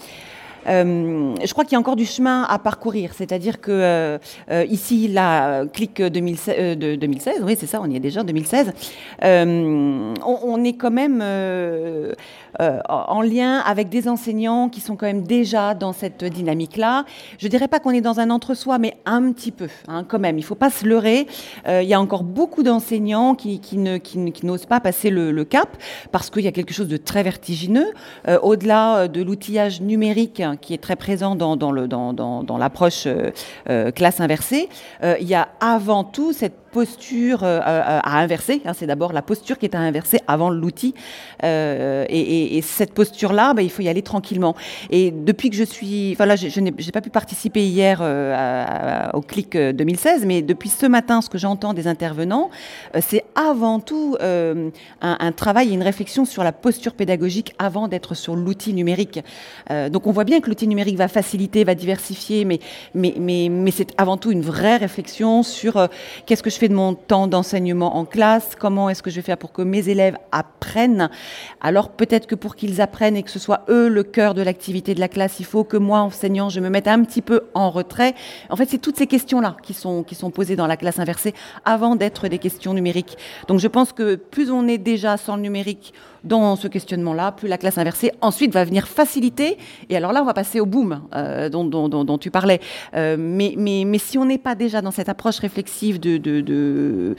Euh, 0.67 1.35
je 1.43 1.51
crois 1.51 1.63
qu'il 1.63 1.73
y 1.73 1.75
a 1.75 1.79
encore 1.79 1.95
du 1.95 2.05
chemin 2.05 2.43
à 2.43 2.59
parcourir, 2.59 3.11
c'est-à-dire 3.13 3.61
que 3.61 3.71
euh, 3.71 4.17
euh, 4.51 4.65
ici, 4.69 5.07
la 5.07 5.63
clique 5.73 6.01
2016, 6.01 6.77
de 6.77 6.95
2016, 6.95 7.41
oui, 7.43 7.55
c'est 7.59 7.67
ça, 7.67 7.79
on 7.81 7.89
y 7.89 7.95
est 7.95 7.99
déjà, 7.99 8.23
2016, 8.23 8.73
on, 9.21 10.13
on, 10.25 10.63
est 10.63 10.73
quand 10.73 10.91
même 10.91 11.23
en 12.59 13.21
lien 13.21 13.59
avec 13.59 13.89
des 13.89 14.07
enseignants 14.07 14.69
qui 14.69 14.81
sont 14.81 14.95
quand 14.95 15.05
même 15.05 15.23
déjà 15.23 15.73
dans 15.73 15.93
cette 15.93 16.23
dynamique-là. 16.23 17.05
Je 17.37 17.47
dirais 17.47 17.67
pas 17.67 17.79
qu'on 17.79 17.91
est 17.91 18.01
dans 18.01 18.19
un 18.19 18.29
entre-soi, 18.29 18.79
mais 18.79 18.95
un 19.05 19.31
petit 19.31 19.51
peu, 19.51 19.67
hein, 19.87 20.03
quand 20.07 20.19
même. 20.19 20.37
Il 20.37 20.43
faut 20.43 20.55
pas 20.55 20.69
se 20.69 20.85
leurrer. 20.85 21.27
il 21.67 21.87
y 21.87 21.93
a 21.93 22.01
encore 22.01 22.23
beaucoup 22.23 22.63
d'enseignants 22.63 23.35
qui, 23.35 23.59
ne, 23.73 23.99
n'osent 24.43 24.65
pas 24.65 24.79
passer 24.79 25.09
le, 25.09 25.43
cap 25.43 25.77
parce 26.11 26.29
qu'il 26.29 26.43
y 26.43 26.47
a 26.47 26.51
quelque 26.51 26.73
chose 26.73 26.87
de 26.87 26.97
très 26.97 27.23
vertigineux. 27.23 27.87
au-delà 28.41 29.07
de 29.07 29.21
l'outillage 29.21 29.81
numérique 29.81 30.43
qui 30.61 30.73
est 30.73 30.81
très 30.81 30.95
présent 30.95 31.35
dans, 31.35 31.55
dans, 31.55 32.57
l'approche 32.57 33.03
euh, 33.05 33.31
euh, 33.69 33.91
classe 33.91 34.19
inversée, 34.19 34.69
euh, 35.03 35.15
il 35.19 35.27
y 35.27 35.35
a 35.35 35.49
avant 35.59 36.03
tout 36.03 36.33
cette 36.33 36.58
posture 36.71 37.43
euh, 37.43 37.59
à 37.63 38.19
inverser. 38.19 38.61
Hein, 38.65 38.73
c'est 38.73 38.87
d'abord 38.87 39.13
la 39.13 39.21
posture 39.21 39.57
qui 39.57 39.65
est 39.65 39.75
à 39.75 39.79
inverser 39.79 40.19
avant 40.27 40.49
l'outil. 40.49 40.93
Euh, 41.43 42.05
et, 42.09 42.19
et, 42.19 42.57
et, 42.57 42.61
cette 42.61 42.93
posture-là, 42.93 43.53
bah, 43.53 43.61
il 43.61 43.69
faut 43.69 43.81
y 43.81 43.89
aller 43.89 44.01
tranquillement. 44.01 44.55
Et 44.89 45.11
depuis 45.11 45.49
que 45.49 45.55
je 45.55 45.63
suis... 45.63 46.11
Enfin 46.13 46.25
là, 46.25 46.35
je, 46.35 46.59
n'ai 46.59 46.71
pas 46.71 47.01
pu 47.01 47.09
participer 47.09 47.65
hier 47.65 47.99
euh, 48.01 49.07
au 49.13 49.21
CLIC 49.21 49.57
2016, 49.57 50.25
mais 50.25 50.41
depuis 50.41 50.69
ce 50.69 50.85
matin, 50.85 51.21
ce 51.21 51.29
que 51.29 51.37
j'entends 51.37 51.73
des 51.73 51.87
intervenants, 51.87 52.49
euh, 52.95 52.99
c'est 53.05 53.23
avant 53.35 53.79
tout 53.79 54.15
euh, 54.21 54.69
un, 55.01 55.17
un, 55.19 55.31
travail 55.31 55.69
et 55.69 55.73
une 55.73 55.83
réflexion 55.83 56.25
sur 56.25 56.43
la 56.43 56.51
posture 56.51 56.93
pédagogique 56.93 57.53
avant 57.59 57.87
d'être 57.87 58.15
sur 58.15 58.35
l'outil 58.35 58.73
numérique. 58.73 59.19
donc 59.91 60.07
on 60.07 60.11
voit 60.11 60.23
bien 60.23 60.39
que 60.41 60.49
l'outil 60.49 60.67
numérique 60.67 60.97
va 60.97 61.07
faciliter, 61.07 61.63
va 61.63 61.75
diversifier, 61.75 62.45
mais, 62.45 62.59
mais, 62.93 63.13
mais, 63.19 63.49
mais 63.49 63.71
c'est 63.71 63.93
avant 63.97 64.17
tout 64.17 64.31
une 64.31 64.41
vraie 64.41 64.77
réflexion 64.77 65.43
sur 65.43 65.87
qu'est-ce 66.25 66.43
que 66.43 66.49
je 66.49 66.57
fais 66.59 66.67
de 66.67 66.75
mon 66.75 66.93
temps 66.93 67.27
d'enseignement 67.27 67.95
en 67.95 68.05
classe 68.05 68.55
Comment 68.59 68.89
est-ce 68.89 69.01
que 69.01 69.09
je 69.09 69.15
vais 69.15 69.21
faire 69.21 69.37
pour 69.37 69.51
que 69.51 69.61
mes 69.61 69.87
élèves 69.89 70.17
apprennent? 70.31 71.09
Alors 71.61 71.89
peut-être 71.89 72.27
que 72.27 72.35
pour 72.35 72.55
qu'ils 72.55 72.81
apprennent 72.81 73.15
et 73.15 73.23
que 73.23 73.31
ce 73.31 73.39
soit 73.39 73.61
eux 73.69 73.87
le 73.87 74.03
cœur 74.03 74.33
de 74.33 74.41
l'activité 74.41 74.93
de 74.93 74.99
la 74.99 75.07
classe, 75.07 75.39
il 75.39 75.45
faut 75.45 75.63
que 75.63 75.77
moi, 75.77 75.99
enseignant, 75.99 76.49
je 76.49 76.59
me 76.59 76.69
mette 76.69 76.87
un 76.87 77.03
petit 77.03 77.21
peu 77.21 77.43
en 77.53 77.69
retrait. 77.69 78.13
En 78.49 78.55
fait, 78.55 78.69
c'est 78.69 78.77
toutes 78.77 78.97
ces 78.97 79.07
questions-là 79.07 79.55
qui 79.63 79.73
sont, 79.73 80.03
qui 80.03 80.15
sont 80.15 80.31
posées 80.31 80.55
dans 80.55 80.67
la 80.67 80.77
classe 80.77 80.99
inversée 80.99 81.33
avant 81.63 81.95
d'être 81.95 82.27
des 82.27 82.39
questions 82.39 82.73
numériques. 82.73 83.17
Donc 83.47 83.59
je 83.59 83.67
pense 83.67 83.93
que 83.93 84.15
plus 84.15 84.51
on 84.51 84.67
est 84.67 84.77
déjà 84.77 85.17
sans 85.17 85.37
le 85.37 85.41
numérique, 85.41 85.93
dans 86.23 86.55
ce 86.55 86.67
questionnement-là, 86.67 87.31
plus 87.31 87.47
la 87.47 87.57
classe 87.57 87.77
inversée 87.77 88.11
ensuite 88.21 88.53
va 88.53 88.63
venir 88.63 88.87
faciliter. 88.87 89.57
Et 89.89 89.97
alors 89.97 90.11
là, 90.11 90.21
on 90.21 90.25
va 90.25 90.33
passer 90.33 90.59
au 90.59 90.65
boom 90.65 91.01
euh, 91.15 91.49
dont, 91.49 91.63
dont, 91.63 91.87
dont, 91.87 92.17
tu 92.17 92.31
parlais. 92.31 92.59
Euh, 92.95 93.15
mais, 93.17 93.53
mais, 93.57 93.83
mais 93.85 93.97
si 93.97 94.17
on 94.17 94.25
n'est 94.25 94.37
pas 94.37 94.55
déjà 94.55 94.81
dans 94.81 94.91
cette 94.91 95.09
approche 95.09 95.39
réflexive 95.39 95.99
de, 95.99 96.17
de, 96.49 97.15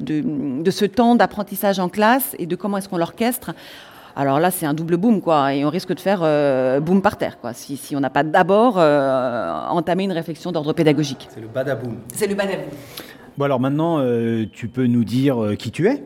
de, 0.00 0.22
de 0.62 0.70
ce 0.70 0.84
temps 0.84 1.14
d'apprentissage 1.14 1.78
en 1.78 1.88
classe 1.88 2.34
et 2.38 2.46
de 2.46 2.56
comment 2.56 2.78
est-ce 2.78 2.88
qu'on 2.88 2.98
l'orchestre, 2.98 3.52
alors 4.14 4.40
là, 4.40 4.50
c'est 4.50 4.66
un 4.66 4.74
double 4.74 4.96
boom, 4.98 5.20
quoi, 5.20 5.54
et 5.54 5.64
on 5.64 5.70
risque 5.70 5.94
de 5.94 6.00
faire 6.00 6.20
euh, 6.22 6.80
boom 6.80 7.00
par 7.00 7.16
terre, 7.16 7.38
quoi, 7.40 7.54
si, 7.54 7.76
si 7.76 7.96
on 7.96 8.00
n'a 8.00 8.10
pas 8.10 8.22
d'abord 8.22 8.74
euh, 8.76 9.50
entamé 9.70 10.04
une 10.04 10.12
réflexion 10.12 10.52
d'ordre 10.52 10.74
pédagogique. 10.74 11.28
C'est 11.32 11.40
le 11.40 11.48
badaboom. 11.48 11.96
C'est 12.12 12.26
le 12.26 12.34
badaboom. 12.34 12.68
Bon, 13.38 13.44
alors 13.46 13.60
maintenant, 13.60 13.98
euh, 14.00 14.44
tu 14.52 14.68
peux 14.68 14.86
nous 14.86 15.04
dire 15.04 15.54
qui 15.58 15.70
tu 15.70 15.88
es? 15.88 16.04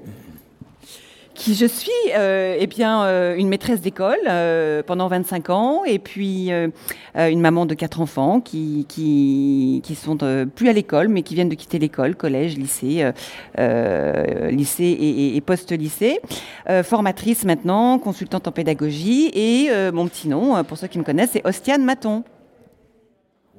Qui 1.36 1.54
je 1.54 1.66
suis 1.66 1.90
euh, 2.16 2.56
Eh 2.58 2.66
bien, 2.66 3.04
euh, 3.04 3.36
une 3.36 3.48
maîtresse 3.48 3.80
d'école 3.80 4.18
euh, 4.26 4.82
pendant 4.84 5.06
25 5.06 5.50
ans, 5.50 5.84
et 5.84 5.98
puis 5.98 6.50
euh, 6.50 6.68
une 7.14 7.40
maman 7.40 7.66
de 7.66 7.74
quatre 7.74 8.00
enfants 8.00 8.40
qui, 8.40 8.86
qui, 8.88 9.80
qui 9.84 9.94
sont 9.94 10.18
euh, 10.22 10.46
plus 10.46 10.68
à 10.68 10.72
l'école, 10.72 11.08
mais 11.08 11.22
qui 11.22 11.34
viennent 11.34 11.48
de 11.48 11.54
quitter 11.54 11.78
l'école, 11.78 12.16
collège, 12.16 12.56
lycée, 12.56 13.10
euh, 13.58 14.50
lycée 14.50 14.84
et, 14.84 15.08
et, 15.08 15.36
et 15.36 15.40
post-lycée. 15.40 16.20
formatrice 16.82 17.44
maintenant, 17.44 17.98
consultante 17.98 18.48
en 18.48 18.52
pédagogie, 18.52 19.30
et 19.34 19.70
mon 19.92 20.08
petit 20.08 20.28
nom, 20.28 20.64
pour 20.64 20.78
ceux 20.78 20.86
qui 20.86 20.98
me 20.98 21.04
connaissent, 21.04 21.30
c'est 21.32 21.46
Ostiane 21.46 21.84
Maton. 21.84 22.24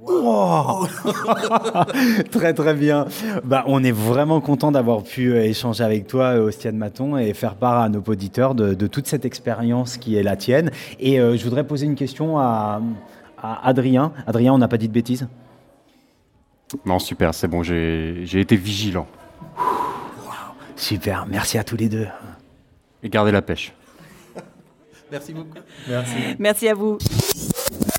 Wow. 0.07 0.87
très 2.31 2.53
très 2.53 2.73
bien. 2.73 3.07
Bah, 3.43 3.63
on 3.67 3.83
est 3.83 3.91
vraiment 3.91 4.39
content 4.41 4.71
d'avoir 4.71 5.03
pu 5.03 5.31
euh, 5.31 5.43
échanger 5.43 5.83
avec 5.83 6.07
toi, 6.07 6.35
euh, 6.35 6.47
Ostiane 6.47 6.77
Maton, 6.77 7.17
et 7.17 7.33
faire 7.33 7.55
part 7.55 7.81
à 7.81 7.89
nos 7.89 8.01
auditeurs 8.07 8.55
de, 8.55 8.73
de 8.73 8.87
toute 8.87 9.07
cette 9.07 9.25
expérience 9.25 9.97
qui 9.97 10.15
est 10.15 10.23
la 10.23 10.37
tienne. 10.37 10.71
Et 10.99 11.19
euh, 11.19 11.35
je 11.35 11.43
voudrais 11.43 11.65
poser 11.65 11.85
une 11.85 11.95
question 11.95 12.39
à, 12.39 12.81
à 13.41 13.67
Adrien. 13.67 14.13
Adrien, 14.25 14.53
on 14.53 14.57
n'a 14.57 14.67
pas 14.67 14.77
dit 14.77 14.87
de 14.87 14.93
bêtises? 14.93 15.27
Non, 16.85 16.99
super, 16.99 17.33
c'est 17.33 17.47
bon, 17.47 17.63
j'ai 17.63 18.39
été 18.39 18.55
vigilant. 18.55 19.07
Wow. 19.57 20.33
Super, 20.75 21.25
merci 21.29 21.57
à 21.57 21.63
tous 21.63 21.77
les 21.77 21.89
deux. 21.89 22.07
Et 23.03 23.09
gardez 23.09 23.31
la 23.31 23.41
pêche. 23.41 23.73
Merci 25.11 25.33
beaucoup. 25.33 25.57
Merci. 25.87 26.15
Merci 26.39 26.67
à 26.67 26.73
vous. 26.73 26.97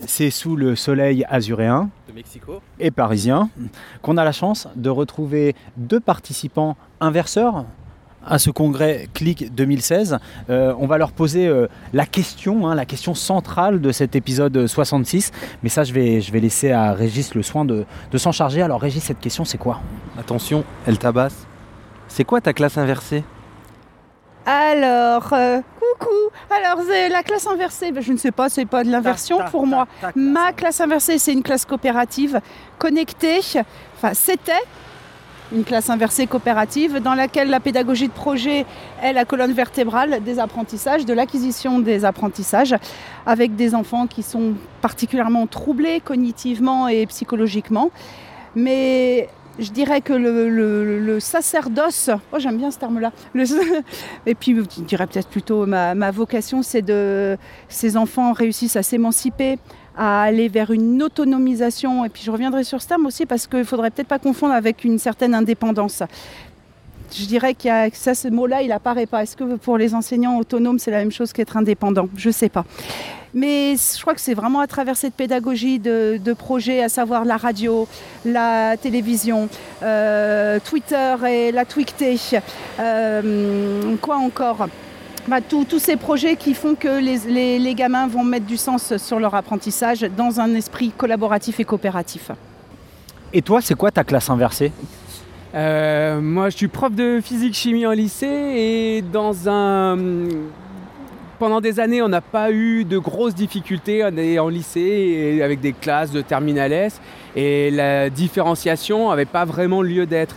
C'est 0.07 0.31
sous 0.31 0.57
le 0.57 0.77
soleil 0.77 1.25
azuréen 1.29 1.91
Mexico 2.19 2.61
et 2.81 2.91
parisien 2.91 3.49
qu'on 4.03 4.17
a 4.17 4.25
la 4.25 4.33
chance 4.33 4.67
de 4.75 4.91
retrouver 4.91 5.55
deux 5.77 6.01
participants 6.01 6.77
inverseurs 7.01 7.65
à 8.27 8.41
ce 8.41 8.51
congrès 8.51 9.07
CLIC 9.15 9.55
2016. 9.55 10.19
Euh, 10.51 10.75
on 10.81 10.89
va 10.89 10.99
leur 10.99 11.13
poser 11.13 11.47
euh, 11.47 11.69
la 11.93 12.07
question, 12.07 12.67
hein, 12.67 12.75
la 12.75 12.87
question 12.87 13.15
centrale 13.15 13.81
de 13.81 13.93
cet 13.93 14.17
épisode 14.17 14.67
66. 14.67 15.31
Mais 15.63 15.69
ça, 15.69 15.85
je 15.85 15.93
vais, 15.93 16.21
je 16.21 16.33
vais 16.33 16.41
laisser 16.41 16.73
à 16.73 16.93
Régis 16.93 17.37
le 17.37 17.45
soin 17.45 17.65
de, 17.65 17.85
de 18.11 18.19
s'en 18.19 18.33
charger. 18.33 18.63
Alors 18.63 18.81
Régis, 18.81 19.05
cette 19.05 19.21
question, 19.21 19.45
c'est 19.45 19.59
quoi? 19.59 19.81
Attention, 20.19 20.65
elle 20.89 20.99
tabasse. 20.99 21.47
C'est 22.09 22.25
quoi 22.25 22.41
ta 22.41 22.53
classe 22.53 22.79
inversée? 22.79 23.23
Alors, 24.51 25.29
euh, 25.35 25.61
coucou. 25.79 26.15
Alors, 26.49 26.83
la 27.11 27.23
classe 27.23 27.47
inversée, 27.47 27.93
ben, 27.93 28.03
je 28.03 28.13
ne 28.13 28.17
sais 28.17 28.31
pas, 28.31 28.49
c'est 28.49 28.65
pas 28.65 28.83
de 28.83 28.91
l'inversion 28.91 29.41
pour 29.51 29.67
moi. 29.67 29.87
Ta, 30.01 30.11
Ma 30.17 30.55
classe 30.55 30.81
inversée, 30.81 31.19
c'est 31.19 31.35
une 31.35 31.43
classe 31.43 31.67
coopérative 31.67 32.41
connectée. 32.79 33.41
Enfin, 33.95 34.15
c'était 34.15 34.63
une 35.53 35.65
classe 35.65 35.91
inversée 35.91 36.27
coopérative 36.27 36.99
dans 37.01 37.13
laquelle 37.13 37.51
la 37.51 37.61
pédagogie 37.61 38.09
de 38.09 38.13
projet 38.13 38.65
est 39.03 39.13
la 39.13 39.27
colonne 39.27 39.53
vertébrale 39.53 40.23
des 40.23 40.39
apprentissages, 40.39 41.05
de 41.05 41.13
l'acquisition 41.13 41.79
des 41.79 42.07
apprentissages, 42.07 42.75
avec 43.27 43.55
des 43.55 43.75
enfants 43.75 44.07
qui 44.07 44.23
sont 44.23 44.55
particulièrement 44.81 45.47
troublés 45.47 46.01
cognitivement 46.01 46.89
et 46.89 47.05
psychologiquement. 47.05 47.91
Mais 48.55 49.29
je 49.59 49.71
dirais 49.71 50.01
que 50.01 50.13
le, 50.13 51.19
sacerdoce, 51.21 52.11
oh, 52.33 52.39
j'aime 52.39 52.59
bien 52.59 52.71
ce 52.71 52.79
terme-là, 52.79 53.13
et 54.27 54.35
puis 54.35 54.55
je 54.55 54.83
dirais 54.83 55.07
peut-être 55.07 55.29
plutôt 55.29 55.67
ma, 55.67 55.95
ma 55.95 56.11
vocation, 56.11 56.63
c'est 56.63 56.83
de 56.83 57.37
ces 57.69 57.97
enfants 57.97 58.33
réussissent 58.33 58.77
à 58.77 58.83
s'émanciper, 58.83 59.59
à 59.97 60.23
aller 60.23 60.49
vers 60.49 60.71
une 60.71 61.03
autonomisation. 61.03 62.05
Et 62.05 62.09
puis 62.09 62.23
je 62.23 62.31
reviendrai 62.31 62.65
sur 62.65 62.81
ce 62.81 62.89
terme 62.89 63.07
aussi 63.07 63.27
parce 63.27 63.47
qu'il 63.47 63.59
ne 63.59 63.65
faudrait 63.65 63.91
peut-être 63.91 64.09
pas 64.09 64.21
confondre 64.21 64.55
avec 64.55 64.85
une 64.85 64.99
certaine 64.99 65.35
indépendance. 65.35 66.03
Je 67.13 67.25
dirais 67.25 67.55
qu'il 67.55 67.69
y 67.69 67.73
a 67.73 67.89
ça, 67.93 68.15
ce 68.15 68.29
mot-là, 68.29 68.63
il 68.63 68.71
apparaît 68.71 69.07
pas. 69.07 69.23
Est-ce 69.23 69.37
que 69.37 69.57
pour 69.57 69.79
les 69.79 69.95
enseignants 69.95 70.39
autonomes, 70.39 70.79
c'est 70.79 70.91
la 70.91 70.99
même 70.99 71.11
chose 71.11 71.33
qu'être 71.33 71.57
indépendant? 71.57 72.09
Je 72.17 72.29
ne 72.29 72.33
sais 72.33 72.49
pas. 72.49 72.65
Mais 73.35 73.77
je 73.77 74.01
crois 74.01 74.15
que 74.15 74.21
c'est 74.21 74.35
vraiment 74.35 74.61
à 74.61 74.67
travers 74.67 74.97
cette 74.97 75.15
pédagogie 75.15 75.79
de, 75.79 76.33
projet, 76.33 76.83
à 76.83 76.89
savoir 76.89 77.25
la 77.25 77.37
radio, 77.37 77.87
la 78.25 78.77
télévision, 78.77 79.49
euh, 79.83 80.59
Twitter 80.65 81.15
et 81.29 81.53
la 81.53 81.65
tweeté, 81.65 82.17
euh, 82.81 83.97
quoi 84.01 84.17
encore? 84.17 84.69
Bah, 85.27 85.43
tous 85.43 85.79
ces 85.79 85.97
projets 85.97 86.37
qui 86.37 86.55
font 86.55 86.75
que 86.75 87.01
les, 87.01 87.75
gamins 87.75 88.07
vont 88.07 88.25
mettre 88.25 88.47
du 88.47 88.57
sens 88.57 88.97
sur 88.97 89.21
leur 89.21 89.35
apprentissage 89.35 90.01
dans 90.17 90.41
un 90.41 90.55
esprit 90.55 90.91
collaboratif 90.97 91.61
et 91.61 91.65
coopératif. 91.65 92.31
Et 93.35 93.43
toi, 93.43 93.61
c'est 93.61 93.75
quoi 93.75 93.91
ta 93.91 94.05
classe 94.05 94.31
inversée? 94.31 94.73
Euh, 95.55 96.19
Moi, 96.23 96.49
je 96.49 96.57
suis 96.57 96.69
prof 96.69 96.95
de 96.95 97.21
physique-chimie 97.23 97.85
en 97.85 97.93
lycée 97.93 98.27
et 98.27 99.03
dans 99.03 99.51
un... 99.51 99.99
Pendant 101.39 101.61
des 101.61 101.79
années, 101.79 102.03
on 102.03 102.09
n'a 102.09 102.21
pas 102.21 102.51
eu 102.51 102.85
de 102.85 102.99
grosses 102.99 103.35
difficultés. 103.35 104.03
On 104.05 104.45
en 104.45 104.49
lycée 104.49 105.41
avec 105.41 105.61
des 105.61 105.73
classes 105.73 106.11
de 106.11 106.21
terminal 106.21 106.73
S 106.73 107.01
et 107.37 107.71
la 107.71 108.11
différenciation 108.11 109.11
n'avait 109.11 109.25
pas 109.25 109.45
vraiment 109.45 109.81
lieu 109.81 110.05
d'être 110.05 110.35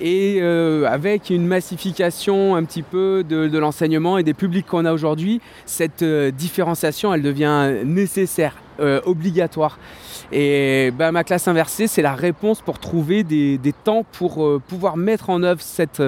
et 0.00 0.38
euh, 0.40 0.86
avec 0.86 1.28
une 1.28 1.46
massification 1.46 2.56
un 2.56 2.64
petit 2.64 2.82
peu 2.82 3.24
de, 3.28 3.58
l'enseignement 3.58 4.16
et 4.16 4.22
des 4.22 4.32
publics 4.32 4.66
qu'on 4.66 4.84
a 4.84 4.92
aujourd'hui, 4.92 5.40
cette 5.66 6.02
euh, 6.02 6.30
différenciation, 6.30 7.12
elle 7.12 7.22
devient 7.22 7.82
nécessaire, 7.84 8.54
euh, 8.80 9.00
obligatoire. 9.04 9.78
Et 10.32 10.92
ben, 10.96 11.12
ma 11.12 11.24
classe 11.24 11.48
inversée, 11.48 11.88
c'est 11.88 12.02
la 12.02 12.14
réponse 12.14 12.62
pour 12.62 12.78
trouver 12.78 13.22
des, 13.22 13.58
temps 13.84 14.04
pour 14.12 14.60
pouvoir 14.66 14.96
mettre 14.96 15.30
en 15.30 15.42
œuvre 15.42 15.60
cette, 15.60 16.02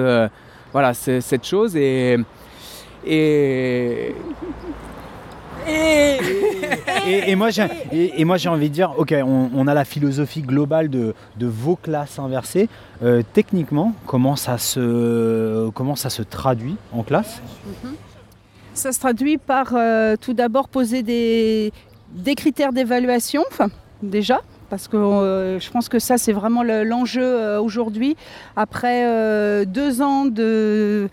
voilà, 0.71 0.93
cette 0.93 1.45
chose. 1.45 1.75
Et, 1.75 2.17
et 3.05 4.15
et, 5.67 7.35
moi, 7.35 7.49
j'ai, 7.49 7.67
et, 7.91 8.25
moi, 8.25 8.37
j'ai 8.37 8.49
envie 8.49 8.69
de 8.69 8.73
dire, 8.73 8.93
ok, 8.97 9.13
on, 9.23 9.67
a 9.67 9.73
la 9.73 9.85
philosophie 9.85 10.41
globale 10.41 10.89
de, 10.89 11.13
vos 11.39 11.75
classes 11.75 12.19
inversées. 12.19 12.69
Euh, 13.03 13.21
techniquement, 13.33 13.93
comment 14.05 14.35
ça, 14.35 14.57
se, 14.57 15.69
comment 15.71 15.95
ça 15.95 16.09
se 16.09 16.21
traduit 16.21 16.75
en 16.91 17.03
classe? 17.03 17.41
Ça 18.73 18.91
se 18.91 18.99
traduit 18.99 19.37
par 19.37 19.73
euh, 19.73 20.15
tout 20.19 20.33
d'abord 20.33 20.67
poser 20.67 21.03
des, 21.03 21.73
des 22.13 22.35
critères 22.35 22.73
d'évaluation, 22.73 23.43
déjà, 24.01 24.41
parce 24.71 24.87
que 24.87 24.95
euh, 24.95 25.59
je 25.59 25.69
pense 25.69 25.89
que 25.89 25.99
ça, 25.99 26.17
c'est 26.17 26.31
vraiment 26.31 26.63
l'enjeu 26.63 27.23
euh, 27.23 27.61
aujourd'hui. 27.61 28.15
Après 28.55 29.05
euh, 29.05 29.65
deux 29.65 30.01
ans 30.01 30.25
de, 30.25 31.09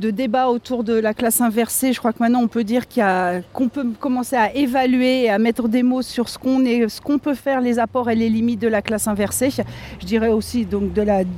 de 0.00 0.10
débat 0.10 0.48
autour 0.48 0.82
de 0.82 0.94
la 0.94 1.12
classe 1.12 1.40
inversée, 1.42 1.92
je 1.92 1.98
crois 1.98 2.12
que 2.12 2.18
maintenant 2.20 2.40
on 2.42 2.48
peut 2.48 2.64
dire 2.64 2.84
qu'on 2.88 3.68
peut 3.68 3.86
commencer 4.00 4.34
à 4.34 4.54
évaluer 4.54 5.24
et 5.24 5.30
à 5.30 5.38
mettre 5.38 5.68
des 5.68 5.82
mots 5.82 6.02
sur 6.02 6.28
ce 6.28 6.38
qu'on 6.38 6.58
ce 6.64 7.00
qu'on 7.00 7.18
peut 7.18 7.34
faire, 7.34 7.60
les 7.60 7.78
apports 7.78 8.08
et 8.08 8.14
les 8.14 8.30
limites 8.30 8.60
de 8.60 8.68
la 8.68 8.80
classe 8.80 9.06
inversée. 9.06 9.50
Je 10.00 10.06
dirais 10.06 10.30
aussi 10.30 10.64
donc 10.64 10.92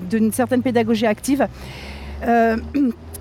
d'une 0.09 0.33
certaine 0.33 0.63
pédagogie 0.63 1.07
active 1.07 1.47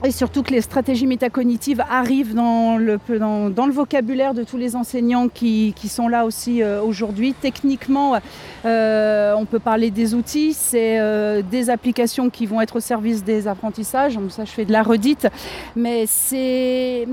et 0.03 0.11
surtout 0.11 0.41
que 0.41 0.51
les 0.51 0.61
stratégies 0.61 1.05
métacognitives 1.05 1.83
arrivent 1.89 2.33
dans 2.33 2.77
le, 2.77 2.99
dans, 3.19 3.65
le 3.65 3.71
vocabulaire 3.71 4.33
de 4.33 4.43
tous 4.43 4.57
les 4.57 4.75
enseignants 4.75 5.27
qui, 5.27 5.73
sont 5.87 6.07
là 6.07 6.25
aussi 6.25 6.63
euh, 6.63 6.81
aujourd'hui. 6.81 7.33
Techniquement, 7.39 8.17
euh, 8.65 9.33
on 9.37 9.45
peut 9.45 9.59
parler 9.59 9.91
des 9.91 10.15
outils, 10.15 10.53
c'est 10.53 10.99
euh, 10.99 11.41
des 11.41 11.69
applications 11.69 12.29
qui 12.29 12.45
vont 12.45 12.61
être 12.61 12.77
au 12.77 12.79
service 12.79 13.23
des 13.23 13.47
apprentissages. 13.47 14.17
Ça, 14.29 14.45
je 14.45 14.51
fais 14.51 14.65
de 14.65 14.71
la 14.71 14.81
redite, 14.81 15.27
mais 15.75 16.05
c'est 16.07 17.07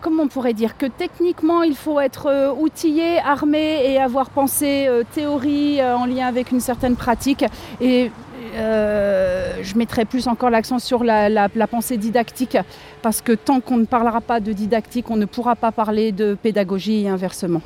comment 0.00 0.24
on 0.24 0.28
pourrait 0.28 0.54
dire 0.54 0.78
que 0.78 0.86
techniquement 0.86 1.62
il 1.62 1.74
faut 1.74 2.00
être 2.00 2.54
outillé, 2.58 3.18
armé 3.18 3.82
et 3.84 3.98
avoir 3.98 4.30
pensé 4.30 4.88
théorie 5.14 5.82
en 5.82 6.06
lien 6.06 6.26
avec 6.26 6.52
une 6.52 6.60
certaine 6.60 6.96
pratique 6.96 7.44
et 7.82 8.10
euh, 8.54 9.52
je 9.62 9.76
mettrai 9.76 10.04
plus 10.04 10.26
encore 10.26 10.50
l'accent 10.50 10.78
sur 10.78 11.04
la, 11.04 11.48
pensée 11.70 11.96
didactique, 11.96 12.56
parce 13.02 13.20
que 13.20 13.32
tant 13.32 13.60
qu'on 13.60 13.76
ne 13.76 13.84
parlera 13.84 14.20
pas 14.20 14.40
de 14.40 14.52
didactique, 14.52 15.10
on 15.10 15.16
ne 15.16 15.26
pourra 15.26 15.56
pas 15.56 15.72
parler 15.72 16.12
de 16.12 16.34
pédagogie 16.34 17.04
et 17.04 17.08
inversement. 17.08 17.62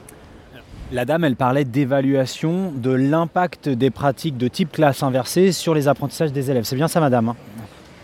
La 0.93 1.05
dame, 1.05 1.25
elle 1.25 1.37
parlait 1.37 1.65
d'évaluation 1.65 2.73
de 2.75 2.91
l'impact 2.91 3.69
des 3.69 3.91
pratiques 3.91 4.37
de 4.37 4.49
type 4.49 4.73
classe 4.73 5.03
inversée 5.03 5.51
sur 5.53 5.75
les 5.75 5.89
apprentissages 5.89 6.33
des 6.33 6.51
élèves. 6.51 6.65
C'est 6.65 6.77
bien 6.77 6.89
ça, 6.89 7.01
madame 7.01 7.31
hein 7.31 7.37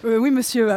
euh, 0.05 0.17
Oui, 0.17 0.31
monsieur. 0.31 0.69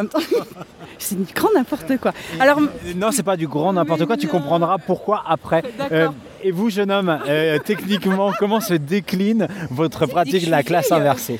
c'est 0.99 1.15
du 1.23 1.33
grand 1.33 1.49
n'importe 1.55 1.97
quoi. 1.97 2.11
Alors, 2.39 2.59
non, 2.95 3.11
c'est 3.11 3.23
pas 3.23 3.37
du 3.37 3.47
grand 3.47 3.73
n'importe 3.73 4.05
quoi. 4.05 4.17
Tu 4.17 4.27
comprendras 4.27 4.77
pourquoi 4.77 5.23
après. 5.27 5.63
Euh, 5.91 6.09
et 6.43 6.51
vous, 6.51 6.69
jeune 6.69 6.91
homme, 6.91 7.19
techniquement, 7.65 8.31
comment 8.37 8.59
se 8.59 8.73
décline 8.73 9.47
votre 9.71 10.05
pratique 10.05 10.45
de 10.45 10.51
la 10.51 10.61
classe 10.61 10.91
inversée? 10.91 11.39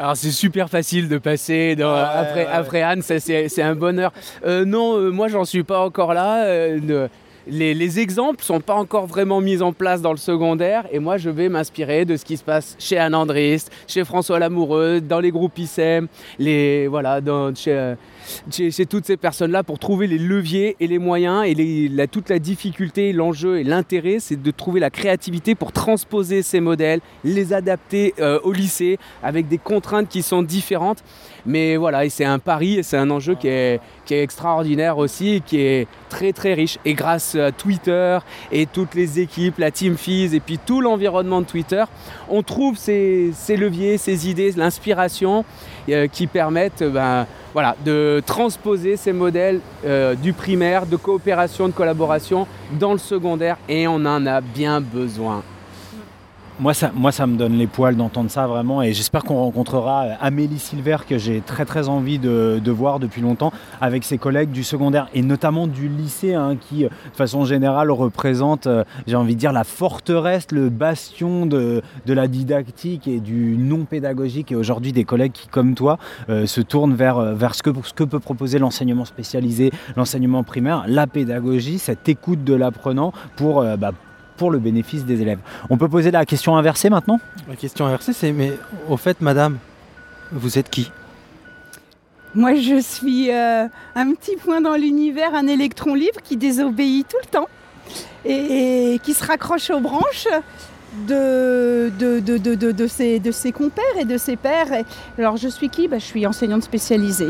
Alors 0.00 0.16
c'est 0.16 0.30
super 0.30 0.70
facile 0.70 1.08
de 1.10 1.18
passer 1.18 1.76
après, 1.82 2.46
après, 2.46 2.80
Anne, 2.80 3.02
c'est 3.02 3.62
un 3.62 3.74
bonheur. 3.74 4.12
Euh, 4.46 4.64
non, 4.64 4.96
euh, 4.96 5.10
moi 5.10 5.28
j'en 5.28 5.44
suis 5.44 5.62
pas 5.62 5.80
encore 5.80 6.14
là. 6.14 6.44
Euh, 6.44 7.08
les, 7.46 7.74
les, 7.74 8.00
exemples 8.00 8.42
sont 8.42 8.60
pas 8.60 8.74
encore 8.74 9.06
vraiment 9.06 9.42
mis 9.42 9.60
en 9.60 9.74
place 9.74 10.00
dans 10.00 10.12
le 10.12 10.18
secondaire 10.18 10.84
et 10.90 11.00
moi 11.00 11.18
je 11.18 11.28
vais 11.28 11.50
m'inspirer 11.50 12.06
de 12.06 12.16
ce 12.16 12.24
qui 12.24 12.38
se 12.38 12.44
passe 12.44 12.76
chez 12.78 12.96
Anne 12.96 13.14
Andrist, 13.14 13.70
chez 13.86 14.04
François 14.04 14.38
Lamoureux, 14.38 15.02
dans 15.02 15.20
les 15.20 15.30
groupes 15.30 15.58
ISEM, 15.58 16.06
les, 16.38 16.86
voilà, 16.86 17.20
dans, 17.20 17.54
chez, 17.54 17.94
chez, 18.50 18.86
toutes 18.86 19.06
ces 19.06 19.16
personnes-là 19.16 19.62
pour 19.62 19.78
trouver 19.78 20.06
les 20.06 20.18
leviers 20.18 20.76
et 20.80 20.86
les 20.86 20.98
moyens 20.98 21.44
et 21.46 21.88
la, 21.88 22.06
toute 22.06 22.28
la 22.28 22.38
difficulté, 22.38 23.12
l'enjeu 23.12 23.58
et 23.58 23.64
l'intérêt, 23.64 24.18
c'est 24.18 24.40
de 24.40 24.50
trouver 24.50 24.80
la 24.80 24.90
créativité 24.90 25.54
pour 25.54 25.72
transposer 25.72 26.42
ces 26.42 26.60
modèles, 26.60 27.00
les 27.24 27.52
adapter 27.52 28.14
euh, 28.18 28.38
au 28.42 28.52
lycée 28.52 28.98
avec 29.22 29.48
des 29.48 29.58
contraintes 29.58 30.08
qui 30.08 30.22
sont 30.22 30.42
différentes. 30.42 31.02
Mais 31.46 31.76
voilà, 31.76 32.08
c'est 32.10 32.24
un 32.24 32.38
pari 32.38 32.78
et 32.78 32.82
c'est 32.82 32.96
un 32.96 33.10
enjeu 33.10 33.34
qui 33.34 33.48
est, 33.48 33.80
extraordinaire 34.10 34.98
aussi 34.98 35.36
et 35.36 35.40
qui 35.40 35.60
est 35.60 35.86
très 36.08 36.32
très 36.32 36.54
riche. 36.54 36.78
Et 36.84 36.94
grâce 36.94 37.36
à 37.36 37.52
Twitter 37.52 38.18
et 38.50 38.66
toutes 38.66 38.96
les 38.96 39.20
équipes, 39.20 39.58
la 39.58 39.70
Team 39.70 39.96
Fizz 39.96 40.34
et 40.34 40.40
puis 40.40 40.58
tout 40.58 40.80
l'environnement 40.80 41.40
de 41.40 41.46
Twitter, 41.46 41.84
on 42.28 42.42
trouve 42.42 42.76
ces, 42.76 43.32
leviers, 43.48 43.98
ces 43.98 44.28
idées, 44.28 44.50
l'inspiration 44.56 45.44
qui 46.12 46.26
permettent 46.26 46.82
ben, 46.82 47.26
voilà, 47.52 47.76
de 47.84 48.22
transposer 48.24 48.96
ces 48.96 49.12
modèles 49.12 49.60
euh, 49.84 50.14
du 50.14 50.32
primaire, 50.32 50.86
de 50.86 50.96
coopération, 50.96 51.68
de 51.68 51.72
collaboration 51.72 52.46
dans 52.78 52.92
le 52.92 52.98
secondaire 52.98 53.56
et 53.68 53.88
on 53.88 53.96
en 53.96 54.26
a 54.26 54.40
bien 54.40 54.80
besoin. 54.80 55.42
Moi 56.60 56.74
ça, 56.74 57.26
me 57.26 57.38
donne 57.38 57.54
les 57.54 57.66
poils 57.66 57.96
d'entendre 57.96 58.30
ça 58.30 58.46
vraiment 58.46 58.82
et 58.82 58.92
j'espère 58.92 59.24
qu'on 59.24 59.36
rencontrera 59.36 60.02
Amélie 60.20 60.58
Silver 60.58 60.98
que 61.08 61.16
j'ai 61.16 61.40
très 61.40 61.64
très 61.64 61.88
envie 61.88 62.18
de, 62.18 62.70
voir 62.70 62.98
depuis 62.98 63.22
longtemps 63.22 63.50
avec 63.80 64.04
ses 64.04 64.18
collègues 64.18 64.50
du 64.50 64.62
secondaire 64.62 65.08
et 65.14 65.22
notamment 65.22 65.66
du 65.66 65.88
lycée 65.88 66.34
hein, 66.34 66.56
qui, 66.60 66.84
de 66.84 66.90
façon 67.14 67.46
générale, 67.46 67.90
représente, 67.90 68.66
euh, 68.66 68.84
j'ai 69.06 69.16
envie 69.16 69.36
de 69.36 69.40
dire, 69.40 69.52
la 69.52 69.64
forteresse, 69.64 70.48
le 70.52 70.68
bastion 70.68 71.46
de, 71.46 71.82
la 72.06 72.28
didactique 72.28 73.08
et 73.08 73.20
du 73.20 73.56
non 73.56 73.86
pédagogique 73.86 74.52
et 74.52 74.54
aujourd'hui 74.54 74.92
des 74.92 75.04
collègues 75.04 75.32
qui, 75.32 75.48
comme 75.48 75.74
toi, 75.74 75.98
euh, 76.28 76.44
se 76.44 76.60
tournent 76.60 76.94
vers, 76.94 77.16
euh, 77.16 77.32
vers 77.32 77.54
ce, 77.54 77.62
que, 77.62 77.70
ce 77.82 77.94
que 77.94 78.04
peut 78.04 78.20
proposer 78.20 78.58
l'enseignement 78.58 79.06
spécialisé, 79.06 79.70
l'enseignement 79.96 80.44
primaire, 80.44 80.84
la 80.86 81.06
pédagogie, 81.06 81.78
cette 81.78 82.06
écoute 82.10 82.44
de 82.44 82.52
l'apprenant 82.52 83.14
pour, 83.36 83.64
bah, 83.78 83.92
pour 84.40 84.50
le 84.50 84.58
bénéfice 84.58 85.04
des 85.04 85.20
élèves. 85.20 85.40
On 85.68 85.76
peut 85.76 85.90
poser 85.96 86.10
la 86.10 86.24
question 86.24 86.56
inversée 86.56 86.88
maintenant 86.88 87.20
La 87.46 87.56
question 87.56 87.84
inversée, 87.84 88.14
c'est 88.14 88.32
mais 88.32 88.52
au 88.88 88.96
fait, 88.96 89.20
madame, 89.20 89.58
vous 90.32 90.58
êtes 90.58 90.70
qui? 90.70 90.90
Moi, 92.34 92.54
je 92.54 92.80
suis 92.80 93.30
euh, 93.30 93.66
un 93.94 94.14
petit 94.14 94.36
point 94.36 94.62
dans 94.62 94.76
l'univers, 94.76 95.34
un 95.34 95.46
électron 95.46 95.94
libre 95.94 96.20
qui 96.24 96.38
désobéit 96.38 97.06
tout 97.06 97.18
le 97.22 97.28
temps 97.28 97.48
et, 98.24 98.98
qui 99.02 99.12
se 99.12 99.26
raccroche 99.26 99.68
aux 99.68 99.80
branches 99.80 100.28
de, 101.06 101.92
de, 101.98 102.20
de, 102.20 102.38
de, 102.38 102.54
de, 102.54 102.72
de 102.72 102.86
ses, 102.86 103.18
de 103.18 103.32
ses 103.32 103.52
compères 103.52 103.96
et 103.98 104.06
de 104.06 104.16
ses 104.16 104.36
pairs. 104.36 104.72
Et 104.72 104.84
alors 105.18 105.36
je 105.36 105.48
suis 105.48 105.68
qui? 105.68 105.86
Bah, 105.86 105.98
Je 105.98 106.06
suis 106.06 106.26
enseignante 106.26 106.62
spécialisée. 106.62 107.28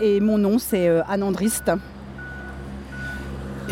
Et 0.00 0.20
mon 0.20 0.38
nom 0.38 0.58
c'est 0.58 0.88
euh, 0.88 1.02
Anne 1.06 1.22
Andriste. 1.22 1.70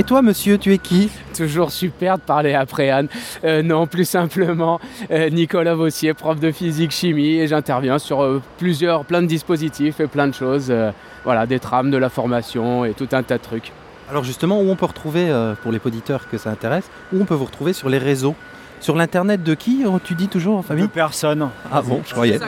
Et 0.00 0.02
toi, 0.02 0.22
monsieur, 0.22 0.56
tu 0.56 0.72
es 0.72 0.78
qui 0.78 1.10
Toujours 1.36 1.70
super 1.70 2.16
de 2.16 2.22
parler 2.22 2.54
après 2.54 2.88
Anne. 2.88 3.08
Euh, 3.44 3.62
non, 3.62 3.86
plus 3.86 4.06
simplement, 4.06 4.80
euh, 5.10 5.28
Nicolas 5.28 5.74
Vossier, 5.74 6.14
prof 6.14 6.40
de 6.40 6.50
physique 6.52 6.90
chimie, 6.90 7.34
et 7.34 7.46
j'interviens 7.46 7.98
sur 7.98 8.22
euh, 8.22 8.40
plusieurs, 8.56 9.04
plein 9.04 9.20
de 9.20 9.26
dispositifs 9.26 10.00
et 10.00 10.06
plein 10.06 10.26
de 10.26 10.32
choses. 10.32 10.68
euh, 10.70 10.90
voilà, 11.22 11.44
des 11.44 11.58
trames, 11.58 11.90
de 11.90 11.98
la 11.98 12.08
formation 12.08 12.86
et 12.86 12.94
tout 12.94 13.08
un 13.12 13.22
tas 13.22 13.36
de 13.36 13.42
trucs. 13.42 13.72
Alors 14.08 14.24
justement, 14.24 14.58
où 14.62 14.70
on 14.70 14.74
peut 14.74 14.86
retrouver, 14.86 15.28
euh, 15.28 15.52
pour 15.62 15.70
les 15.70 15.80
auditeurs 15.84 16.30
que 16.30 16.38
ça 16.38 16.48
intéresse, 16.48 16.88
où 17.12 17.20
on 17.20 17.26
peut 17.26 17.34
vous 17.34 17.44
retrouver 17.44 17.74
sur 17.74 17.90
les 17.90 17.98
réseaux? 17.98 18.34
Sur 18.80 18.96
l'internet 18.96 19.42
de 19.42 19.52
qui, 19.52 19.84
tu 20.04 20.14
dis 20.14 20.28
toujours, 20.28 20.64
Fabien? 20.64 20.86
De 20.86 20.90
personne. 20.90 21.50
Ah 21.70 21.82
bon, 21.82 22.00
je 22.06 22.12
croyais. 22.14 22.38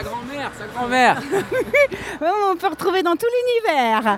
Sa 0.57 0.67
grand-mère, 0.67 1.17
sa 1.21 1.27
grand-mère 1.37 1.53
On 2.51 2.55
peut 2.55 2.67
retrouver 2.67 3.03
dans 3.03 3.15
tout 3.15 3.25
l'univers. 3.67 4.17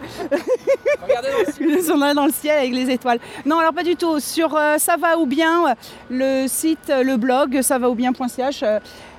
Ils 1.60 1.84
sont 1.84 1.98
là 1.98 2.14
dans 2.14 2.26
le 2.26 2.32
ciel 2.32 2.60
avec 2.60 2.74
les 2.74 2.90
étoiles. 2.90 3.20
Non, 3.46 3.60
alors 3.60 3.74
pas 3.74 3.84
du 3.84 3.96
tout. 3.96 4.20
Sur 4.20 4.56
euh, 4.56 4.78
Ça 4.78 4.96
va 4.98 5.18
ou 5.18 5.26
bien, 5.26 5.70
euh, 5.70 5.74
le 6.10 6.48
site, 6.48 6.90
euh, 6.90 7.04
le 7.04 7.18
blog, 7.18 7.62
ça 7.62 7.78
va 7.78 7.90
ou 7.90 7.96
bien.ch, 7.96 8.64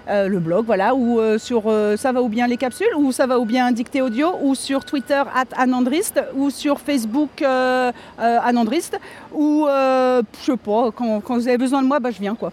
euh, 0.09 0.29
le 0.29 0.39
blog, 0.39 0.67
voilà, 0.67 0.95
ou 0.95 1.19
euh, 1.19 1.39
sur 1.39 1.65
euh, 1.67 1.97
ça 1.97 2.13
va 2.13 2.23
ou 2.23 2.29
bien 2.29 2.47
les 2.47 2.57
capsules, 2.57 2.95
ou 2.97 3.11
ça 3.13 3.27
va 3.27 3.39
ou 3.39 3.45
bien 3.45 3.73
dictée 3.73 4.03
audio, 4.03 4.35
ou 4.41 4.55
sur 4.55 4.85
Twitter 4.85 5.23
at 5.35 5.47
Anandrist, 5.57 6.21
ou 6.35 6.51
sur 6.51 6.81
Facebook 6.81 7.43
euh, 7.43 7.91
euh, 8.21 8.39
Anandrist, 8.45 8.99
ou 9.33 9.67
je 9.69 10.23
sais 10.41 10.57
pas, 10.57 10.91
quand, 10.95 11.21
quand 11.21 11.35
vous 11.35 11.49
avez 11.49 11.59
besoin 11.59 11.83
de 11.83 11.89
moi, 11.89 11.99
bah, 11.99 12.11
je 12.11 12.21
viens 12.21 12.35
quoi. 12.35 12.53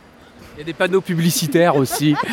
Il 0.56 0.60
y 0.60 0.62
a 0.62 0.66
des 0.66 0.74
panneaux 0.74 1.02
publicitaires 1.02 1.76
aussi. 1.76 2.16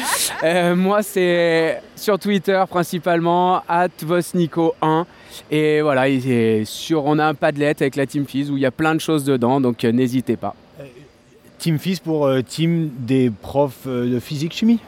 Euh, 0.43 0.75
moi, 0.75 1.03
c'est 1.03 1.83
sur 1.97 2.18
Twitter 2.18 2.62
principalement, 2.71 3.62
vosnico1. 4.03 5.05
Et 5.51 5.83
voilà, 5.83 6.05
sur, 6.64 7.05
on 7.05 7.18
a 7.18 7.27
un 7.27 7.35
Padlet 7.35 7.75
avec 7.79 7.95
la 7.95 8.07
Team 8.07 8.25
Fizz 8.27 8.51
où 8.51 8.57
il 8.57 8.62
y 8.62 8.66
a 8.66 8.71
plein 8.71 8.95
de 8.95 9.01
choses 9.01 9.23
dedans, 9.25 9.61
donc 9.61 9.85
euh, 9.85 9.93
n'hésitez 9.93 10.37
pas. 10.37 10.55
Team 11.59 11.79
Fizz 11.79 11.99
pour 12.01 12.25
euh, 12.27 12.41
team 12.41 12.89
des 13.01 13.31
profs 13.31 13.87
euh, 13.87 14.14
de 14.14 14.18
physique 14.18 14.55
chimie. 14.55 14.79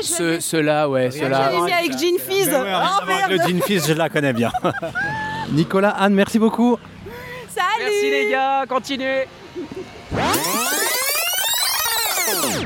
Ce- 0.00 0.40
Ceux-là, 0.40 0.88
ouais, 0.88 1.10
ceux-là. 1.10 1.48
Avec 1.48 1.92
Jean 1.98 2.18
Fizz. 2.18 2.48
Ouais, 2.48 2.54
Oh, 2.64 3.06
merde. 3.06 3.30
le 3.32 3.36
Jean 3.36 3.60
Fizz, 3.62 3.86
je 3.86 3.92
la 3.92 4.08
connais 4.08 4.32
bien. 4.32 4.50
Nicolas, 5.52 5.90
Anne, 5.90 6.14
merci 6.14 6.38
beaucoup. 6.38 6.78
Salut 7.54 7.66
Merci 7.78 8.10
les 8.10 8.30
gars, 8.30 8.64
continuez 8.66 9.24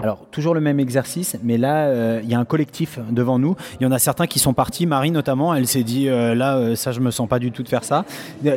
Alors, 0.03 0.27
toujours 0.31 0.55
le 0.55 0.61
même 0.61 0.81
exercice, 0.81 1.37
mais 1.43 1.59
là, 1.59 1.87
euh, 1.87 2.21
il 2.23 2.31
y 2.31 2.35
a 2.35 2.39
un 2.39 2.45
collectif 2.45 2.99
devant 3.11 3.39
nous. 3.39 3.57
Il 3.81 3.85
y 3.85 3.87
en 3.87 3.93
a 3.93 3.99
certains 3.99 4.27
qui 4.27 4.39
sont 4.39 4.55
partis. 4.55 4.87
Marie, 4.87 5.11
notamment, 5.11 5.55
elle 5.55 5.67
s'est 5.67 5.83
dit 5.83 6.09
euh, 6.09 6.35
là, 6.35 6.57
euh, 6.57 6.77
ça, 6.77 6.93
je 6.93 7.01
me 7.01 7.11
sens 7.11 7.29
pas 7.29 7.39
du 7.39 7.51
tout 7.51 7.63
de 7.63 7.69
faire 7.69 7.85
ça. 7.85 8.05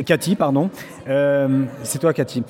Cathy, 0.06 0.36
pardon. 0.36 0.70
C'est 1.06 1.99
toi, 1.99 2.14
Cathy. 2.14 2.43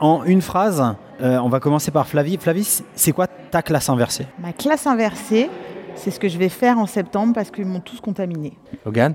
En 0.00 0.24
une 0.24 0.42
phrase, 0.42 0.82
on 1.20 1.48
va 1.48 1.60
commencer 1.60 1.90
par 1.90 2.06
Flavie. 2.06 2.38
Flavie, 2.38 2.82
c'est 2.94 3.12
quoi 3.12 3.26
ta 3.26 3.62
classe 3.62 3.88
inversée? 3.88 4.26
Ma 4.40 4.52
classe 4.52 4.86
inversée, 4.86 5.48
c'est 5.94 6.10
ce 6.10 6.18
que 6.18 6.28
je 6.28 6.38
vais 6.38 6.48
faire 6.48 6.78
en 6.78 6.86
septembre 6.86 7.32
parce 7.34 7.50
qu'ils 7.50 7.66
m'ont 7.66 7.80
tous 7.80 8.00
contaminé. 8.00 8.52
Logan 8.84 9.14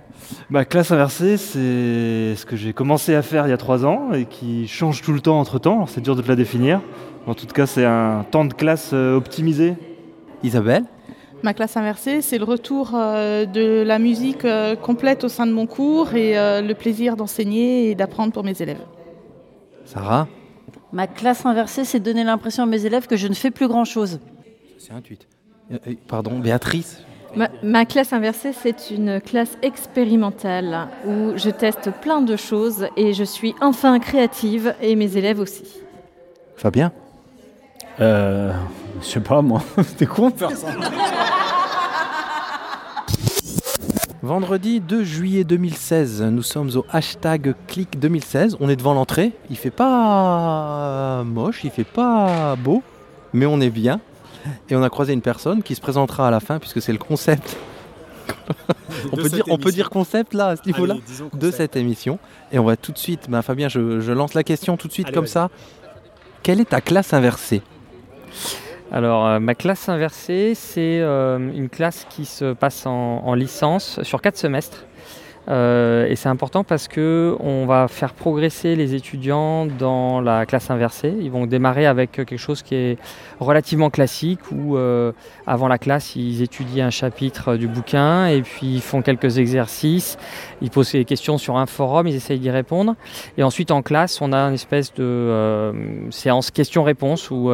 Ma 0.49 0.65
classe 0.65 0.91
inversée, 0.91 1.37
c'est 1.37 2.35
ce 2.35 2.45
que 2.45 2.55
j'ai 2.55 2.73
commencé 2.73 3.15
à 3.15 3.21
faire 3.21 3.47
il 3.47 3.49
y 3.49 3.53
a 3.53 3.57
trois 3.57 3.85
ans 3.85 4.13
et 4.13 4.25
qui 4.25 4.67
change 4.67 5.01
tout 5.01 5.13
le 5.13 5.21
temps 5.21 5.39
entre 5.39 5.59
temps. 5.59 5.85
C'est 5.85 6.01
dur 6.01 6.15
de 6.15 6.21
te 6.21 6.27
la 6.27 6.35
définir. 6.35 6.81
En 7.25 7.33
tout 7.33 7.45
cas, 7.47 7.65
c'est 7.65 7.85
un 7.85 8.25
temps 8.29 8.45
de 8.45 8.53
classe 8.53 8.91
euh, 8.93 9.15
optimisé. 9.15 9.75
Isabelle 10.43 10.85
Ma 11.43 11.53
classe 11.53 11.77
inversée, 11.77 12.21
c'est 12.21 12.39
le 12.39 12.45
retour 12.45 12.91
euh, 12.95 13.45
de 13.45 13.83
la 13.83 13.99
musique 13.99 14.43
euh, 14.43 14.75
complète 14.75 15.23
au 15.23 15.27
sein 15.27 15.45
de 15.45 15.51
mon 15.51 15.67
cours 15.67 16.15
et 16.15 16.37
euh, 16.37 16.61
le 16.61 16.73
plaisir 16.73 17.15
d'enseigner 17.15 17.91
et 17.91 17.95
d'apprendre 17.95 18.33
pour 18.33 18.43
mes 18.43 18.59
élèves. 18.61 18.81
Sarah 19.85 20.27
Ma 20.91 21.05
classe 21.05 21.45
inversée, 21.45 21.85
c'est 21.85 21.99
donner 21.99 22.23
l'impression 22.23 22.63
à 22.63 22.65
mes 22.65 22.85
élèves 22.85 23.07
que 23.07 23.17
je 23.17 23.27
ne 23.27 23.33
fais 23.33 23.51
plus 23.51 23.67
grand-chose. 23.67 24.19
C'est 24.77 24.93
intuit. 24.93 25.19
Euh, 25.21 25.36
pardon, 26.07 26.39
Béatrice 26.39 27.01
Ma, 27.35 27.49
ma 27.61 27.85
classe 27.85 28.13
inversée, 28.13 28.51
c'est 28.53 28.89
une 28.89 29.21
classe 29.21 29.57
expérimentale 29.61 30.87
où 31.05 31.33
je 31.35 31.49
teste 31.49 31.91
plein 32.01 32.21
de 32.21 32.35
choses 32.35 32.87
et 32.95 33.13
je 33.13 33.23
suis 33.23 33.53
enfin 33.61 33.99
créative 33.99 34.73
et 34.81 34.95
mes 34.95 35.17
élèves 35.17 35.39
aussi. 35.39 35.65
Fabien 36.55 36.91
euh, 37.99 38.51
Je 39.01 39.05
sais 39.05 39.19
pas, 39.19 39.41
moi. 39.41 39.61
C'était 39.83 40.05
con 40.05 40.29
de 40.29 40.35
faire 40.35 40.51
ça. 40.51 40.69
Vendredi 44.23 44.79
2 44.79 45.03
juillet 45.03 45.43
2016, 45.43 46.23
nous 46.23 46.41
sommes 46.41 46.71
au 46.75 46.85
hashtag 46.91 47.53
clic 47.67 47.99
2016. 47.99 48.57
On 48.59 48.67
est 48.67 48.75
devant 48.75 48.93
l'entrée. 48.93 49.31
Il 49.49 49.57
fait 49.57 49.69
pas 49.69 51.23
moche, 51.23 51.63
il 51.63 51.69
fait 51.69 51.83
pas 51.83 52.55
beau, 52.55 52.81
mais 53.31 53.45
on 53.45 53.61
est 53.61 53.69
bien. 53.69 54.01
Et 54.69 54.75
on 54.75 54.83
a 54.83 54.89
croisé 54.89 55.13
une 55.13 55.21
personne 55.21 55.63
qui 55.63 55.75
se 55.75 55.81
présentera 55.81 56.27
à 56.27 56.31
la 56.31 56.39
fin 56.39 56.59
puisque 56.59 56.81
c'est 56.81 56.91
le 56.91 56.97
concept. 56.97 57.57
on, 59.11 59.15
peut 59.15 59.29
dire, 59.29 59.43
on 59.49 59.57
peut 59.57 59.71
dire 59.71 59.89
concept 59.89 60.33
là, 60.33 60.47
à 60.49 60.55
ce 60.55 60.65
niveau-là, 60.65 60.95
de 61.33 61.51
cette 61.51 61.75
émission. 61.75 62.19
Et 62.51 62.59
on 62.59 62.63
va 62.63 62.75
tout 62.77 62.91
de 62.91 62.97
suite, 62.97 63.27
Fabien, 63.41 63.69
je, 63.69 63.99
je 63.99 64.11
lance 64.11 64.33
la 64.33 64.43
question 64.43 64.77
tout 64.77 64.87
de 64.87 64.93
suite 64.93 65.07
Allez, 65.07 65.15
comme 65.15 65.27
ça. 65.27 65.49
Quelle 66.43 66.59
est 66.59 66.69
ta 66.69 66.81
classe 66.81 67.13
inversée? 67.13 67.61
Alors, 68.91 69.25
euh, 69.25 69.39
ma 69.39 69.53
classe 69.53 69.89
inversée, 69.89 70.53
c'est 70.55 70.99
euh, 71.01 71.37
une 71.37 71.67
classe 71.67 72.05
qui 72.09 72.25
se 72.25 72.53
passe 72.53 72.85
en, 72.85 73.21
en 73.25 73.33
licence 73.33 74.01
sur 74.03 74.21
quatre 74.21 74.37
semestres. 74.37 74.85
Euh, 75.49 76.07
et 76.07 76.15
c'est 76.15 76.29
important 76.29 76.63
parce 76.63 76.87
que 76.87 77.35
on 77.39 77.65
va 77.65 77.87
faire 77.87 78.13
progresser 78.13 78.75
les 78.75 78.95
étudiants 78.95 79.65
dans 79.65 80.19
la 80.19 80.45
classe 80.45 80.69
inversée. 80.69 81.13
Ils 81.21 81.31
vont 81.31 81.45
démarrer 81.45 81.85
avec 81.85 82.11
quelque 82.11 82.37
chose 82.37 82.61
qui 82.63 82.75
est 82.75 82.97
relativement 83.39 83.89
classique 83.89 84.39
où 84.51 84.75
euh, 84.75 85.13
avant 85.45 85.67
la 85.67 85.77
classe 85.77 86.15
ils 86.15 86.41
étudient 86.41 86.87
un 86.87 86.91
chapitre 86.91 87.55
du 87.55 87.67
bouquin 87.67 88.27
et 88.27 88.41
puis 88.41 88.75
ils 88.75 88.81
font 88.81 89.01
quelques 89.01 89.37
exercices, 89.37 90.17
ils 90.61 90.69
posent 90.69 90.91
des 90.91 91.05
questions 91.05 91.37
sur 91.37 91.57
un 91.57 91.65
forum, 91.65 92.07
ils 92.07 92.15
essayent 92.15 92.39
d'y 92.39 92.51
répondre. 92.51 92.95
Et 93.37 93.43
ensuite 93.43 93.71
en 93.71 93.81
classe 93.81 94.21
on 94.21 94.33
a 94.33 94.39
une 94.39 94.55
espèce 94.55 94.93
de 94.93 95.03
euh, 95.03 95.73
séance 96.11 96.51
questions-réponses 96.51 97.31
où 97.31 97.51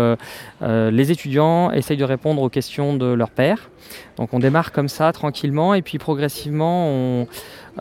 les 0.61 1.11
étudiants 1.11 1.71
essayent 1.71 1.97
de 1.97 2.03
répondre 2.03 2.41
aux 2.41 2.49
questions 2.49 2.95
de 2.95 3.05
leur 3.05 3.29
père. 3.29 3.69
Donc 4.17 4.33
on 4.33 4.39
démarre 4.39 4.71
comme 4.71 4.89
ça 4.89 5.11
tranquillement 5.11 5.73
et 5.73 5.81
puis 5.81 5.97
progressivement 5.97 6.87
on, 6.87 7.27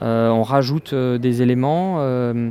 euh, 0.01 0.31
on 0.31 0.43
rajoute 0.43 0.95
euh, 0.95 1.19
des 1.19 1.43
éléments 1.43 1.97
euh, 1.99 2.51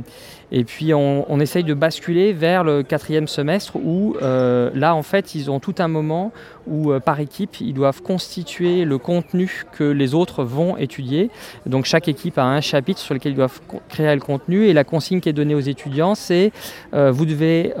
et 0.52 0.62
puis 0.62 0.94
on, 0.94 1.26
on 1.28 1.40
essaye 1.40 1.64
de 1.64 1.74
basculer 1.74 2.32
vers 2.32 2.62
le 2.62 2.84
quatrième 2.84 3.26
semestre 3.26 3.74
où 3.76 4.14
là 4.20 4.94
en 4.94 5.02
fait 5.02 5.34
ils 5.34 5.50
ont 5.50 5.60
tout 5.60 5.74
un 5.78 5.88
moment 5.88 6.30
où 6.66 6.92
par 7.00 7.20
équipe 7.20 7.58
ils 7.62 7.72
doivent 7.72 8.02
constituer 8.02 8.84
le 8.84 8.98
contenu 8.98 9.64
que 9.72 9.82
les 9.82 10.12
autres 10.12 10.44
vont 10.44 10.76
étudier. 10.76 11.30
Donc 11.64 11.86
chaque 11.86 12.06
équipe 12.06 12.36
a 12.36 12.44
un 12.44 12.60
chapitre 12.60 13.00
sur 13.00 13.14
lequel 13.14 13.32
ils 13.32 13.36
doivent 13.36 13.60
créer 13.88 14.14
le 14.14 14.20
contenu 14.20 14.66
et 14.66 14.74
la 14.74 14.84
consigne 14.84 15.20
qui 15.20 15.30
est 15.30 15.32
donnée 15.32 15.54
aux 15.54 15.60
étudiants 15.60 16.14
c'est 16.14 16.52
vous 16.92 17.24
devez 17.24 17.72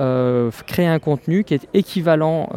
créer 0.66 0.86
un 0.86 0.98
contenu 0.98 1.44
qui 1.44 1.52
est 1.52 1.68
équivalent 1.74 2.48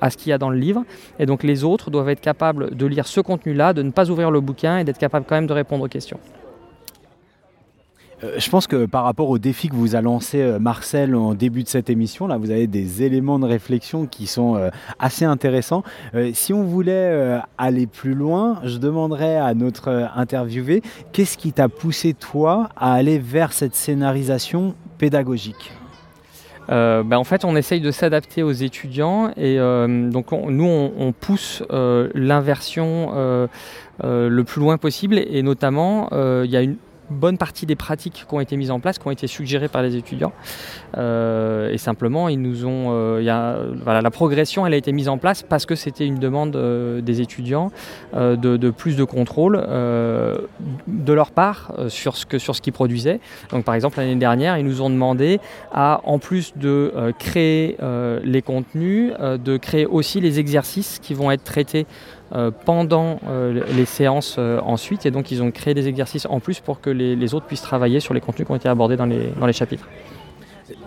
à 0.00 0.08
ce 0.08 0.16
qu'il 0.16 0.30
y 0.30 0.32
a 0.32 0.38
dans 0.38 0.50
le 0.50 0.58
livre 0.58 0.82
et 1.18 1.26
donc 1.26 1.42
les 1.42 1.62
autres 1.62 1.90
doivent 1.90 2.08
être 2.08 2.22
capables 2.22 2.67
de 2.70 2.86
lire 2.86 3.06
ce 3.06 3.20
contenu-là, 3.20 3.72
de 3.72 3.82
ne 3.82 3.90
pas 3.90 4.10
ouvrir 4.10 4.30
le 4.30 4.40
bouquin 4.40 4.78
et 4.78 4.84
d'être 4.84 4.98
capables 4.98 5.26
quand 5.28 5.34
même 5.34 5.46
de 5.46 5.52
répondre 5.52 5.84
aux 5.84 5.88
questions. 5.88 6.18
Euh, 8.24 8.34
Je 8.38 8.50
pense 8.50 8.66
que 8.66 8.86
par 8.86 9.04
rapport 9.04 9.28
au 9.28 9.38
défi 9.38 9.68
que 9.68 9.74
vous 9.74 9.94
a 9.94 10.00
lancé 10.00 10.40
euh, 10.40 10.58
Marcel 10.58 11.14
en 11.14 11.34
début 11.34 11.62
de 11.62 11.68
cette 11.68 11.88
émission, 11.90 12.26
là, 12.26 12.36
vous 12.36 12.50
avez 12.50 12.66
des 12.66 13.02
éléments 13.02 13.38
de 13.38 13.46
réflexion 13.46 14.06
qui 14.06 14.26
sont 14.26 14.56
euh, 14.56 14.70
assez 14.98 15.24
intéressants. 15.24 15.82
Si 16.32 16.52
on 16.52 16.64
voulait 16.64 17.40
aller 17.58 17.86
plus 17.86 18.14
loin, 18.14 18.60
je 18.64 18.78
demanderais 18.78 19.36
à 19.36 19.54
notre 19.54 20.10
interviewé, 20.16 20.82
qu'est-ce 21.12 21.38
qui 21.38 21.52
t'a 21.52 21.68
poussé 21.68 22.14
toi 22.14 22.70
à 22.76 22.94
aller 22.94 23.18
vers 23.18 23.52
cette 23.52 23.74
scénarisation 23.74 24.74
pédagogique? 24.98 25.72
Euh, 26.70 27.02
ben, 27.02 27.16
en 27.16 27.24
fait, 27.24 27.44
on 27.44 27.56
essaye 27.56 27.80
de 27.80 27.90
s'adapter 27.90 28.42
aux 28.42 28.52
étudiants 28.52 29.30
et 29.36 29.58
euh, 29.58 30.10
donc 30.10 30.32
on- 30.32 30.50
nous, 30.50 30.66
on, 30.66 31.12
pousse 31.12 31.62
euh, 31.70 32.08
l'inversion 32.14 33.12
le 34.02 34.42
plus 34.42 34.60
loin 34.60 34.76
possible 34.78 35.18
et 35.18 35.42
notamment, 35.42 36.08
il 36.12 36.50
y 36.50 36.56
a 36.56 36.62
une 36.62 36.76
bonne 37.10 37.38
partie 37.38 37.66
des 37.66 37.76
pratiques 37.76 38.24
qui 38.28 38.34
ont 38.34 38.40
été 38.40 38.56
mises 38.56 38.70
en 38.70 38.80
place, 38.80 38.98
qui 38.98 39.06
ont 39.06 39.10
été 39.10 39.26
suggérées 39.26 39.68
par 39.68 39.82
les 39.82 39.96
étudiants. 39.96 40.32
Euh, 40.96 41.72
et 41.72 41.78
simplement, 41.78 42.28
ils 42.28 42.40
nous 42.40 42.66
ont, 42.66 42.88
euh, 42.90 43.72
voilà, 43.82 44.00
la 44.00 44.10
progression, 44.10 44.66
elle 44.66 44.74
a 44.74 44.76
été 44.76 44.92
mise 44.92 45.08
en 45.08 45.18
place 45.18 45.42
parce 45.42 45.66
que 45.66 45.74
c'était 45.74 46.06
une 46.06 46.18
demande 46.18 46.56
euh, 46.56 47.00
des 47.00 47.20
étudiants 47.20 47.70
de, 48.14 48.70
plus 48.70 48.96
de 48.96 49.04
contrôle 49.04 49.56
de 49.56 51.12
leur 51.12 51.30
part 51.30 51.72
sur 51.88 52.16
ce 52.16 52.38
sur 52.38 52.54
ce 52.54 52.60
qu'ils 52.60 52.72
produisaient. 52.72 53.20
Donc, 53.50 53.64
par 53.64 53.74
exemple, 53.74 53.98
l'année 53.98 54.16
dernière, 54.16 54.58
ils 54.58 54.64
nous 54.64 54.82
ont 54.82 54.90
demandé 54.90 55.40
à, 55.72 56.00
en 56.04 56.18
plus 56.18 56.52
de 56.56 56.92
créer 57.18 57.76
les 58.22 58.42
contenus, 58.42 59.12
de 59.18 59.56
créer 59.56 59.86
aussi 59.86 60.20
les 60.20 60.38
exercices 60.38 60.98
qui 61.00 61.14
vont 61.14 61.30
être 61.30 61.44
traités 61.44 61.86
pendant 62.64 63.20
euh, 63.26 63.62
les 63.74 63.84
séances 63.84 64.36
euh, 64.38 64.60
ensuite. 64.60 65.06
Et 65.06 65.10
donc, 65.10 65.30
ils 65.30 65.42
ont 65.42 65.50
créé 65.50 65.74
des 65.74 65.88
exercices 65.88 66.26
en 66.26 66.40
plus 66.40 66.60
pour 66.60 66.80
que 66.80 66.90
les, 66.90 67.16
les 67.16 67.34
autres 67.34 67.46
puissent 67.46 67.62
travailler 67.62 68.00
sur 68.00 68.14
les 68.14 68.20
contenus 68.20 68.46
qui 68.46 68.52
ont 68.52 68.56
été 68.56 68.68
abordés 68.68 68.96
dans 68.96 69.06
les, 69.06 69.32
dans 69.38 69.46
les 69.46 69.52
chapitres. 69.52 69.88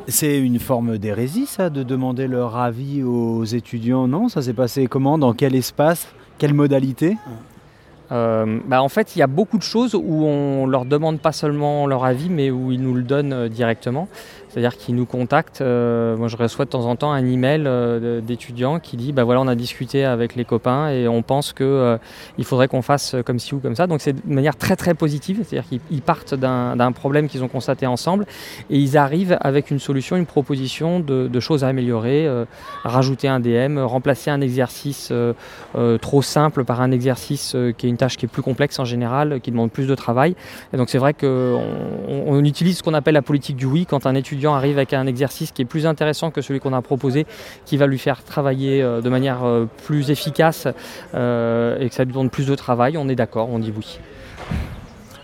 C'est 0.08 0.40
une 0.40 0.60
forme 0.60 0.98
d'hérésie, 0.98 1.46
ça, 1.46 1.70
de 1.70 1.84
demander 1.84 2.28
leur 2.28 2.58
avis 2.58 3.04
aux 3.04 3.44
étudiants, 3.44 4.08
non? 4.08 4.30
Ça 4.30 4.42
s'est 4.42 4.54
passé 4.54 4.88
comment? 4.88 5.18
Dans 5.18 5.34
quel 5.34 5.56
espace? 5.56 6.08
Quelle 6.38 6.54
modalité? 6.54 7.18
Euh, 8.12 8.60
bah, 8.68 8.84
en 8.84 8.90
fait, 8.90 9.16
il 9.16 9.20
y 9.20 9.22
a 9.22 9.28
beaucoup 9.28 9.58
de 9.58 9.64
choses 9.64 9.96
où 9.96 10.26
on 10.26 10.66
leur 10.68 10.86
demande 10.86 11.20
pas 11.20 11.32
seulement 11.32 11.88
leur 11.88 12.04
avis, 12.04 12.30
mais 12.30 12.52
où 12.52 12.72
ils 12.72 12.82
nous 12.82 12.94
le 12.94 13.04
donnent 13.04 13.34
euh, 13.34 13.48
directement. 13.48 14.08
C'est-à-dire 14.52 14.76
qu'ils 14.78 14.96
nous 14.96 15.06
contactent. 15.06 15.62
euh, 15.62 16.18
moi, 16.18 16.28
je 16.28 16.36
reçois 16.36 16.66
de 16.66 16.70
temps 16.70 16.86
en 16.86 16.96
temps 16.96 17.12
un 17.12 17.26
email 17.26 17.64
euh, 17.66 18.20
d'étudiants 18.20 18.80
qui 18.80 18.98
dit 18.98 19.14
bah 19.14 19.24
voilà, 19.24 19.40
on 19.42 19.48
a 19.48 19.56
discuté 19.56 20.04
avec 20.04 20.36
les 20.36 20.46
copains 20.46 20.90
et 20.90 21.08
on 21.08 21.22
pense 21.22 21.54
que 21.54 21.64
euh, 21.64 21.98
il 22.38 22.44
faudrait 22.44 22.68
qu'on 22.68 22.82
fasse 22.82 23.16
comme 23.26 23.40
ci 23.40 23.56
ou 23.56 23.60
comme 23.60 23.76
ça. 23.76 23.88
Donc 23.88 24.02
c'est 24.02 24.14
de 24.14 24.34
manière 24.34 24.58
très 24.58 24.76
très 24.76 24.94
positive. 24.94 25.44
C'est-à-dire 25.46 25.70
qu'ils 25.70 25.80
ils 25.90 26.02
partent 26.02 26.34
d'un 26.34 26.92
problème 26.92 27.28
qu'ils 27.28 27.44
ont 27.44 27.48
constaté 27.48 27.88
ensemble 27.88 28.26
et 28.70 28.78
ils 28.78 28.98
arrivent 28.98 29.38
avec 29.42 29.72
une 29.72 29.80
solution, 29.80 30.16
une 30.16 30.26
proposition 30.26 31.00
de, 31.00 31.40
choses 31.40 31.64
à 31.64 31.68
améliorer, 31.68 32.28
euh, 32.28 32.46
rajouter 32.84 33.28
un 33.28 33.40
DM, 33.40 33.80
remplacer 33.80 34.30
un 34.30 34.42
exercice 34.42 35.10
euh, 35.12 35.34
euh, 35.76 35.98
trop 35.98 36.22
simple 36.22 36.66
par 36.66 36.82
un 36.82 36.92
exercice 36.92 37.54
euh, 37.56 37.72
qui 37.72 37.88
est 37.88 37.90
une 37.90 37.98
tâche 37.98 38.18
qui 38.18 38.26
est 38.26 38.30
plus 38.30 38.42
complexe 38.42 38.80
en 38.80 38.86
général, 38.86 39.40
qui 39.42 39.52
demande 39.52 39.72
plus 39.72 39.88
de 39.88 39.96
travail. 39.96 40.36
Et 40.74 40.78
donc 40.78 40.90
c'est 40.90 40.98
vrai 40.98 41.14
qu'on 41.14 41.62
on, 42.08 42.24
on 42.28 42.44
utilise 42.44 42.78
ce 42.78 42.84
qu'on 42.84 42.94
appelle 42.94 43.14
la 43.14 43.22
politique 43.22 43.56
du 43.56 43.66
oui 43.66 43.86
quand 43.86 44.06
un 44.06 44.16
étudiant 44.16 44.41
arrive 44.50 44.78
avec 44.78 44.94
un 44.94 45.08
exercice 45.08 45.52
qui 45.52 45.62
est 45.62 45.66
plus 45.66 45.86
intéressant 45.86 46.32
que 46.32 46.42
celui 46.42 46.60
qu'on 46.60 46.74
a 46.74 46.82
proposé, 46.82 47.26
qui 47.66 47.78
va 47.78 47.88
lui 47.88 48.00
faire 48.00 48.24
travailler 48.24 48.82
euh, 48.82 49.02
de 49.02 49.10
manière 49.10 49.44
euh, 49.44 49.68
plus 49.86 50.10
efficace 50.10 50.68
euh, 51.14 51.80
et 51.80 51.90
que 51.90 51.96
ça 51.96 52.04
lui 52.04 52.12
demande 52.12 52.32
plus 52.32 52.48
de 52.48 52.56
travail, 52.56 52.98
on 52.98 53.08
est 53.08 53.16
d'accord, 53.16 53.50
on 53.50 53.60
dit 53.60 53.74
oui. 53.76 54.00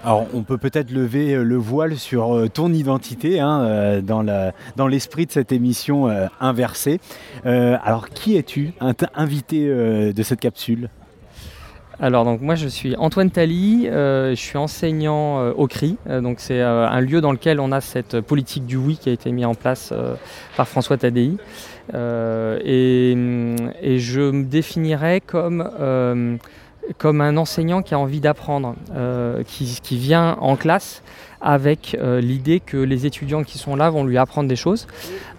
Alors, 0.03 0.27
on 0.33 0.43
peut 0.43 0.57
peut-être 0.57 0.91
lever 0.91 1.35
le 1.35 1.55
voile 1.57 1.97
sur 1.97 2.47
ton 2.53 2.71
identité 2.71 3.41
hein, 3.41 3.99
dans 4.01 4.87
l'esprit 4.87 5.25
de 5.25 5.31
cette 5.31 5.51
émission 5.51 6.07
inversée. 6.39 7.01
Alors, 7.43 8.07
qui 8.09 8.37
es-tu, 8.37 8.71
invité 9.15 9.67
de 9.67 10.23
cette 10.23 10.39
capsule? 10.39 10.87
Alors 11.99 12.25
donc 12.25 12.41
moi 12.41 12.53
je 12.53 12.67
suis 12.67 12.95
Antoine 12.97 13.31
Tally, 13.31 13.87
euh, 13.87 14.29
je 14.29 14.35
suis 14.35 14.57
enseignant 14.59 15.39
euh, 15.39 15.53
au 15.57 15.67
CRI, 15.67 15.97
Euh, 16.07 16.21
donc 16.21 16.39
c'est 16.39 16.61
un 16.61 17.01
lieu 17.01 17.21
dans 17.21 17.31
lequel 17.31 17.59
on 17.59 17.71
a 17.71 17.81
cette 17.81 18.21
politique 18.21 18.67
du 18.67 18.77
oui 18.77 18.97
qui 19.01 19.09
a 19.09 19.11
été 19.11 19.31
mise 19.31 19.45
en 19.45 19.55
place 19.55 19.91
par 20.55 20.67
François 20.67 20.97
Tadei. 20.97 21.37
Et, 21.93 23.11
et 23.81 23.99
je 23.99 24.21
me 24.31 24.43
définirais 24.43 25.21
comme, 25.21 25.67
comme 26.99 27.21
un 27.21 27.37
enseignant 27.37 27.81
qui 27.81 27.95
a 27.95 27.99
envie 27.99 28.19
d'apprendre, 28.19 28.75
qui, 29.47 29.79
qui 29.81 29.97
vient 29.97 30.37
en 30.39 30.55
classe 30.55 31.01
avec 31.49 31.95
euh, 31.97 32.19
l'idée 32.19 32.59
que 32.59 32.75
les 32.75 33.05
étudiants 33.05 33.43
qui 33.43 33.57
sont 33.57 33.77
là 33.77 33.89
vont 33.89 34.03
lui 34.03 34.17
apprendre 34.17 34.49
des 34.49 34.57
choses. 34.57 34.85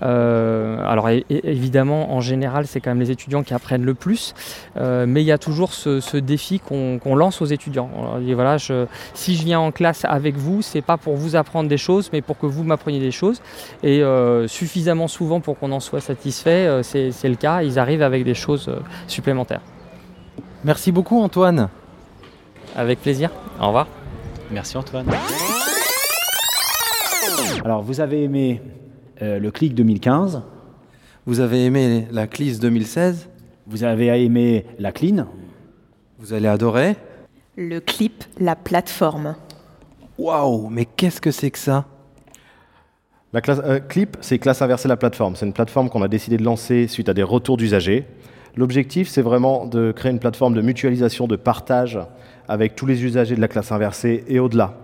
Euh, 0.03 0.83
alors 0.89 1.11
évidemment, 1.29 2.15
en 2.15 2.23
général, 2.23 2.67
c'est 2.67 2.81
quand 2.81 2.89
même 2.91 3.01
les 3.01 3.11
étudiants 3.11 3.43
qui 3.43 3.53
apprennent 3.53 3.85
le 3.85 3.93
plus, 3.93 4.35
euh, 4.79 5.05
mais 5.07 5.21
il 5.23 5.27
y 5.27 5.33
a 5.33 5.37
toujours 5.37 5.75
ce, 5.75 6.01
ce 6.01 6.17
défi 6.17 6.61
qu'on 6.61 7.15
lance 7.15 7.43
aux 7.43 7.47
étudiants. 7.47 7.91
On 7.95 8.05
leur 8.05 8.19
dit, 8.21 8.33
voilà, 8.33 8.57
je- 8.57 8.87
si 9.13 9.37
je 9.37 9.45
viens 9.45 9.61
en 9.61 9.71
classe 9.71 10.07
avec 10.07 10.37
vous, 10.39 10.63
c'est 10.63 10.81
pas 10.81 10.97
pour 10.97 11.15
vous 11.17 11.37
apprendre 11.37 11.69
des 11.69 11.77
choses, 11.77 12.09
mais 12.15 12.23
pour 12.23 12.39
que 12.39 12.47
vous 12.47 12.65
m'appreniez 12.65 13.01
des 13.01 13.11
choses. 13.11 13.43
Et 13.83 14.03
euh, 14.03 14.49
suffisamment 14.49 15.09
souvent 15.09 15.41
pour 15.41 15.59
qu'on 15.59 15.73
en 15.73 15.81
soit 15.81 16.01
satisfait, 16.01 16.67
euh, 16.67 16.83
c'est 16.83 17.13
c'est 17.13 17.29
le 17.29 17.37
cas. 17.37 17.63
Ils 17.63 17.79
arrivent 17.79 18.03
avec 18.03 18.25
des 18.25 18.35
choses 18.35 18.69
euh, 18.69 18.81
supplémentaires. 19.09 19.61
Merci 20.65 20.91
beaucoup, 20.91 21.21
Antoine. 21.21 21.69
Avec 22.77 23.03
plaisir. 23.03 23.29
Au 23.61 23.67
revoir. 23.67 23.87
Merci, 24.51 24.79
Antoine. 24.79 25.05
Alors, 27.65 27.83
vous 27.83 28.01
avez 28.01 28.23
aimé 28.23 28.61
euh, 29.23 29.39
le 29.39 29.51
clic 29.51 29.75
2015 29.75 30.43
Vous 31.27 31.41
avez 31.41 31.65
aimé 31.65 32.07
la 32.11 32.27
CLIS 32.27 32.59
2016 32.59 33.29
Vous 33.67 33.85
avez 33.85 34.25
aimé 34.25 34.65
la 34.79 34.93
clean 34.93 35.27
Vous 36.19 36.33
allez 36.33 36.49
adorer 36.49 36.97
Le 37.57 37.81
clip, 37.81 38.25
la 38.39 38.57
plateforme. 38.57 39.35
Waouh, 40.19 40.69
mais 40.69 40.85
qu'est-ce 40.85 41.21
que 41.21 41.31
c'est 41.31 41.51
que 41.51 41.59
ça? 41.59 41.85
La 43.33 43.41
classe, 43.41 43.61
euh, 43.65 43.79
Clip, 43.79 44.17
c'est 44.21 44.39
classe 44.39 44.63
inversée 44.63 44.89
la 44.89 44.97
plateforme. 44.97 45.37
C'est 45.37 45.45
une 45.45 45.53
plateforme 45.53 45.91
qu'on 45.91 46.03
a 46.03 46.09
décidé 46.09 46.39
de 46.39 46.45
lancer 46.45 46.87
suite 46.87 47.09
à 47.09 47.15
des 47.15 47.23
retours 47.23 47.57
d'usagers. 47.57 48.07
L'objectif, 48.57 49.09
c'est 49.09 49.23
vraiment 49.23 49.67
de 49.67 49.93
créer 49.93 50.11
une 50.11 50.19
plateforme 50.19 50.55
de 50.55 50.63
mutualisation, 50.63 51.27
de 51.27 51.37
partage 51.37 51.99
avec 52.49 52.75
tous 52.75 52.87
les 52.87 53.05
usagers 53.05 53.37
de 53.37 53.41
la 53.41 53.49
classe 53.49 53.71
inversée 53.71 54.25
et 54.29 54.41
au-delà. 54.41 54.79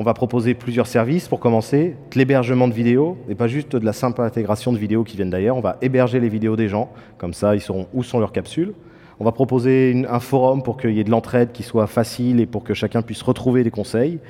On 0.00 0.02
va 0.02 0.14
proposer 0.14 0.54
plusieurs 0.54 0.86
services 0.86 1.28
pour 1.28 1.40
commencer, 1.40 1.94
de 2.10 2.18
l'hébergement 2.18 2.68
de 2.68 2.72
vidéos, 2.72 3.18
et 3.28 3.34
pas 3.34 3.48
juste 3.48 3.76
de 3.76 3.84
la 3.84 3.92
simple 3.92 4.22
intégration 4.22 4.72
de 4.72 4.78
vidéos 4.78 5.04
qui 5.04 5.16
viennent 5.16 5.28
d'ailleurs. 5.28 5.58
On 5.58 5.60
va 5.60 5.76
héberger 5.82 6.20
les 6.20 6.30
vidéos 6.30 6.56
des 6.56 6.68
gens, 6.68 6.90
comme 7.18 7.34
ça 7.34 7.54
ils 7.54 7.60
sauront 7.60 7.86
où 7.92 8.02
sont 8.02 8.18
leurs 8.18 8.32
capsules. 8.32 8.72
On 9.18 9.26
va 9.26 9.32
proposer 9.32 10.06
un 10.08 10.18
forum 10.18 10.62
pour 10.62 10.78
qu'il 10.78 10.92
y 10.92 11.00
ait 11.00 11.04
de 11.04 11.10
l'entraide 11.10 11.52
qui 11.52 11.62
soit 11.62 11.86
facile 11.86 12.40
et 12.40 12.46
pour 12.46 12.64
que 12.64 12.72
chacun 12.72 13.02
puisse 13.02 13.20
retrouver 13.20 13.62
des 13.62 13.70
conseils. 13.70 14.20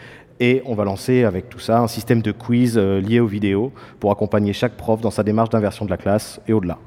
Et 0.41 0.61
on 0.67 0.75
va 0.75 0.83
lancer 0.83 1.23
avec 1.23 1.49
tout 1.49 1.61
ça 1.61 1.79
un 1.79 1.87
système 1.87 2.21
de 2.21 2.33
quiz 2.33 2.77
euh, 2.77 3.01
lié 3.01 3.21
aux 3.21 3.29
vidéos 3.29 3.71
pour 4.01 4.11
accompagner 4.11 4.53
chaque 4.53 4.77
prof 4.77 5.01
dans 5.01 5.13
sa 5.13 5.23
démarche 5.23 5.51
d'inversion 5.51 5.85
de 5.85 5.91
la 5.91 5.99
classe 5.99 6.41
et 6.49 6.53
au-delà. 6.53 6.79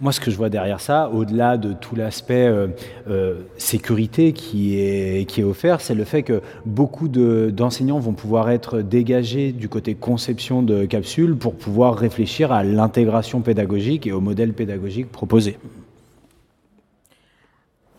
Moi, 0.00 0.12
ce 0.12 0.20
que 0.20 0.30
je 0.30 0.36
vois 0.36 0.48
derrière 0.50 0.80
ça, 0.80 1.08
au-delà 1.08 1.56
de 1.56 1.72
tout 1.72 1.94
l'aspect 1.94 2.46
euh, 2.46 2.66
euh, 3.08 3.42
sécurité 3.58 4.32
qui 4.32 4.76
est, 4.76 5.42
offert, 5.44 5.80
c'est 5.80 5.94
le 5.94 6.04
fait 6.04 6.22
que 6.22 6.42
beaucoup 6.66 7.06
de- 7.08 7.50
d'enseignants 7.54 8.00
vont 8.00 8.12
pouvoir 8.12 8.50
être 8.50 8.80
dégagés 8.80 9.52
du 9.52 9.68
côté 9.68 9.94
conception 9.94 10.62
de 10.62 10.84
capsules 10.84 11.36
pour 11.36 11.54
pouvoir 11.54 11.94
réfléchir 11.96 12.50
à 12.50 12.64
l'intégration 12.64 13.40
pédagogique 13.40 14.06
et 14.06 14.12
au 14.12 14.20
modèle 14.20 14.52
pédagogique 14.52 15.10
proposé. 15.12 15.58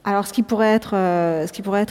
Alors, 0.07 0.27
ce 0.27 0.33
qui 0.33 0.43
pourrait 0.43 0.67
être, 0.67 0.91
euh, 0.93 1.47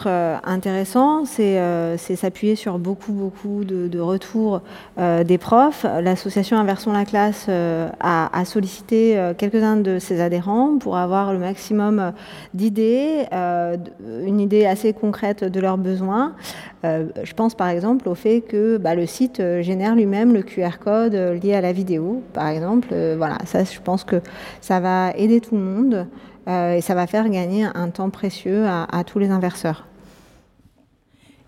euh, 0.06 0.36
intéressant, 0.44 1.24
c'est 1.24 1.58
euh, 1.58 1.96
c'est 1.96 2.14
s'appuyer 2.14 2.54
sur 2.54 2.78
beaucoup, 2.78 3.12
beaucoup 3.12 3.64
de, 3.64 3.98
retours 3.98 4.60
des 4.98 5.38
profs. 5.38 5.84
L'association 6.00 6.56
Inversons 6.56 6.92
la 6.92 7.04
classe 7.04 7.48
a, 7.48 8.44
sollicité 8.44 9.32
quelques-uns 9.38 9.76
de 9.76 9.98
ses 9.98 10.20
adhérents 10.20 10.78
pour 10.78 10.96
avoir 10.96 11.32
le 11.32 11.38
maximum 11.38 12.12
d'idées, 12.52 13.24
une 13.32 14.40
idée 14.40 14.66
assez 14.66 14.92
concrète 14.92 15.42
de 15.42 15.60
leurs 15.60 15.78
besoins. 15.78 16.34
Je 16.82 17.32
pense 17.34 17.54
par 17.54 17.68
exemple 17.68 18.08
au 18.08 18.14
fait 18.14 18.42
que 18.42 18.76
bah, 18.76 18.94
le 18.94 19.06
site 19.06 19.42
génère 19.60 19.94
lui-même 19.94 20.34
le 20.34 20.42
QR 20.42 20.78
code 20.82 21.14
lié 21.14 21.54
à 21.54 21.60
la 21.60 21.72
vidéo, 21.72 22.22
par 22.32 22.48
exemple. 22.48 22.88
Voilà, 23.16 23.38
ça, 23.46 23.64
je 23.64 23.80
pense 23.80 24.04
que 24.04 24.20
ça 24.60 24.80
va 24.80 25.12
aider 25.16 25.40
tout 25.40 25.56
le 25.56 25.62
monde. 25.62 26.06
Euh, 26.46 26.74
et 26.74 26.80
ça 26.80 26.94
va 26.94 27.06
faire 27.06 27.28
gagner 27.28 27.64
un 27.74 27.88
temps 27.88 28.10
précieux 28.10 28.66
à, 28.66 29.04
tous 29.04 29.18
les 29.18 29.30
inverseurs. 29.30 29.86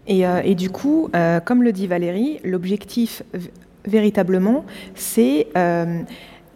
Et, 0.07 0.27
euh, 0.27 0.41
et 0.45 0.55
du 0.55 0.71
coup, 0.71 1.11
euh, 1.15 1.41
comme 1.41 1.63
le 1.63 1.73
dit 1.73 1.87
Valérie, 1.87 2.41
l'objectif 2.45 3.23
véritablement, 3.85 4.65
c'est 4.95 5.49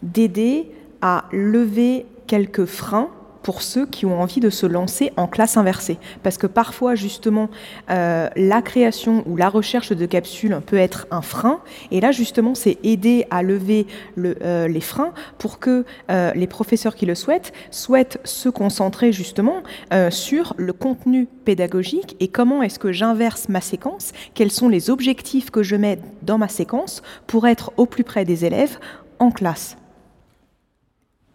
d'aider 0.03 0.71
à 1.03 1.25
lever 1.33 2.07
quelques 2.27 2.65
freins 2.65 3.11
pour 3.43 3.63
ceux 3.63 3.87
qui 3.87 4.07
ont 4.07 4.21
envie 4.21 4.41
de 4.41 4.51
se 4.51 4.67
lancer 4.67 5.13
en 5.17 5.27
classe 5.27 5.57
inversée. 5.57 5.99
Parce 6.23 6.39
que 6.39 6.47
parfois, 6.47 6.95
justement, 6.95 7.49
euh, 7.91 8.29
la 8.37 8.63
création 8.63 9.23
ou 9.27 9.37
la 9.37 9.49
recherche 9.49 9.93
de 9.93 10.07
capsules 10.07 10.61
peut 10.67 10.77
être 10.77 11.07
un 11.11 11.23
frein. 11.23 11.61
Et 11.91 12.01
là, 12.01 12.13
justement, 12.13 12.55
c'est 12.55 12.79
aider 12.83 13.27
à 13.31 13.43
lever 13.43 13.87
le, 14.15 14.37
euh, 14.43 14.69
les 14.69 14.81
freins 14.81 15.13
pour 15.39 15.59
que 15.59 15.85
euh, 16.11 16.33
les 16.35 16.47
professeurs 16.47 16.95
qui 16.95 17.07
le 17.07 17.15
souhaitent 17.15 17.53
souhaitent 17.71 18.21
se 18.25 18.49
concentrer 18.49 19.13
justement 19.13 19.63
sur 20.11 20.55
le 20.57 20.73
contenu 20.73 21.27
pédagogique 21.45 22.17
et 22.21 22.29
comment 22.29 22.63
est-ce 22.63 22.79
que 22.79 22.93
j'inverse 22.93 23.49
ma 23.49 23.61
séquence, 23.61 24.13
quels 24.35 24.51
sont 24.51 24.69
les 24.69 24.91
objectifs 24.91 25.51
que 25.51 25.63
je 25.63 25.77
mets 25.77 25.99
dans 26.23 26.39
ma 26.39 26.49
séquence 26.49 27.03
pour 27.27 27.47
être 27.47 27.73
au 27.77 27.87
plus 27.87 28.05
près 28.05 28.25
des 28.25 28.45
élèves 28.45 28.79
en 29.19 29.31
classe. 29.31 29.77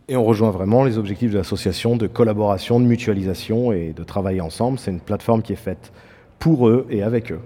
Et 0.08 0.16
on 0.16 0.24
rejoint 0.24 0.52
vraiment 0.52 0.84
les 0.84 1.00
objectifs 1.00 1.32
de 1.32 1.38
l'association 1.38 1.96
de 1.96 2.06
collaboration, 2.06 2.80
de 2.80 2.86
mutualisation 2.86 3.72
et 3.72 3.92
de 3.92 4.04
travailler 4.04 4.42
ensemble. 4.42 4.78
C'est 4.78 4.92
une 4.92 5.00
plateforme 5.00 5.42
qui 5.42 5.54
est 5.54 5.58
faite 5.58 5.92
pour 6.38 6.68
eux 6.68 6.86
et 6.92 7.02
avec 7.02 7.32
eux. 7.32 7.40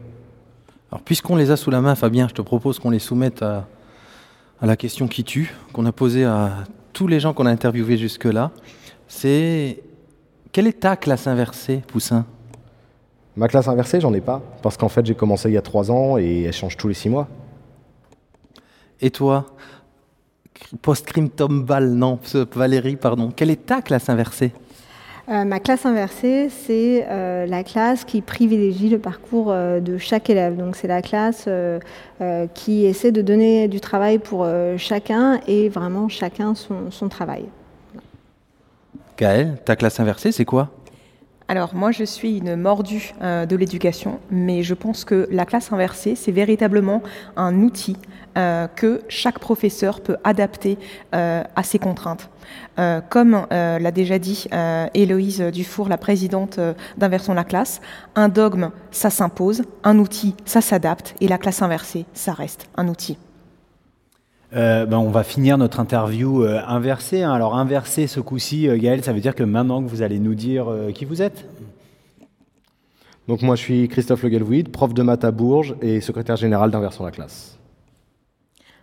Alors, 0.91 1.01
puisqu'on 1.01 1.38
les 1.38 1.51
a 1.51 1.55
sous 1.55 1.72
la 1.72 1.80
main, 1.80 1.95
Fabien, 1.95 2.28
je 2.28 2.34
te 2.34 2.41
propose 2.41 2.78
qu'on 2.80 2.89
les 2.89 2.99
soumette 2.99 3.41
à, 3.43 3.66
à 4.62 4.66
la 4.66 4.76
question 4.76 5.07
qui 5.07 5.24
tue, 5.24 5.55
qu'on 5.72 5.86
a 5.86 5.93
posée 5.93 6.26
à 6.26 6.66
tous 6.91 7.07
les 7.07 7.22
gens 7.22 7.34
qu'on 7.34 7.45
a 7.45 7.51
interviewés 7.51 7.97
jusque-là. 7.97 8.51
C'est 9.07 9.82
quelle 10.51 10.68
est 10.68 10.82
ta 10.82 10.97
classe 10.97 11.28
inversée, 11.28 11.82
Poussin? 11.88 12.26
Ma 13.38 13.47
classe 13.47 13.70
inversée, 13.70 14.01
j'en 14.01 14.14
ai 14.14 14.20
pas, 14.20 14.41
parce 14.62 14.76
qu'en 14.76 14.89
fait, 14.89 15.05
j'ai 15.05 15.16
commencé 15.16 15.47
il 15.47 15.53
y 15.53 15.57
a 15.57 15.62
trois 15.62 15.91
ans 15.91 16.18
et 16.18 16.43
elle 16.43 16.53
change 16.53 16.76
tous 16.76 16.89
les 16.89 16.93
six 16.93 17.07
mois. 17.07 17.30
Et 18.99 19.12
toi? 19.12 19.45
Post-Crimtom 20.82 21.64
Val, 21.66 21.89
non, 21.89 22.20
Valérie, 22.55 22.95
pardon. 22.95 23.32
Quelle 23.36 23.49
est 23.49 23.66
ta 23.66 23.82
classe 23.82 24.10
inversée 24.10 24.51
Euh, 25.30 25.45
ma 25.45 25.60
classe 25.60 25.86
inversée, 25.86 26.49
c'est 26.49 27.05
euh, 27.07 27.45
la 27.45 27.64
classe 27.64 28.03
qui 28.03 28.22
privilégie 28.22 28.89
le 28.89 28.97
parcours 28.97 29.51
euh, 29.51 29.80
de 29.80 29.99
chaque 29.99 30.30
élève. 30.30 30.57
Donc 30.57 30.76
c'est 30.76 30.88
la 30.88 31.01
classe 31.01 31.47
qui 32.55 32.86
essaie 32.86 33.12
de 33.12 33.22
donner 33.22 33.68
du 33.68 33.80
travail 33.80 34.20
pour 34.20 34.47
chacun 34.78 35.39
et 35.47 35.70
vraiment 35.70 36.10
chacun 36.10 36.55
son, 36.55 36.91
son 36.91 37.10
travail. 37.10 37.45
Gaëlle, 39.18 39.57
ta 39.66 39.76
classe 39.76 39.99
inversée, 39.99 40.32
c'est 40.32 40.45
quoi 40.45 40.70
Alors 41.49 41.73
moi 41.73 41.89
je 41.89 42.03
suis 42.03 42.37
une 42.37 42.55
mordue 42.55 43.11
euh, 43.23 43.47
de 43.47 43.55
l'éducation, 43.55 44.19
mais 44.29 44.61
je 44.61 44.75
pense 44.75 45.03
que 45.03 45.27
la 45.31 45.45
classe 45.45 45.73
inversée, 45.73 46.13
c'est 46.13 46.31
véritablement 46.31 47.01
un 47.35 47.63
outil 47.63 47.97
euh, 48.37 48.67
que 48.67 49.01
chaque 49.09 49.39
professeur 49.39 50.01
peut 50.01 50.17
adapter 50.23 50.77
euh, 51.15 51.43
à 51.55 51.63
ses 51.63 51.79
contraintes. 51.79 52.29
Comme 53.09 53.45
l'a 53.51 53.91
déjà 53.91 54.17
dit 54.17 54.47
Héloïse 54.93 55.41
Dufour, 55.41 55.89
la 55.89 55.97
présidente 55.97 56.59
d'Inversons 56.97 57.33
la 57.33 57.43
classe, 57.43 57.81
un 58.15 58.29
dogme, 58.29 58.71
ça 58.91 59.09
s'impose, 59.09 59.63
un 59.83 59.99
outil, 59.99 60.33
ça 60.45 60.61
s'adapte, 60.61 61.13
et 61.19 61.27
la 61.27 61.37
classe 61.37 61.61
inversée, 61.61 62.05
ça 62.13 62.31
reste 62.31 62.69
un 62.77 62.87
outil. 62.87 63.17
Euh, 64.55 64.85
ben, 64.85 64.97
on 64.97 65.11
va 65.11 65.23
finir 65.23 65.57
notre 65.57 65.79
interview 65.79 66.43
euh, 66.43 66.59
inversée. 66.67 67.21
hein. 67.21 67.31
Alors 67.31 67.55
inversée 67.55 68.07
ce 68.07 68.19
coup-ci, 68.19 68.67
euh, 68.67 68.77
Gaël, 68.77 69.03
ça 69.03 69.13
veut 69.13 69.19
dire 69.19 69.35
que 69.35 69.43
maintenant 69.43 69.83
que 69.83 69.87
vous 69.87 70.01
allez 70.01 70.17
nous 70.19 70.33
dire 70.33 70.69
euh, 70.69 70.91
qui 70.91 71.05
vous 71.05 71.21
êtes? 71.21 71.45
Donc 73.27 73.43
moi, 73.43 73.55
je 73.55 73.61
suis 73.61 73.87
Christophe 73.87 74.23
Le 74.23 74.29
Galvouid, 74.29 74.69
prof 74.69 74.91
de 74.91 75.03
maths 75.03 75.23
à 75.23 75.29
Bourges 75.29 75.75
et 75.83 76.01
secrétaire 76.01 76.35
général 76.35 76.71
d'Inversons 76.71 77.05
la 77.05 77.11
classe. 77.11 77.59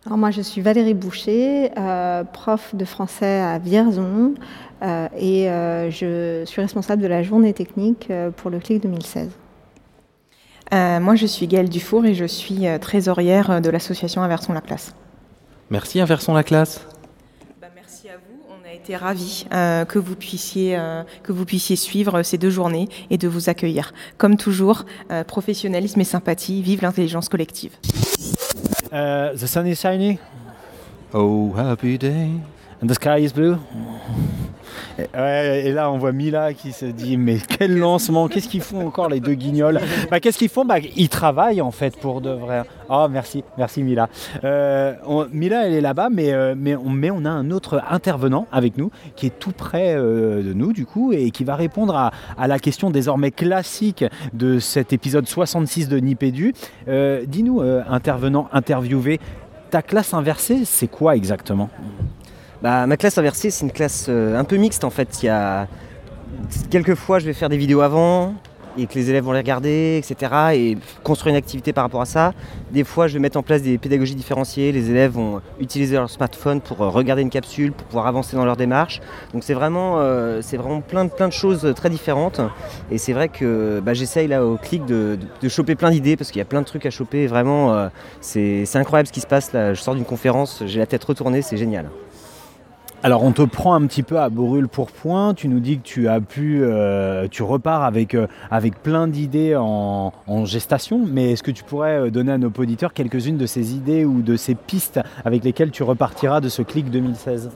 Alors 0.06 0.18
moi 0.18 0.30
je 0.30 0.40
suis 0.40 0.60
Valérie 0.60 0.94
Boucher, 0.94 1.72
euh, 1.76 2.22
prof 2.22 2.76
de 2.76 2.84
français 2.84 3.40
à 3.40 3.58
Vierzon 3.58 4.34
euh, 4.82 5.08
et 5.18 5.50
euh, 5.50 5.90
je 5.90 6.44
suis 6.44 6.62
responsable 6.62 7.02
de 7.02 7.08
la 7.08 7.24
journée 7.24 7.52
technique 7.52 8.06
euh, 8.12 8.30
pour 8.30 8.52
le 8.52 8.60
CLIC 8.60 8.84
2016. 8.84 9.30
Euh, 10.72 11.00
moi 11.00 11.16
je 11.16 11.26
suis 11.26 11.48
Gaëlle 11.48 11.68
Dufour 11.68 12.06
et 12.06 12.14
je 12.14 12.24
suis 12.24 12.68
euh, 12.68 12.78
trésorière 12.78 13.60
de 13.60 13.68
l'association 13.68 14.22
Inversons 14.22 14.52
la 14.52 14.60
classe. 14.60 14.94
Merci, 15.70 16.00
inversons 16.00 16.32
la 16.32 16.44
classe. 16.44 16.80
merci 17.74 18.08
à 18.08 18.16
vous. 18.16 18.40
On 18.48 18.68
a 18.68 18.72
été 18.72 18.94
ravis 18.94 19.46
euh, 19.52 19.84
que, 19.84 19.98
vous 19.98 20.14
puissiez, 20.14 20.76
euh, 20.76 21.02
que 21.24 21.32
vous 21.32 21.44
puissiez 21.44 21.74
suivre 21.74 22.22
ces 22.22 22.38
deux 22.38 22.50
journées 22.50 22.88
et 23.10 23.18
de 23.18 23.26
vous 23.26 23.48
accueillir. 23.48 23.92
Comme 24.16 24.36
toujours, 24.36 24.84
euh, 25.10 25.24
professionnalisme 25.24 26.00
et 26.00 26.04
sympathie, 26.04 26.62
vive 26.62 26.82
l'intelligence 26.82 27.28
collective. 27.28 27.72
The 28.92 29.46
sun 29.46 29.66
is 29.66 29.76
shining 29.76 30.18
Oh, 31.12 31.52
happy 31.56 31.98
day. 31.98 32.30
And 32.80 32.86
the 32.86 32.94
sky 32.94 33.24
is 33.24 33.32
blue 33.32 33.58
ouais, 34.98 35.62
et 35.66 35.72
là, 35.72 35.90
on 35.90 35.98
voit 35.98 36.12
Mila 36.12 36.52
qui 36.54 36.72
se 36.72 36.86
dit 36.86 37.16
Mais 37.16 37.38
quel 37.48 37.76
lancement 37.76 38.28
Qu'est-ce 38.28 38.48
qu'ils 38.48 38.62
font 38.62 38.86
encore, 38.86 39.08
les 39.08 39.20
deux 39.20 39.34
guignols 39.34 39.80
bah, 40.10 40.20
Qu'est-ce 40.20 40.38
qu'ils 40.38 40.48
font 40.48 40.64
bah, 40.64 40.78
Ils 40.78 41.08
travaillent 41.08 41.60
en 41.60 41.70
fait 41.70 41.96
pour 41.96 42.20
de 42.20 42.30
vrai. 42.30 42.62
Oh, 42.88 43.06
merci, 43.10 43.42
merci 43.58 43.82
Mila. 43.82 44.08
Euh, 44.44 44.94
Mila, 45.32 45.66
elle 45.66 45.74
est 45.74 45.80
là-bas, 45.80 46.08
mais, 46.10 46.32
euh, 46.32 46.54
mais, 46.56 46.76
on, 46.76 46.96
on 47.02 47.24
a 47.24 47.30
un 47.30 47.50
autre 47.50 47.82
intervenant 47.88 48.46
avec 48.52 48.78
nous 48.78 48.90
qui 49.16 49.26
est 49.26 49.38
tout 49.38 49.52
près 49.52 49.94
euh, 49.96 50.42
de 50.42 50.52
nous, 50.52 50.72
du 50.72 50.86
coup, 50.86 51.12
et 51.12 51.30
qui 51.30 51.44
va 51.44 51.56
répondre 51.56 51.96
à, 51.96 52.12
à 52.38 52.46
la 52.46 52.58
question 52.58 52.90
désormais 52.90 53.30
classique 53.30 54.04
de 54.32 54.58
cet 54.58 54.92
épisode 54.92 55.26
66 55.26 55.88
de 55.88 55.98
Nipédu. 55.98 56.54
Dis-nous, 56.86 57.60
intervenant, 57.60 58.48
interviewé, 58.52 59.20
ta 59.70 59.82
classe 59.82 60.14
inversée, 60.14 60.64
c'est 60.64 60.88
quoi 60.88 61.16
exactement? 61.16 61.68
Bah, 62.62 62.86
ma 62.86 62.96
classe 62.96 63.18
inversée, 63.18 63.50
c'est 63.50 63.64
une 63.64 63.72
classe 63.72 64.06
euh, 64.08 64.38
un 64.38 64.44
peu 64.44 64.56
mixte 64.56 64.84
en 64.84 64.90
fait. 64.90 65.22
Il 65.22 65.26
y 65.26 65.28
a 65.28 65.68
quelques 66.70 66.94
fois, 66.94 67.18
je 67.18 67.26
vais 67.26 67.34
faire 67.34 67.48
des 67.48 67.58
vidéos 67.58 67.80
avant 67.82 68.34
et 68.78 68.86
que 68.86 68.94
les 68.94 69.08
élèves 69.08 69.24
vont 69.24 69.32
les 69.32 69.38
regarder, 69.38 69.96
etc. 70.02 70.32
et 70.52 70.76
construire 71.02 71.30
une 71.34 71.38
activité 71.38 71.72
par 71.72 71.84
rapport 71.84 72.02
à 72.02 72.04
ça. 72.04 72.34
Des 72.72 72.84
fois, 72.84 73.08
je 73.08 73.14
vais 73.14 73.20
mettre 73.20 73.38
en 73.38 73.42
place 73.42 73.62
des 73.62 73.78
pédagogies 73.78 74.14
différenciées. 74.14 74.70
Les 74.70 74.90
élèves 74.90 75.12
vont 75.12 75.40
utiliser 75.60 75.96
leur 75.96 76.10
smartphone 76.10 76.60
pour 76.60 76.82
euh, 76.82 76.88
regarder 76.90 77.22
une 77.22 77.30
capsule, 77.30 77.72
pour 77.72 77.86
pouvoir 77.86 78.06
avancer 78.06 78.36
dans 78.36 78.44
leur 78.44 78.56
démarche. 78.56 79.00
Donc 79.32 79.44
c'est 79.44 79.54
vraiment, 79.54 80.00
euh, 80.00 80.42
vraiment 80.52 80.82
plein 80.82 81.06
de, 81.06 81.10
plein 81.10 81.28
de 81.28 81.32
choses 81.32 81.72
très 81.74 81.88
différentes. 81.88 82.40
Et 82.90 82.98
c'est 82.98 83.14
vrai 83.14 83.28
que 83.28 83.80
bah, 83.82 83.94
j'essaye 83.94 84.28
là 84.28 84.44
au 84.44 84.56
clic 84.56 84.84
de, 84.84 85.18
de- 85.40 85.48
choper 85.48 85.74
plein 85.74 85.90
d'idées 85.90 86.16
parce 86.16 86.30
qu'il 86.30 86.38
y 86.38 86.42
a 86.42 86.46
plein 86.46 86.60
de 86.60 86.66
trucs 86.66 86.84
à 86.84 86.90
choper. 86.90 87.26
Vraiment, 87.28 87.88
c'est 88.20 88.66
incroyable 88.74 89.06
ce 89.06 89.12
qui 89.12 89.20
se 89.20 89.26
passe 89.26 89.52
là. 89.54 89.72
Je 89.72 89.80
sors 89.80 89.94
d'une 89.94 90.04
conférence, 90.04 90.62
j'ai 90.66 90.80
la 90.80 90.86
tête 90.86 91.04
retournée, 91.04 91.40
c'est 91.40 91.56
génial. 91.56 91.88
Alors 93.02 93.22
on 93.22 93.30
te 93.30 93.42
prend 93.42 93.74
un 93.74 93.86
petit 93.86 94.02
peu 94.02 94.18
à 94.18 94.30
brûle 94.30 94.68
pour 94.68 94.90
point, 94.90 95.34
tu 95.34 95.48
nous 95.48 95.60
dis 95.60 95.78
que 95.78 95.82
tu 95.82 96.08
as 96.08 96.20
pu, 96.20 96.60
euh, 96.62 97.28
tu 97.30 97.42
repars 97.42 97.84
avec, 97.84 98.14
euh, 98.14 98.26
plein 98.82 99.06
d'idées 99.06 99.54
en, 99.54 100.12
gestation, 100.44 101.02
mais 101.06 101.32
est-ce 101.32 101.42
que 101.42 101.50
tu 101.50 101.62
pourrais 101.62 102.00
euh, 102.06 102.10
donner 102.10 102.32
à 102.32 102.38
nos 102.38 102.50
auditeurs 102.56 102.92
quelques-unes 102.92 103.36
de 103.36 103.46
ces 103.46 103.74
idées 103.74 104.04
ou 104.04 104.22
de 104.22 104.36
ces 104.36 104.54
pistes 104.54 104.98
avec 105.24 105.44
lesquelles 105.44 105.70
tu 105.70 105.82
repartiras 105.82 106.40
de 106.40 106.48
ce 106.48 106.62
clic 106.62 106.90
2016 106.90 107.50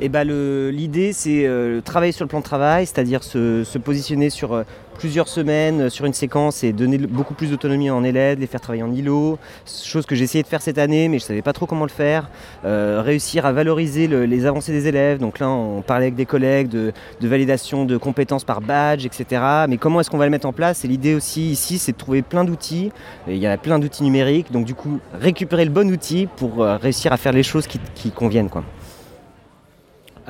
Et 0.00 0.08
bah 0.08 0.24
le- 0.24 0.70
l'idée 0.70 1.12
c'est 1.12 1.48
travailler 1.84 2.12
sur 2.12 2.24
le 2.24 2.28
plan 2.28 2.40
de 2.40 2.44
travail, 2.44 2.86
c'est-à-dire 2.86 3.22
se, 3.22 3.78
positionner 3.78 4.30
sur 4.30 4.64
plusieurs 5.02 5.26
semaines 5.26 5.80
euh, 5.80 5.90
sur 5.90 6.04
une 6.06 6.12
séquence 6.12 6.62
et 6.62 6.72
donner 6.72 6.96
beaucoup 6.96 7.34
plus 7.34 7.50
d'autonomie 7.50 7.90
en 7.90 8.04
élèves, 8.04 8.38
les 8.38 8.46
faire 8.46 8.60
travailler 8.60 8.84
en 8.84 8.92
îlot, 8.92 9.36
chose 9.66 10.06
que 10.06 10.14
j'ai 10.14 10.22
essayé 10.22 10.44
de 10.44 10.46
faire 10.48 10.62
cette 10.62 10.78
année 10.78 11.08
mais 11.08 11.18
je 11.18 11.24
savais 11.24 11.42
pas 11.42 11.52
trop 11.52 11.66
comment 11.66 11.82
le 11.84 11.90
faire. 11.90 12.30
Euh, 12.64 13.02
réussir 13.04 13.44
à 13.44 13.50
valoriser 13.52 14.06
le- 14.06 14.26
les 14.26 14.46
avancées 14.46 14.70
des 14.70 14.86
élèves, 14.86 15.18
donc 15.18 15.40
là 15.40 15.48
on 15.50 15.82
parlait 15.82 16.04
avec 16.04 16.14
des 16.14 16.24
collègues 16.24 16.68
de, 16.68 16.92
validation 17.20 17.84
de 17.84 17.96
compétences 17.96 18.44
par 18.44 18.60
badge, 18.60 19.04
etc. 19.04 19.42
Mais 19.68 19.76
comment 19.76 19.98
est-ce 20.00 20.08
qu'on 20.08 20.18
va 20.18 20.26
le 20.26 20.30
mettre 20.30 20.46
en 20.46 20.52
place? 20.52 20.84
Et 20.84 20.88
l'idée 20.88 21.16
aussi 21.16 21.50
ici 21.50 21.78
c'est 21.78 21.90
de 21.92 21.96
trouver 21.98 22.22
plein 22.22 22.44
d'outils, 22.44 22.92
il 23.26 23.38
y 23.38 23.46
a 23.48 23.56
plein 23.58 23.80
d'outils 23.80 24.04
numériques, 24.04 24.52
donc 24.52 24.64
du 24.66 24.74
coup 24.74 25.00
récupérer 25.18 25.64
le 25.64 25.72
bon 25.72 25.90
outil 25.90 26.28
pour 26.36 26.62
euh, 26.62 26.76
réussir 26.76 27.12
à 27.12 27.16
faire 27.16 27.32
les 27.32 27.42
choses 27.42 27.66
qui, 27.66 27.80
qui 27.96 28.12
conviennent. 28.12 28.50
Quoi. 28.50 28.62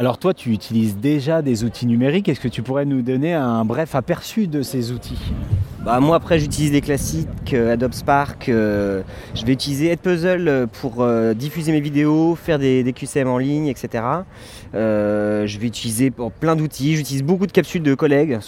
Alors 0.03 0.19
toi 0.19 0.35
tu 0.35 0.51
utilises 0.51 0.97
déjà 0.97 1.43
des 1.43 1.63
outils 1.63 1.87
numériques, 1.87 2.29
est-ce 2.29 2.41
que 2.41 2.49
tu 2.49 2.61
pourrais 2.61 2.85
nous 2.85 3.03
donner 3.03 3.35
un 3.35 3.65
bref 3.65 3.95
aperçu 3.95 4.49
de 4.49 4.61
ces 4.63 4.91
outils? 4.91 5.31
Bah, 5.85 6.01
moi 6.01 6.17
après 6.17 6.41
j'utilise 6.41 6.73
les 6.73 6.81
classiques 6.81 7.55
euh, 7.55 7.75
Adobe 7.75 7.93
Spark, 7.93 8.49
euh, 8.49 9.03
je 9.37 9.47
vais 9.47 9.53
utiliser 9.53 9.93
Edpuzzle 9.93 10.49
euh, 10.49 10.67
pour 10.67 11.03
euh, 11.03 11.35
diffuser 11.35 11.71
mes 11.71 11.81
vidéos, 11.81 12.35
faire 12.35 12.59
des, 12.59 12.83
des 12.83 12.93
QCM 12.93 13.29
en 13.29 13.39
ligne, 13.39 13.69
etc. 13.69 14.03
Euh, 14.75 15.47
je 15.47 15.59
vais 15.59 15.67
utiliser 15.67 16.11
plein 16.41 16.57
d'outils, 16.57 16.97
j'utilise 16.97 17.23
beaucoup 17.23 17.47
de 17.47 17.53
capsules 17.53 17.83
de 17.83 17.95
collègues, 17.95 18.39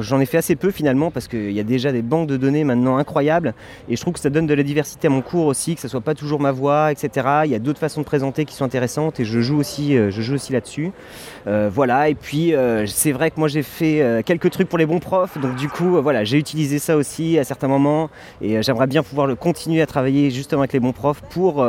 j'en 0.00 0.20
ai 0.20 0.26
fait 0.26 0.38
assez 0.38 0.56
peu 0.56 0.70
finalement 0.70 1.10
parce 1.10 1.28
qu'il 1.28 1.52
y 1.52 1.60
a 1.60 1.64
déjà 1.64 1.92
des 1.92 2.02
banques 2.02 2.28
de 2.28 2.36
données 2.36 2.64
maintenant 2.64 2.96
incroyables 2.96 3.54
et 3.88 3.96
je 3.96 4.00
trouve 4.00 4.14
que 4.14 4.20
ça 4.20 4.30
donne 4.30 4.46
de 4.46 4.54
la 4.54 4.62
diversité 4.62 5.06
à 5.06 5.10
mon 5.10 5.22
cours 5.22 5.46
aussi, 5.46 5.74
que 5.74 5.80
ce 5.80 5.88
soit 5.88 6.00
pas 6.00 6.14
toujours 6.14 6.40
ma 6.40 6.50
voix, 6.50 6.90
etc. 6.90 7.28
Il 7.44 7.50
y 7.50 7.54
a 7.54 7.58
d'autres 7.58 7.78
façons 7.78 8.00
de 8.00 8.06
présenter 8.06 8.44
qui 8.44 8.54
sont 8.54 8.64
intéressantes 8.64 9.20
et 9.20 9.24
je 9.24 9.40
joue 9.40 9.58
aussi, 9.58 9.96
euh, 9.96 10.10
je 10.10 10.22
joue 10.22 10.34
aussi 10.34 10.52
là-dessus. 10.52 10.90
Euh, 11.46 11.70
voilà, 11.72 12.08
et 12.08 12.14
puis 12.14 12.52
c'est 12.86 13.12
vrai 13.12 13.30
que 13.30 13.38
moi 13.38 13.48
j'ai 13.48 13.62
fait 13.62 14.22
quelques 14.24 14.50
trucs 14.50 14.68
pour 14.68 14.78
les 14.78 14.86
bons 14.86 14.98
profs, 14.98 15.38
donc 15.38 15.54
du 15.56 15.68
coup 15.68 16.00
voilà, 16.02 16.24
j'ai 16.24 16.38
utilisé 16.38 16.78
ça 16.78 16.96
aussi 16.96 17.38
à 17.38 17.44
certains 17.44 17.68
moments 17.68 18.10
et 18.42 18.62
j'aimerais 18.62 18.86
bien 18.86 19.02
pouvoir 19.02 19.26
le 19.26 19.34
continuer 19.34 19.82
à 19.82 19.86
travailler 19.86 20.30
justement 20.30 20.62
avec 20.62 20.72
les 20.72 20.80
bons 20.80 20.92
profs 20.92 21.22
pour, 21.30 21.66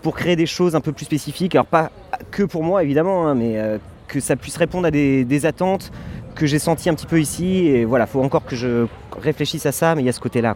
pour 0.00 0.14
créer 0.14 0.36
des 0.36 0.46
choses 0.46 0.74
un 0.74 0.80
peu 0.80 0.92
plus 0.92 1.04
spécifiques. 1.04 1.54
Alors 1.54 1.66
pas 1.66 1.90
que 2.30 2.42
pour 2.42 2.62
moi 2.62 2.82
évidemment, 2.82 3.26
hein, 3.26 3.34
mais 3.34 3.58
euh, 3.58 3.78
que 4.08 4.20
ça 4.20 4.36
puisse 4.36 4.56
répondre 4.56 4.86
à 4.86 4.90
des, 4.90 5.46
attentes 5.46 5.90
que 6.34 6.46
j'ai 6.46 6.58
senties 6.58 6.88
un 6.88 6.94
petit 6.94 7.06
peu 7.06 7.20
ici. 7.20 7.66
Et 7.66 7.84
voilà, 7.84 8.06
faut 8.06 8.22
encore 8.22 8.44
que 8.44 8.56
je 8.56 8.86
réfléchisse 9.20 9.66
à 9.66 9.72
ça, 9.72 9.94
mais 9.94 10.02
il 10.02 10.06
y 10.06 10.08
a 10.08 10.12
ce 10.12 10.20
côté-là. 10.20 10.54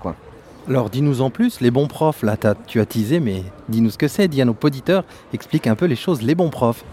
Alors 0.69 0.91
dis-nous 0.91 1.21
en 1.21 1.31
plus, 1.31 1.61
les 1.61 1.71
bons 1.71 1.87
profs, 1.87 2.23
là 2.23 2.37
t'as- 2.37 2.57
tu 2.67 2.81
as 2.81 2.87
teasé, 2.87 3.21
mais 3.21 3.45
dis-nous 3.69 3.91
ce 3.91 3.99
que 3.99 4.09
c'est, 4.09 4.27
dis 4.27 4.43
à 4.43 4.45
nos 4.45 4.57
auditeurs, 4.63 5.05
explique 5.33 5.67
un 5.67 5.77
peu 5.77 5.87
les 5.87 5.97
choses, 5.97 6.23
les 6.23 6.35
bons 6.35 6.51
profs. 6.51 6.85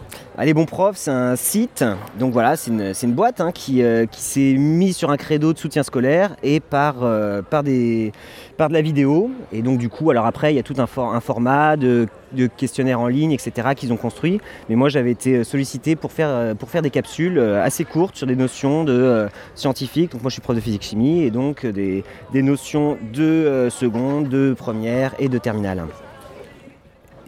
Les 0.41 0.53
bons 0.55 0.65
profs, 0.65 0.97
c'est 0.97 1.11
un 1.11 1.35
site, 1.35 1.85
donc 2.19 2.33
voilà, 2.33 2.57
c'est 2.57 2.71
une, 2.71 2.91
une 3.03 3.13
boîte 3.13 3.39
hein, 3.39 3.51
qui, 3.53 3.83
euh, 3.83 4.07
qui 4.07 4.19
s'est 4.19 4.55
mise 4.57 4.97
sur 4.97 5.09
un 5.11 5.15
credo 5.15 5.53
de 5.53 5.57
soutien 5.59 5.83
scolaire 5.83 6.35
et 6.41 6.59
par, 6.59 7.03
euh, 7.03 7.41
par, 7.43 7.61
des, 7.63 8.11
par 8.57 8.67
de 8.67 8.73
la 8.73 8.81
vidéo. 8.81 9.29
Et 9.53 9.61
donc 9.61 9.77
du 9.77 9.89
coup, 9.89 10.09
alors 10.09 10.25
après, 10.25 10.51
il 10.51 10.55
y 10.55 10.59
a 10.59 10.63
tout 10.63 10.73
un, 10.79 10.87
for- 10.87 11.13
un 11.13 11.19
format 11.19 11.77
de 11.77 12.07
de 12.33 12.47
questionnaires 12.47 12.99
en 12.99 13.07
ligne, 13.07 13.31
etc., 13.31 13.69
qu'ils 13.75 13.93
ont 13.93 13.95
construits. 13.95 14.41
Mais 14.67 14.75
moi, 14.75 14.89
j'avais 14.89 15.11
été 15.11 15.43
sollicité 15.43 15.95
pour 15.95 16.11
faire, 16.11 16.55
pour 16.55 16.67
faire 16.67 16.81
des 16.81 16.89
capsules 16.89 17.37
assez 17.39 17.85
courtes 17.85 18.15
sur 18.15 18.25
des 18.25 18.35
notions 18.35 18.83
de 18.83 19.27
scientifiques. 19.53 20.13
Donc 20.13 20.23
moi, 20.23 20.29
je 20.29 20.33
suis 20.33 20.41
prof 20.41 20.55
de 20.55 20.61
physique-chimie 20.61 21.21
et 21.21 21.29
donc 21.29 21.63
des, 21.63 22.03
des 22.33 22.41
notions 22.41 22.97
de 23.13 23.67
seconde, 23.69 24.29
de 24.29 24.55
première 24.57 25.13
et 25.19 25.29
de 25.29 25.37
terminale. 25.37 25.83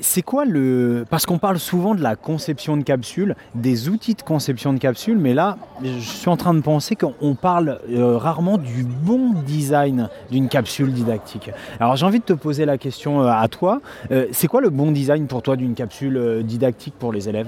C'est 0.07 0.21
quoi 0.21 0.45
le. 0.45 1.03
Parce 1.09 1.25
qu'on 1.25 1.39
parle 1.39 1.57
souvent 1.57 1.95
de 1.95 2.03
la 2.03 2.15
conception 2.15 2.77
de 2.77 2.83
capsules, 2.83 3.35
des 3.55 3.89
outils 3.89 4.13
de 4.13 4.21
conception 4.21 4.71
de 4.71 4.77
capsules, 4.77 5.17
mais 5.17 5.33
là, 5.33 5.57
je 5.83 5.99
suis 5.99 6.29
en 6.29 6.37
train 6.37 6.53
de 6.53 6.61
penser 6.61 6.95
qu'on 6.95 7.33
parle 7.33 7.79
euh, 7.89 8.15
rarement 8.15 8.59
du 8.59 8.83
bon 8.83 9.33
design 9.47 10.09
d'une 10.29 10.47
capsule 10.47 10.93
didactique. 10.93 11.49
Alors 11.79 11.95
j'ai 11.95 12.05
envie 12.05 12.19
de 12.19 12.23
te 12.23 12.33
poser 12.33 12.65
la 12.65 12.77
question 12.77 13.23
euh, 13.23 13.29
à 13.29 13.47
toi. 13.47 13.81
Euh, 14.11 14.27
c'est 14.31 14.47
quoi 14.47 14.61
le 14.61 14.69
bon 14.69 14.91
design 14.91 15.25
pour 15.25 15.41
toi 15.41 15.55
d'une 15.55 15.73
capsule 15.73 16.43
didactique 16.43 16.93
pour 16.99 17.11
les 17.11 17.27
élèves? 17.27 17.47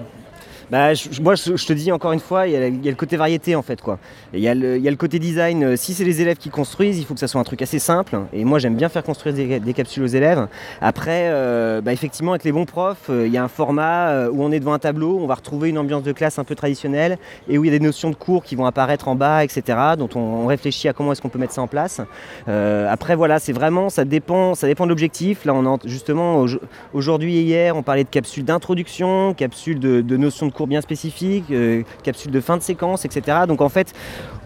Bah, 0.69 0.91
moi, 1.21 1.35
je, 1.35 1.65
te 1.65 1.73
dis 1.73 1.91
encore 1.93 2.11
une 2.11 2.19
fois, 2.19 2.45
il 2.47 2.53
y, 2.53 2.57
a, 2.57 2.69
le 2.69 2.95
côté 2.95 3.15
variété 3.15 3.55
en 3.55 3.61
fait. 3.61 3.81
quoi. 3.81 3.99
Il 4.33 4.41
y, 4.41 4.49
a 4.49 4.53
le 4.53 4.95
côté 4.95 5.17
design. 5.17 5.63
Euh, 5.63 5.75
si 5.77 5.93
c'est 5.93 6.03
les 6.03 6.21
élèves 6.21 6.37
qui 6.37 6.49
construisent, 6.49 6.99
il 6.99 7.05
faut 7.05 7.13
que 7.13 7.19
ça 7.21 7.27
soit 7.27 7.39
un 7.39 7.45
truc 7.45 7.61
assez 7.61 7.79
simple. 7.79 8.19
Et 8.33 8.43
moi, 8.43 8.59
j'aime 8.59 8.75
bien 8.75 8.89
faire 8.89 9.03
construire 9.03 9.33
des, 9.33 9.73
capsules 9.73 10.03
aux 10.03 10.07
élèves. 10.07 10.47
Après, 10.81 11.29
euh, 11.29 11.79
bah, 11.79 11.93
effectivement, 11.93 12.31
avec 12.31 12.43
les 12.43 12.51
bons 12.51 12.65
profs, 12.65 13.09
euh, 13.09 13.27
il 13.27 13.33
y 13.33 13.37
a 13.37 13.43
un 13.43 13.47
format 13.47 14.27
où 14.29 14.43
on 14.43 14.51
est 14.51 14.59
devant 14.59 14.73
un 14.73 14.79
tableau, 14.79 15.19
on 15.21 15.27
va 15.27 15.35
retrouver 15.35 15.69
une 15.69 15.77
ambiance 15.77 16.03
de 16.03 16.11
classe 16.11 16.37
un 16.39 16.43
peu 16.43 16.55
traditionnelle 16.55 17.17
et 17.47 17.57
où 17.57 17.63
il 17.63 17.71
y 17.71 17.75
a 17.75 17.77
des 17.77 17.83
notions 17.83 18.09
de 18.09 18.15
cours 18.15 18.43
qui 18.43 18.55
vont 18.55 18.65
apparaître 18.65 19.07
en 19.07 19.15
bas, 19.15 19.43
etc. 19.43 19.77
Dont 19.97 20.09
on, 20.15 20.47
réfléchit 20.47 20.87
à 20.87 20.93
comment 20.93 21.11
est-ce 21.11 21.21
qu'on 21.21 21.29
peut 21.29 21.39
mettre 21.39 21.53
ça 21.53 21.61
en 21.61 21.67
place. 21.67 22.01
après, 22.47 23.15
voilà, 23.15 23.39
c'est 23.39 23.53
vraiment, 23.53 23.89
ça 23.89 24.05
dépend, 24.05 24.55
ça 24.55 24.67
dépend 24.67 24.85
de 24.85 24.89
l'objectif. 24.89 25.45
Là, 25.45 25.53
on 25.53 25.65
a 25.65 25.77
justement 25.85 26.45
aujourd'hui 26.93 27.37
et 27.37 27.41
hier, 27.41 27.75
on 27.75 27.83
parlait 27.83 28.03
de 28.03 28.09
capsules 28.09 28.45
d'introduction, 28.45 29.33
capsules 29.33 29.79
de, 29.79 30.01
de 30.01 30.17
notions 30.17 30.47
de 30.47 30.53
cours 30.57 30.67
bien 30.67 30.81
spécifiques, 30.81 31.51
euh, 31.51 31.83
capsules 32.03 32.31
de 32.31 32.41
fin 32.41 32.57
de 32.57 32.63
séquence, 32.63 33.05
etc. 33.05 33.39
Donc 33.47 33.61
en 33.61 33.69
fait, 33.69 33.93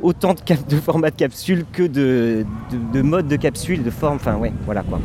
autant 0.01 0.34
de, 0.34 0.41
de 0.70 0.76
formats 0.76 1.09
de 1.09 1.16
capsules 1.16 1.66
que 1.72 1.84
de, 1.84 2.45
de, 2.93 3.01
modes 3.01 3.28
de 3.28 3.38
capsules, 3.38 3.82
de 3.82 3.89
forme, 3.89 4.18
enfin 4.18 4.36
ouais, 4.36 4.51
voilà 4.66 4.84
quoi. 4.84 4.99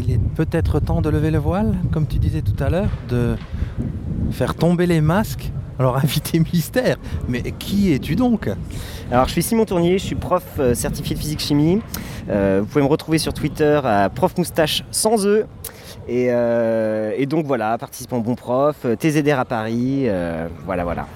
Il 0.00 0.10
est 0.10 0.20
peut-être 0.34 0.80
temps 0.80 1.02
de 1.02 1.10
lever 1.10 1.30
le 1.30 1.38
voile, 1.38 1.74
comme 1.92 2.06
tu 2.06 2.18
disais 2.18 2.42
tout 2.42 2.62
à 2.62 2.70
l'heure, 2.70 2.90
de 3.08 3.36
faire 4.30 4.54
tomber 4.54 4.86
les 4.86 5.00
masques. 5.00 5.52
Alors 5.78 5.96
invité 6.02 6.38
mystère, 6.38 6.96
mais 7.28 7.42
qui 7.58 7.92
es-tu 7.92 8.16
donc? 8.16 8.48
Alors 9.10 9.26
je 9.26 9.32
suis 9.32 9.42
Simon 9.42 9.64
Tournier, 9.66 9.98
je 9.98 10.04
suis 10.04 10.14
prof 10.14 10.44
euh, 10.58 10.74
certifié 10.74 11.16
de 11.16 11.20
physique-chimie. 11.20 11.80
Euh, 12.30 12.60
vous 12.60 12.66
pouvez 12.66 12.82
me 12.82 12.88
retrouver 12.88 13.18
sur 13.18 13.34
Twitter 13.34 13.80
à 13.84 14.08
prof 14.08 14.36
moustache 14.38 14.84
sans 14.90 15.26
eux. 15.26 15.46
Euh, 16.08 17.12
et, 17.16 17.26
donc 17.26 17.46
voilà, 17.46 17.78
participant 17.78 18.18
bon 18.18 18.34
prof, 18.34 18.76
euh, 18.84 18.96
TZR 18.96 19.38
à 19.38 19.44
Paris, 19.44 20.04
euh, 20.06 20.48
voilà 20.64 20.84
voilà 20.84 21.06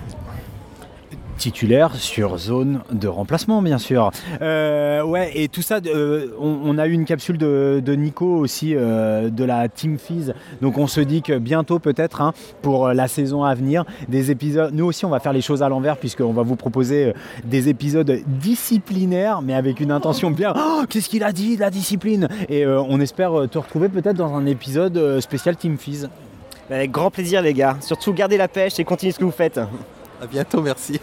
titulaire 1.38 1.94
sur 1.94 2.36
zone 2.36 2.80
de 2.92 3.08
remplacement, 3.08 3.62
bien 3.62 3.78
sûr. 3.78 4.10
Euh, 4.42 5.02
ouais, 5.02 5.30
et 5.34 5.48
tout 5.48 5.62
ça, 5.62 5.78
euh, 5.86 6.26
on, 6.38 6.76
a 6.76 6.86
eu 6.86 6.92
une 6.92 7.06
capsule 7.06 7.38
de, 7.38 7.94
Nico 7.94 8.26
aussi 8.26 8.74
euh, 8.74 9.30
de 9.30 9.44
la 9.44 9.68
Team 9.68 9.98
Fizz. 9.98 10.34
Donc 10.60 10.76
on 10.76 10.86
se 10.86 11.00
dit 11.00 11.22
que 11.22 11.38
bientôt, 11.38 11.78
peut-être, 11.78 12.20
hein, 12.20 12.34
pour 12.60 12.88
la 12.88 13.08
saison 13.08 13.44
à 13.44 13.54
venir, 13.54 13.84
des 14.08 14.30
épisodes. 14.30 14.70
Nous 14.74 14.84
aussi, 14.84 15.06
on 15.06 15.10
va 15.10 15.20
faire 15.20 15.32
les 15.32 15.40
choses 15.40 15.62
à 15.62 15.68
l'envers, 15.68 15.96
puisqu'on 15.96 16.32
va 16.32 16.42
vous 16.42 16.56
proposer 16.56 17.14
des 17.44 17.68
épisodes 17.68 18.20
disciplinaires, 18.26 19.40
mais 19.40 19.54
avec 19.54 19.80
une 19.80 19.92
intention 19.92 20.30
bien. 20.30 20.52
Oh, 20.56 20.82
qu'est-ce 20.88 21.08
qu'il 21.08 21.22
a 21.22 21.32
dit, 21.32 21.56
la 21.56 21.70
discipline 21.70 22.28
Et 22.48 22.66
on 22.66 23.00
espère 23.00 23.48
te 23.50 23.58
retrouver 23.58 23.88
peut-être 23.88 24.16
dans 24.16 24.34
un 24.34 24.44
épisode 24.44 25.20
spécial 25.20 25.56
Team 25.56 25.78
Fizz. 25.78 26.10
Avec 26.70 26.90
grand 26.90 27.10
plaisir, 27.10 27.40
les 27.40 27.54
gars. 27.54 27.76
Surtout, 27.80 28.12
gardez 28.12 28.36
la 28.36 28.48
pêche 28.48 28.78
et 28.78 28.84
continuez 28.84 29.12
ce 29.12 29.18
que 29.18 29.24
vous 29.24 29.30
faites. 29.30 29.58
À 30.20 30.26
bientôt, 30.26 30.60
merci. 30.60 31.00